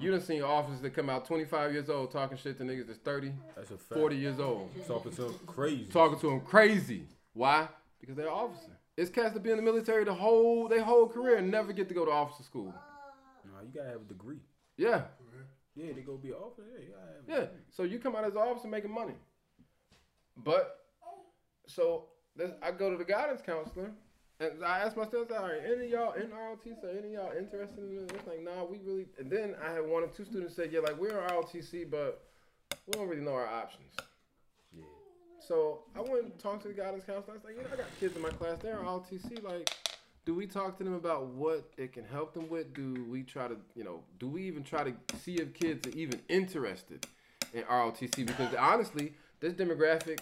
[0.00, 2.98] You done seen officers that come out 25 years old talking shit to niggas that's
[3.00, 4.00] 30, That's a fact.
[4.00, 5.84] 40 years old, Talking to them crazy.
[5.92, 7.04] talking to them crazy.
[7.34, 7.68] Why?
[8.04, 8.78] Because they're an officer.
[8.98, 11.88] It's cats that be in the military the whole their whole career and never get
[11.88, 12.74] to go to officer school.
[13.46, 14.40] Nah, you gotta have a degree.
[14.76, 15.04] Yeah,
[15.74, 16.64] Yeah, they go be an officer.
[16.70, 17.58] Yeah, you gotta have a yeah.
[17.70, 19.14] So you come out as an officer making money.
[20.36, 20.80] But
[21.66, 23.90] so this, I go to the guidance counselor
[24.38, 27.32] and I ask my students, all right, any of y'all in ROTC, any of y'all
[27.38, 28.10] interested in this?
[28.10, 29.06] It's like, nah, we really.
[29.18, 32.22] And then I had one or two students say, yeah, like we're in ROTC, but
[32.86, 33.96] we don't really know our options.
[35.44, 35.48] Yeah.
[35.48, 37.34] So I went and talked to the guidance counselor.
[37.34, 38.58] I was like, you know, I got kids in my class.
[38.60, 39.42] They're ROTC.
[39.42, 39.70] Like,
[40.24, 42.72] do we talk to them about what it can help them with?
[42.74, 45.98] Do we try to, you know, do we even try to see if kids are
[45.98, 47.06] even interested
[47.52, 48.26] in ROTC?
[48.26, 50.20] Because honestly, this demographic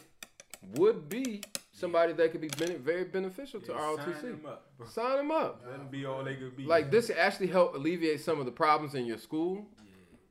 [0.75, 1.43] would be
[1.73, 4.21] somebody that could be very beneficial to Yeah, ROTC.
[4.21, 4.87] Sign them up, bro.
[4.87, 5.63] Sign them up.
[5.69, 6.65] Let them be all they could be.
[6.65, 9.67] Like this actually help alleviate some of the problems in your school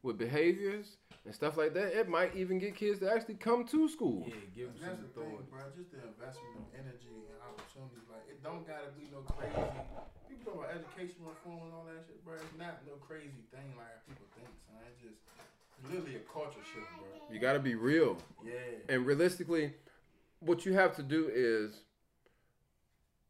[0.03, 1.93] with behaviors and stuff like that.
[1.97, 4.25] It might even get kids to actually come to school.
[4.27, 5.49] Yeah, give them That's some the thing, authority.
[5.51, 5.61] bro.
[5.77, 8.01] Just the investment of energy and opportunity.
[8.09, 9.53] Like it don't gotta be no crazy.
[10.27, 12.35] People talk about education reform and all that shit, bro.
[12.41, 14.81] It's not no crazy thing like people think, son.
[14.89, 15.19] It's just
[15.85, 17.05] literally a culture shift, bro.
[17.29, 18.17] You got to be real.
[18.43, 18.53] Yeah.
[18.89, 19.73] And realistically,
[20.39, 21.85] what you have to do is,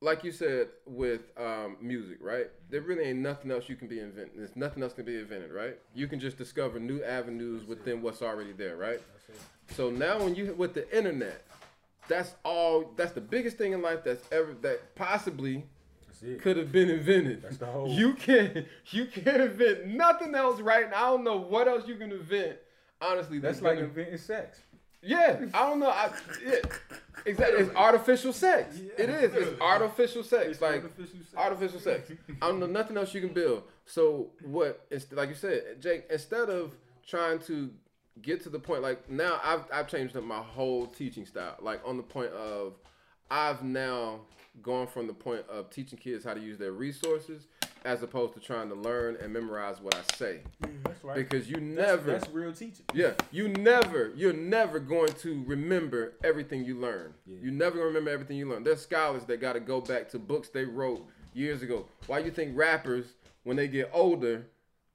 [0.03, 2.47] like you said with um, music, right?
[2.69, 4.31] There really ain't nothing else you can be invented.
[4.35, 5.77] There's nothing else can be invented, right?
[5.93, 8.99] You can just discover new avenues within what's already there, right?
[9.69, 11.43] So now when you with the internet,
[12.07, 12.91] that's all.
[12.97, 15.63] That's the biggest thing in life that's ever that possibly
[16.41, 17.41] could have been invented.
[17.43, 20.97] That's the whole- You can you can't invent nothing else right now.
[20.97, 22.57] I don't know what else you can invent.
[23.01, 24.59] Honestly, That's that's like inventing sex.
[25.01, 25.89] yeah, I don't know.
[25.89, 26.11] I,
[26.45, 26.57] yeah,
[27.25, 27.59] exactly.
[27.59, 28.79] It's artificial sex.
[28.97, 29.33] It is.
[29.33, 30.61] It's artificial sex.
[30.61, 31.35] like artificial sex.
[31.35, 32.11] artificial sex.
[32.41, 33.63] I don't know nothing else you can build.
[33.85, 34.85] So what?
[34.89, 36.05] It's like you said, Jake.
[36.09, 37.71] Instead of trying to
[38.21, 41.55] get to the point, like now I've I've changed up my whole teaching style.
[41.61, 42.73] Like on the point of,
[43.29, 44.21] I've now
[44.61, 47.47] gone from the point of teaching kids how to use their resources
[47.83, 50.41] as opposed to trying to learn and memorize what I say.
[50.83, 51.15] That's right.
[51.15, 52.85] Because you That's- never That's, real teaching.
[52.93, 57.13] yeah, you never, you're never going to remember everything you learn.
[57.25, 57.37] Yeah.
[57.41, 58.63] You never gonna remember everything you learn.
[58.63, 61.85] There's scholars that got to go back to books they wrote years ago.
[62.07, 64.45] Why you think rappers, when they get older,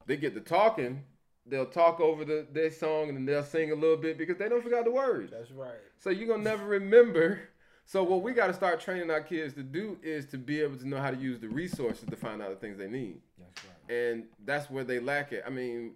[0.07, 1.03] they get to talking,
[1.45, 4.49] they'll talk over the their song and then they'll sing a little bit because they
[4.49, 5.33] don't forgot the words.
[5.33, 5.71] That's right.
[5.99, 7.41] So you're gonna never remember.
[7.89, 10.77] So what we got to start training our kids to do is to be able
[10.77, 13.65] to know how to use the resources to find out the things they need That's
[13.65, 13.97] right.
[13.97, 15.45] and that's where they lack it.
[15.47, 15.93] I mean,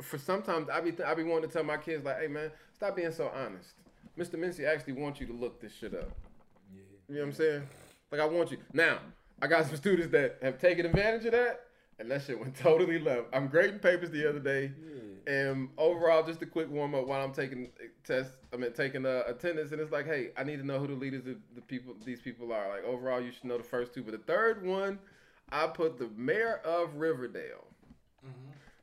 [0.00, 2.50] for sometimes I be th- I be wanting to tell my kids like, "Hey man,
[2.74, 3.70] stop being so honest."
[4.18, 4.34] Mr.
[4.34, 6.10] Mincy actually wants you to look this shit up.
[6.74, 6.80] Yeah.
[7.08, 7.62] You know what I'm saying?
[8.10, 8.58] Like I want you.
[8.72, 8.98] Now,
[9.40, 11.60] I got some students that have taken advantage of that,
[12.00, 13.28] and that shit went totally left.
[13.32, 15.00] I'm grading papers the other day, Yeah.
[15.26, 17.68] And overall, just a quick warm up while I'm taking
[18.04, 18.36] tests.
[18.52, 20.94] I mean, taking uh, attendance, and it's like, hey, I need to know who the
[20.94, 22.68] leaders of the people these people are.
[22.68, 24.98] Like overall, you should know the first two, but the third one,
[25.50, 27.66] I put the mayor of Riverdale.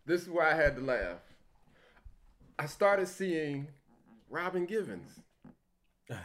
[0.06, 1.20] This is where I had to laugh.
[2.58, 3.68] I started seeing
[4.30, 5.20] Robin Givens.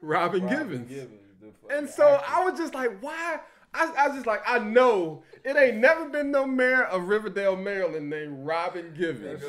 [0.00, 0.88] Robin, Robin Givens.
[0.88, 2.20] Givens, And so.
[2.26, 3.40] I was just like, why?
[3.76, 7.54] I, I was just like, I know it ain't never been no mayor of Riverdale,
[7.56, 9.42] Maryland named Robin Givens.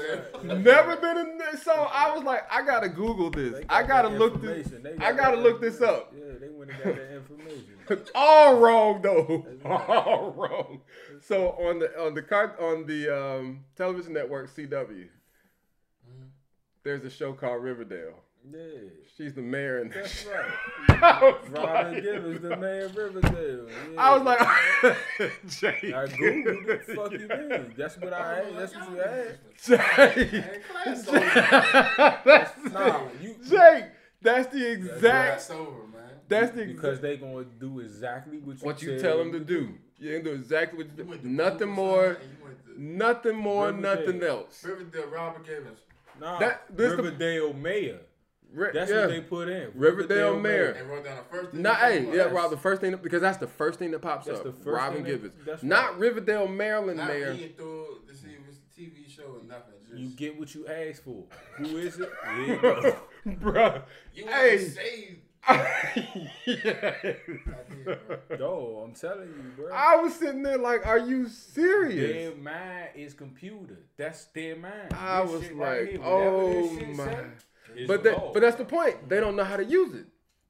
[0.44, 1.58] never been in there.
[1.58, 3.66] So I was like, I gotta Google this.
[3.68, 4.72] I gotta look this.
[5.00, 6.14] I gotta look this up.
[6.16, 8.06] Yeah, they went and got that information.
[8.16, 9.46] All wrong though.
[9.66, 10.82] All wrong.
[11.22, 15.08] So on the on the cart on the um, television network CW,
[16.84, 18.24] there's a show called Riverdale.
[18.52, 18.90] Yeah.
[19.18, 20.52] She's the mayor in That's right.
[21.04, 23.68] I was Robin like, Givens, the mayor of Riverdale.
[23.94, 24.02] Yeah.
[24.02, 24.40] I was like,
[25.48, 25.94] Jake.
[25.94, 27.74] I googled the fuck you mean.
[27.78, 28.56] That's what I asked.
[28.56, 29.68] That's what you asked.
[30.18, 30.34] Jake.
[30.34, 32.20] Man, class over.
[32.26, 33.86] that's, Nah, you Jake.
[34.22, 35.02] That's the exact.
[35.48, 36.02] Class over, man.
[36.28, 37.02] That's the because exact.
[37.02, 39.74] they gonna do exactly what you, What you tell tell them to do.
[40.00, 41.10] You ain't do exactly what you You do.
[41.10, 42.18] went Nothing more.
[42.22, 43.72] you went to Nothing more.
[43.72, 44.64] Nothing else.
[44.64, 45.80] Riverdale, Robert Givens.
[46.20, 48.00] Nah, That- this the- Riverdale mayor.
[48.54, 49.02] Ri- That's yeah.
[49.02, 49.72] what they put in.
[49.76, 50.72] Riverdale mayor.
[50.72, 51.62] And wrote down the first thing.
[51.62, 52.32] Not you hey, yeah, us.
[52.34, 52.52] Rob.
[52.52, 54.46] The first thing because that's the first thing that pops That's up.
[54.46, 56.00] the first Robin Givens, that's not right.
[56.00, 57.32] Riverdale, Maryland Not mayor.
[57.32, 59.74] reading through to see if it's a TV show or nothing.
[59.90, 61.24] Just, You get what you asked for.
[61.58, 62.10] Who is it?
[62.36, 62.96] Here you go.
[63.28, 63.82] Bruh.
[64.14, 64.58] you hey.
[64.58, 64.58] hey.
[64.58, 65.20] saved.
[65.50, 65.54] yeah.
[66.46, 67.96] I did, bro.
[68.38, 69.74] Yo, I'm telling you, bro.
[69.74, 72.14] I was sitting there like, are you serious?
[72.34, 73.80] Their mind is computer.
[73.98, 74.94] That's their mind.
[74.94, 77.06] I This was shit right like, here, oh this my.
[77.06, 77.26] say
[77.76, 79.10] is But that, but that's the point.
[79.10, 80.06] They don't know how to use it.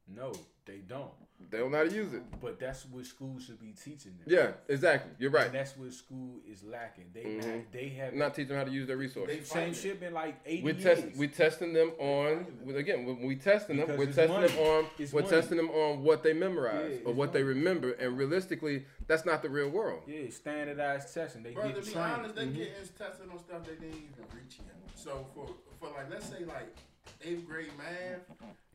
[0.07, 0.31] no,
[0.65, 1.11] they don't.
[1.49, 2.23] They don't know how to use it.
[2.41, 4.25] But that's what school should be teaching them.
[4.25, 5.11] Yeah, exactly.
[5.19, 5.45] You're right.
[5.45, 7.05] And that's what school is lacking.
[7.13, 7.37] They Mhm.
[7.45, 9.47] not, they have Not teaching them how to use their They resources.
[9.47, 9.73] same fighting.
[9.75, 10.83] shit been like 80 We years.
[10.83, 14.57] test we testing them on again when we testing them Because we're it's testing them
[14.65, 15.31] on It's we're money.
[15.31, 19.25] testing them on what they memorize Yeah, or it's what they remember and realistically that's
[19.25, 20.03] not the real world.
[20.07, 21.43] Yeah, standardized testing.
[21.43, 22.11] They Bro, get to be trained.
[22.11, 22.55] honest, they Mm-hmm.
[22.57, 24.75] getting tested on stuff they didn't even reach yet.
[24.95, 25.47] So for
[25.79, 26.75] for like let's say like
[27.23, 28.23] eighth grade math,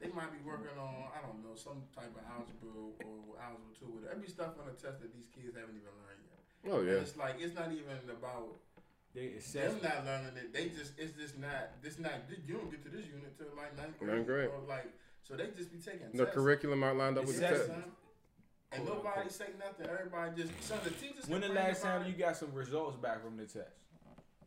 [0.00, 2.72] they might be working on I don't know some type of algebra
[3.06, 3.88] or algebra two.
[3.92, 6.40] With every stuff on the test that these kids haven't even learned yet.
[6.72, 7.02] Oh And yeah.
[7.04, 8.56] it's like it's not even about
[9.14, 9.72] They assess.
[9.74, 10.52] them not learning it.
[10.54, 13.76] They just it's just not this not you don't get to this unit till like
[13.76, 14.10] ninth grade.
[14.14, 14.50] Ninth grade.
[14.50, 14.90] Or like
[15.22, 16.34] so they just be taking The tests.
[16.34, 17.66] curriculum are lined up with the test.
[17.68, 17.84] son.
[18.74, 19.86] And Quote, nobody say nothing.
[19.86, 21.28] Everybody just so the teachers.
[21.28, 23.81] When the last time you got some results back from the test?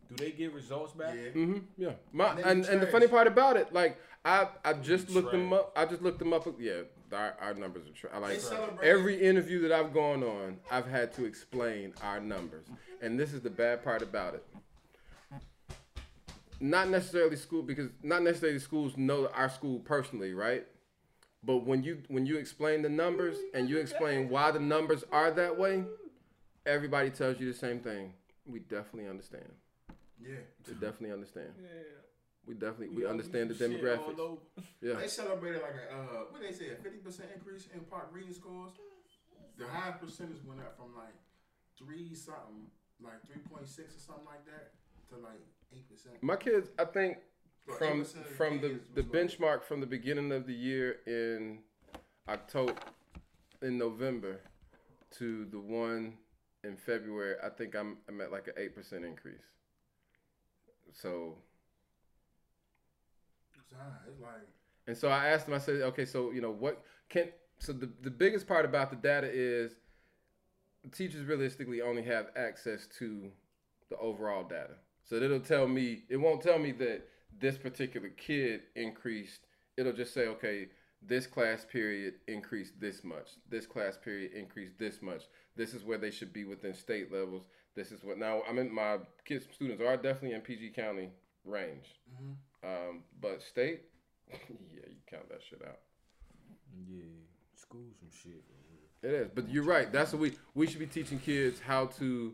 [0.09, 1.15] Do they get results back?
[1.15, 1.29] Yeah.
[1.29, 1.57] Mm-hmm.
[1.77, 1.91] Yeah.
[2.13, 5.53] My And and, and the funny part about it, like I I just looked them
[5.53, 5.73] up.
[5.75, 6.47] I just looked them up.
[6.59, 6.81] Yeah,
[7.13, 7.93] our, our numbers are.
[7.93, 8.41] Tra- I like
[8.83, 10.57] every interview that I've gone on.
[10.71, 12.65] I've had to explain our numbers,
[13.01, 14.43] and this is the bad part about it.
[16.59, 20.65] Not necessarily school because not necessarily schools know our school personally, right?
[21.43, 25.29] But when you when you explain the numbers and you explain why the numbers are
[25.31, 25.83] that way,
[26.65, 28.13] everybody tells you the same thing.
[28.47, 29.51] We definitely understand.
[30.21, 30.43] Yeah.
[30.67, 31.53] We definitely understand.
[31.61, 31.69] Yeah.
[32.45, 34.63] We definitely we understand the Shit all demographics.
[34.81, 34.93] Yeah.
[34.95, 38.33] They celebrated like a uh, what they say a fifty percent increase in part reading
[38.33, 38.71] scores.
[39.57, 41.15] The high percentage went up from like
[41.77, 42.69] three something,
[43.01, 44.73] like three point six or something like that,
[45.09, 45.41] to like
[45.73, 46.21] eight percent.
[46.21, 47.17] My kids, I think
[47.77, 48.05] from
[48.37, 51.59] from the the benchmark from the beginning of the year in
[52.29, 52.75] October
[53.61, 54.41] in November
[55.17, 56.13] to the one
[56.63, 59.41] in February, I think I'm I'm at like an eight percent increase.
[60.93, 61.37] So
[63.61, 64.31] It's like
[64.87, 67.29] And so I asked him, I said, okay, so you know what can
[67.59, 69.75] so the, the biggest part about the data is
[70.91, 73.31] teachers realistically only have access to
[73.89, 74.75] the overall data.
[75.03, 77.03] So it'll tell me, it won't tell me that
[77.39, 79.41] this particular kid increased.
[79.77, 80.69] It'll just say, okay,
[81.01, 83.29] this class period increased this much.
[83.49, 85.23] This class period increased this much.
[85.55, 87.43] This is where they should be within state levels.
[87.75, 91.09] This is what now I'm in my kids students are definitely in PG County
[91.43, 91.93] range.
[92.63, 93.81] Um, but state,
[94.31, 95.79] yeah, you count that shit out.
[96.89, 97.03] Yeah,
[97.55, 98.43] school some shit.
[99.03, 99.91] It is, but you're right.
[99.91, 102.33] That's what we we should be teaching kids how to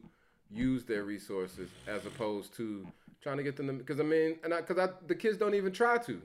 [0.49, 2.88] use their resources as opposed to
[3.22, 3.77] trying to get them.
[3.77, 6.22] Because I mean, and I because I, the kids don't even try to,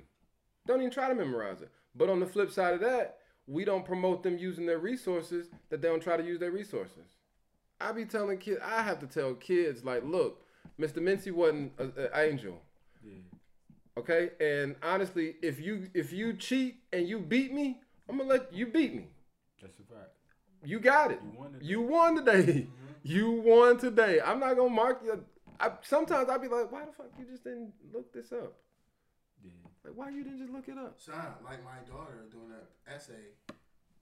[0.66, 1.70] don't even try to memorize it.
[1.94, 3.16] But on the flip side of that,
[3.46, 7.16] we don't promote them using their resources that they don't try to use their resources.
[7.80, 10.42] I be telling kids, I have to tell kids like, look,
[10.80, 10.98] Mr.
[10.98, 12.60] Mincy wasn't an angel.
[13.04, 13.12] Yeah.
[13.98, 18.52] Okay, and honestly, if you if you cheat and you beat me, I'm gonna let
[18.52, 19.08] you beat me.
[19.60, 20.10] That's a fact.
[20.62, 21.20] You got it.
[21.22, 21.66] You won today.
[21.66, 22.42] You won today.
[22.42, 22.92] Mm-hmm.
[23.04, 24.20] You won today.
[24.20, 25.24] I'm not gonna mark you.
[25.58, 28.52] I, sometimes I'll be like, why the fuck you just didn't look this up?
[29.42, 29.50] Yeah.
[29.84, 30.96] Like, why you didn't just look it up?
[30.98, 33.32] son, like my daughter doing an essay,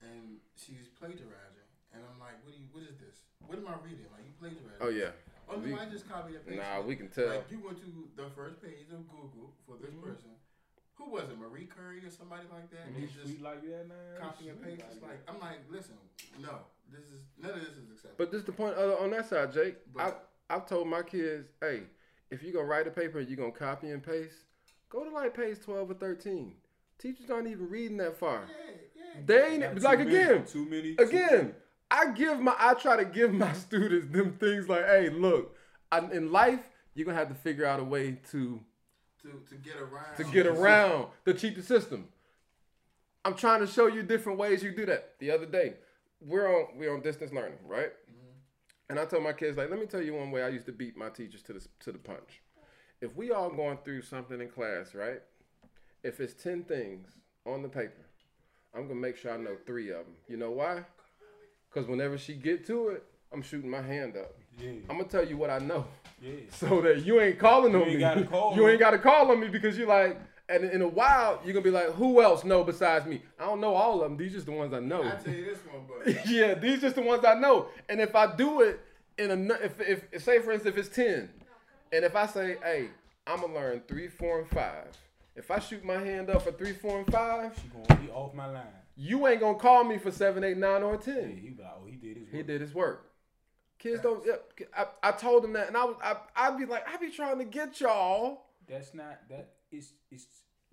[0.01, 1.64] and she's plagiarizing,
[1.95, 2.67] and I'm like, what do you?
[2.75, 3.23] What is this?
[3.47, 4.05] What am I reading?
[4.11, 4.83] Like you plagiarizing?
[4.83, 5.15] Oh yeah.
[5.47, 6.61] Oh We- no, I just copied and pasted.
[6.61, 7.31] Nah, we can tell.
[7.31, 10.05] Like you went to the first page of Google for this Mm-hmm.
[10.11, 10.31] person.
[10.95, 11.37] Who was it?
[11.37, 12.87] Marie Curie or somebody like that?
[12.87, 14.15] And And just sweet like that, man.
[14.19, 15.01] copy and Sweet paste.
[15.03, 15.95] Like like I'm like, listen,
[16.41, 16.59] no,
[16.91, 18.17] this is none of this is accepted.
[18.17, 19.75] But this the point uh, on that side, Jake.
[19.99, 21.81] I But- I've told my kids, hey,
[22.31, 24.45] if you're gonna write a paper and you're gonna copy and paste,
[24.89, 26.55] go to like page twelve or thirteen.
[26.97, 28.43] Teachers aren't even reading that far.
[28.47, 29.21] yeah, yeah.
[29.25, 30.45] They ain't Not like too many, again.
[30.45, 30.95] Too many.
[31.91, 35.55] Again, I give my I try to give my students them things like, hey, look,
[35.91, 38.59] I, in life you're gonna have to figure out a way to
[39.21, 42.07] to to get around to get around the cheating system.
[43.23, 45.15] I'm trying to show you different ways you do that.
[45.19, 45.73] The other day,
[46.21, 47.89] we're on we're on distance learning, right?
[47.89, 48.89] Mm-hmm.
[48.89, 50.71] And I told my kids like, let me tell you one way I used to
[50.71, 52.41] beat my teachers to the to the punch.
[53.01, 55.21] If we all going through something in class, right?
[56.03, 57.09] If it's ten things
[57.45, 58.05] on the paper,
[58.73, 60.15] I'm gonna make sure I know three of them.
[60.27, 60.85] You know why?
[61.75, 63.03] Because whenever she get to it,
[63.33, 64.33] I'm shooting my hand up.
[64.57, 64.69] Yeah.
[64.89, 65.85] I'm gonna tell you what I know
[66.21, 66.31] Yeah.
[66.49, 67.99] so that you ain't calling on ain't me.
[67.99, 70.81] gotta call you on ain't got to call on me because you're like, and in
[70.81, 73.21] a while you're gonna be like, who else know besides me?
[73.37, 74.15] I don't know all of them.
[74.17, 75.03] These just the ones I know.
[75.03, 77.67] I tell you this one, but yeah, these just the ones I know.
[77.89, 78.79] And if I do it
[79.17, 81.29] in a, if, if, if say for instance if it's ten,
[81.91, 82.87] and if I say, hey,
[83.27, 84.87] I'm gonna learn three, four, and five.
[85.35, 88.33] If I shoot my hand up for three, four, and five, She gonna be off
[88.33, 88.63] my line.
[88.95, 91.37] You ain't gonna call me for seven, eight, nine, or Yeah, ten.
[91.37, 92.35] he like, oh, he did his work.
[92.35, 93.11] He did his work.
[93.77, 94.25] Kids don't.
[94.25, 94.35] Yeah,
[94.75, 95.95] I, I told him that, and I was.
[96.03, 98.45] I, I'd be like, I be trying to get y'all.
[98.67, 99.49] That's not that.
[99.71, 100.25] It's it's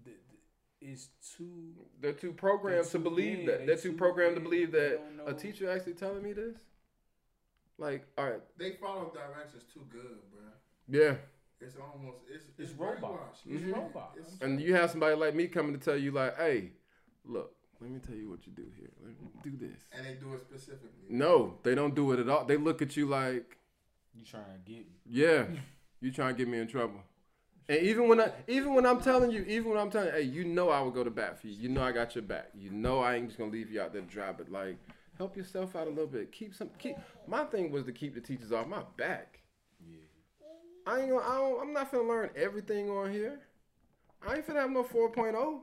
[0.05, 1.73] the, the it's too.
[2.01, 3.59] They're too programmed They're to believe yeah, that.
[3.61, 6.57] they They're too too- programmed to believe that a teacher actually telling me this.
[7.79, 10.43] Like, all right, they follow directions too good, bro.
[10.89, 11.17] yeah.
[11.61, 13.03] It's almost it's It's it's, robot.
[13.13, 13.55] brainwashed.
[13.55, 14.15] It's Yeah, robot.
[14.17, 14.45] it's- mm-hmm.
[14.45, 16.73] And you have somebody like me coming to tell you, like, hey,
[17.25, 18.91] look, let me tell you what you do here.
[19.05, 19.81] Let me do this.
[19.97, 21.07] and they do it specifically.
[21.09, 22.45] No, they don't do it at all.
[22.45, 23.57] They look at you like,
[24.15, 24.95] You trying to get me?
[25.07, 25.45] yeah,
[26.01, 27.01] you trying to get me in trouble.
[27.69, 30.23] And even when I, even when I'm telling you, even when I'm telling you, hey,
[30.23, 31.55] you know I would go to bat for you.
[31.55, 32.49] You know I got your back.
[32.55, 34.33] You know I ain't just gonna leave you out there dry.
[34.33, 34.77] But like,
[35.17, 36.33] help yourself out a little bit.
[36.33, 36.71] Keep some.
[36.79, 36.97] Keep.
[37.27, 39.41] My thing was to keep the teachers off my back.
[39.81, 39.99] Yeah.
[40.87, 41.25] I ain't gonna.
[41.25, 43.39] I don't, I'm not finna learn everything on here.
[44.27, 45.61] I ain't finna have no 4.0.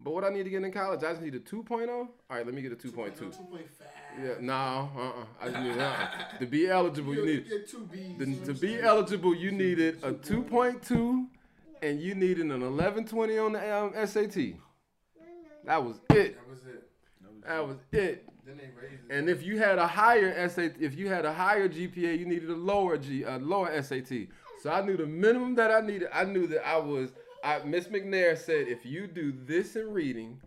[0.00, 1.88] But what I need to get in college, I just need a 2.0.
[1.88, 3.18] All right, let me get a 2.2.
[3.18, 3.60] 2.5.
[4.22, 4.52] Yeah, no,
[4.96, 5.24] uh-uh.
[5.40, 8.18] I just need uh To be eligible, you need get two B's.
[8.18, 11.26] the, you to be eligible, you needed a 2.2
[11.82, 14.54] and you needed an 1120 on the um, SAT.
[15.64, 16.36] That was it.
[16.36, 16.88] That was it.
[17.44, 18.28] That was it.
[18.46, 19.14] Then they raised it.
[19.14, 22.48] And if you had a higher SAT, if you had a higher GPA, you needed
[22.48, 24.28] a lower G, a lower SAT.
[24.62, 26.08] So I knew the minimum that I needed.
[26.12, 27.10] I knew that I was.
[27.64, 30.40] Miss McNair said, if you do this in reading,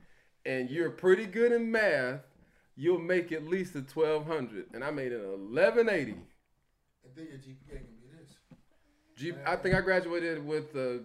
[0.45, 2.21] and you're pretty good in math,
[2.75, 4.67] you'll make at least a 1200.
[4.73, 5.21] And I made an
[5.53, 6.11] 1180.
[6.11, 6.21] and
[7.15, 8.37] then your GPA can be this.
[9.15, 11.03] G, I think I graduated with a,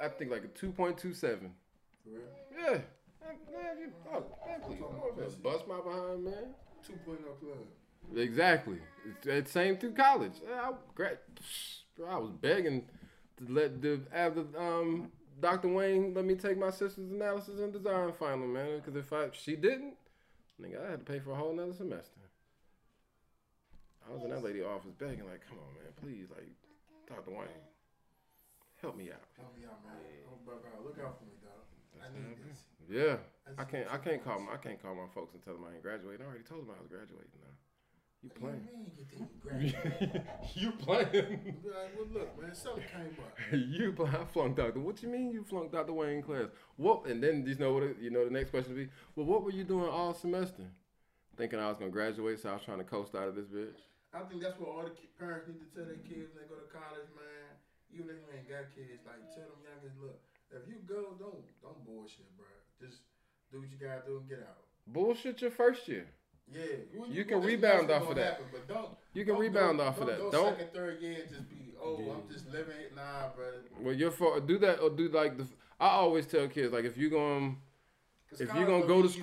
[0.00, 0.72] I think like a 2.27.
[0.74, 2.20] For real.
[2.56, 2.78] Yeah.
[3.20, 6.54] Man, you, oh, man, please, don't bust my behind, man.
[6.88, 8.16] 2.0 club.
[8.16, 8.78] Exactly.
[9.06, 10.32] It's, it's same through college.
[10.50, 10.72] I.
[12.08, 12.84] I was begging
[13.46, 15.10] let the after um
[15.40, 15.68] Dr.
[15.68, 18.78] Wayne let me take my systems analysis and design final, man.
[18.78, 19.94] Because if I she didn't,
[20.60, 22.18] nigga, I had to pay for a whole nother semester.
[24.08, 26.48] I was in that lady office begging, like, come on, man, please, like,
[27.04, 27.28] Dr.
[27.28, 27.60] Wayne,
[28.80, 29.20] help me out.
[29.36, 30.00] Help me out, man.
[30.24, 31.60] Oh, bro, bro, look out for me, dog.
[32.00, 32.64] I need this.
[32.88, 33.88] Yeah, That's I can't.
[33.92, 34.40] I can't call.
[34.40, 36.24] My, I can't call my folks and tell them I ain't graduating.
[36.24, 37.36] I already told them I was graduating.
[37.36, 37.52] Now
[38.22, 38.66] you playing?
[38.66, 40.22] You you think you graduated?
[40.54, 41.54] you playing?
[41.64, 43.32] Like, well, look, man, something came up.
[43.52, 44.76] you play- I flunked out.
[44.76, 46.46] What you mean you flunked Doctor Wayne class?
[46.76, 47.06] What?
[47.06, 47.82] And then you know what?
[47.84, 50.64] it- You know the next question would be, well, what were you doing all semester?
[51.36, 53.78] Thinking I was gonna graduate, so I was trying to coast out of this bitch.
[54.12, 56.58] I think that's what all the parents need to tell their kids when they go
[56.58, 57.54] to college, man.
[57.94, 60.18] Even if you ain't got kids, like tell them youngest, look,
[60.50, 62.46] if you go, don't don't bullshit, bro.
[62.82, 63.06] Just
[63.52, 64.66] do what you gotta do and get out.
[64.88, 66.06] Bullshit your first year.
[66.52, 66.62] Yeah,
[67.10, 68.24] You can rebound off of that.
[68.24, 70.18] happen, but don't You can don't rebound off of that.
[70.18, 70.56] Go Don't.
[70.56, 72.94] second, third year, just be oh, I'm just living it.
[72.96, 73.62] Nah, brother.
[73.80, 75.46] Well, you're for do that or do like the.
[75.80, 77.58] I always tell kids like if you going
[78.32, 79.14] If you gonna go to high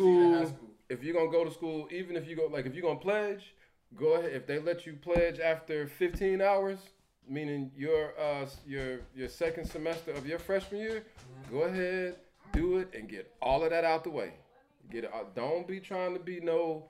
[0.46, 3.00] school- if you're gonna go to school, even if you go like if you're gonna
[3.00, 3.56] pledge,
[3.96, 4.32] go ahead.
[4.34, 6.80] If they let you pledge after 15 hours,
[7.28, 11.06] meaning your uh your your second semester of your freshman year,
[11.52, 12.18] go ahead,
[12.54, 14.34] do it, and get all of that out the way.
[14.92, 15.36] Get it out.
[15.36, 16.90] Don't be trying to be no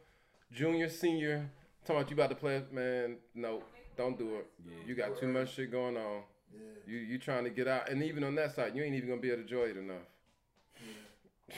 [0.55, 1.49] junior senior.
[1.83, 3.17] Talking about you about to play, man.
[3.35, 3.61] No,
[3.97, 4.47] don't do it.
[4.87, 6.23] You got too much shit going on.
[6.51, 9.09] Yeah, You you trying to get out, and even on that side, you ain't even
[9.09, 9.97] gonna be able to enjoy it enough.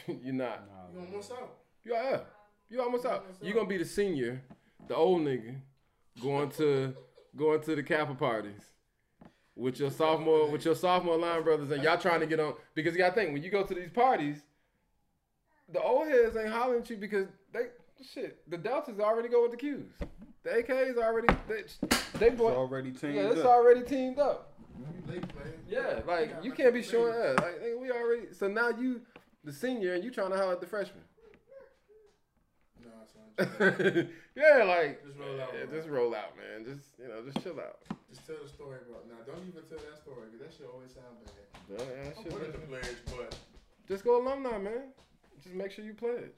[0.07, 0.15] yeah.
[0.23, 0.67] You're not.
[0.67, 1.53] Nah, You almost out.
[1.85, 2.21] You are.
[2.69, 3.25] You almost out.
[3.41, 3.55] You out.
[3.55, 4.41] gonna be the senior,
[4.87, 5.55] the old nigga,
[6.21, 6.93] going to
[7.35, 8.61] going to the Kappa parties
[9.55, 12.93] with your sophomore with your sophomore line brothers, and y'all trying to get on because
[12.93, 14.41] you gotta think when you go to these parties,
[15.71, 17.67] the old heads ain't hollering at you because they
[18.03, 18.49] shit.
[18.49, 19.85] The deltas already go with the Qs.
[20.43, 21.63] The AKs already they,
[22.19, 23.23] they It's already teamed up.
[23.25, 23.45] Yeah, it's up.
[23.47, 24.53] already teamed up.
[25.07, 25.53] Late player.
[25.67, 27.39] Yeah, like you can't be two showing things.
[27.39, 27.43] us.
[27.43, 28.33] Like we already.
[28.33, 29.01] So now you,
[29.43, 31.03] the senior, and you trying to holler at the freshman.
[32.83, 33.43] Nah,
[34.35, 35.73] yeah, like Just roll out, yeah, man.
[35.73, 36.65] just roll out, man.
[36.65, 37.79] Just you know, just chill out.
[38.09, 39.07] Just tell the story about.
[39.07, 41.35] Now, don't even tell that story because that shit always sound bad.
[41.69, 42.61] Yeah, yeah, I'm shit, putting man.
[42.61, 43.35] the pledge, but
[43.87, 44.93] Just go alumni, man.
[45.43, 46.37] Just make sure you pledge.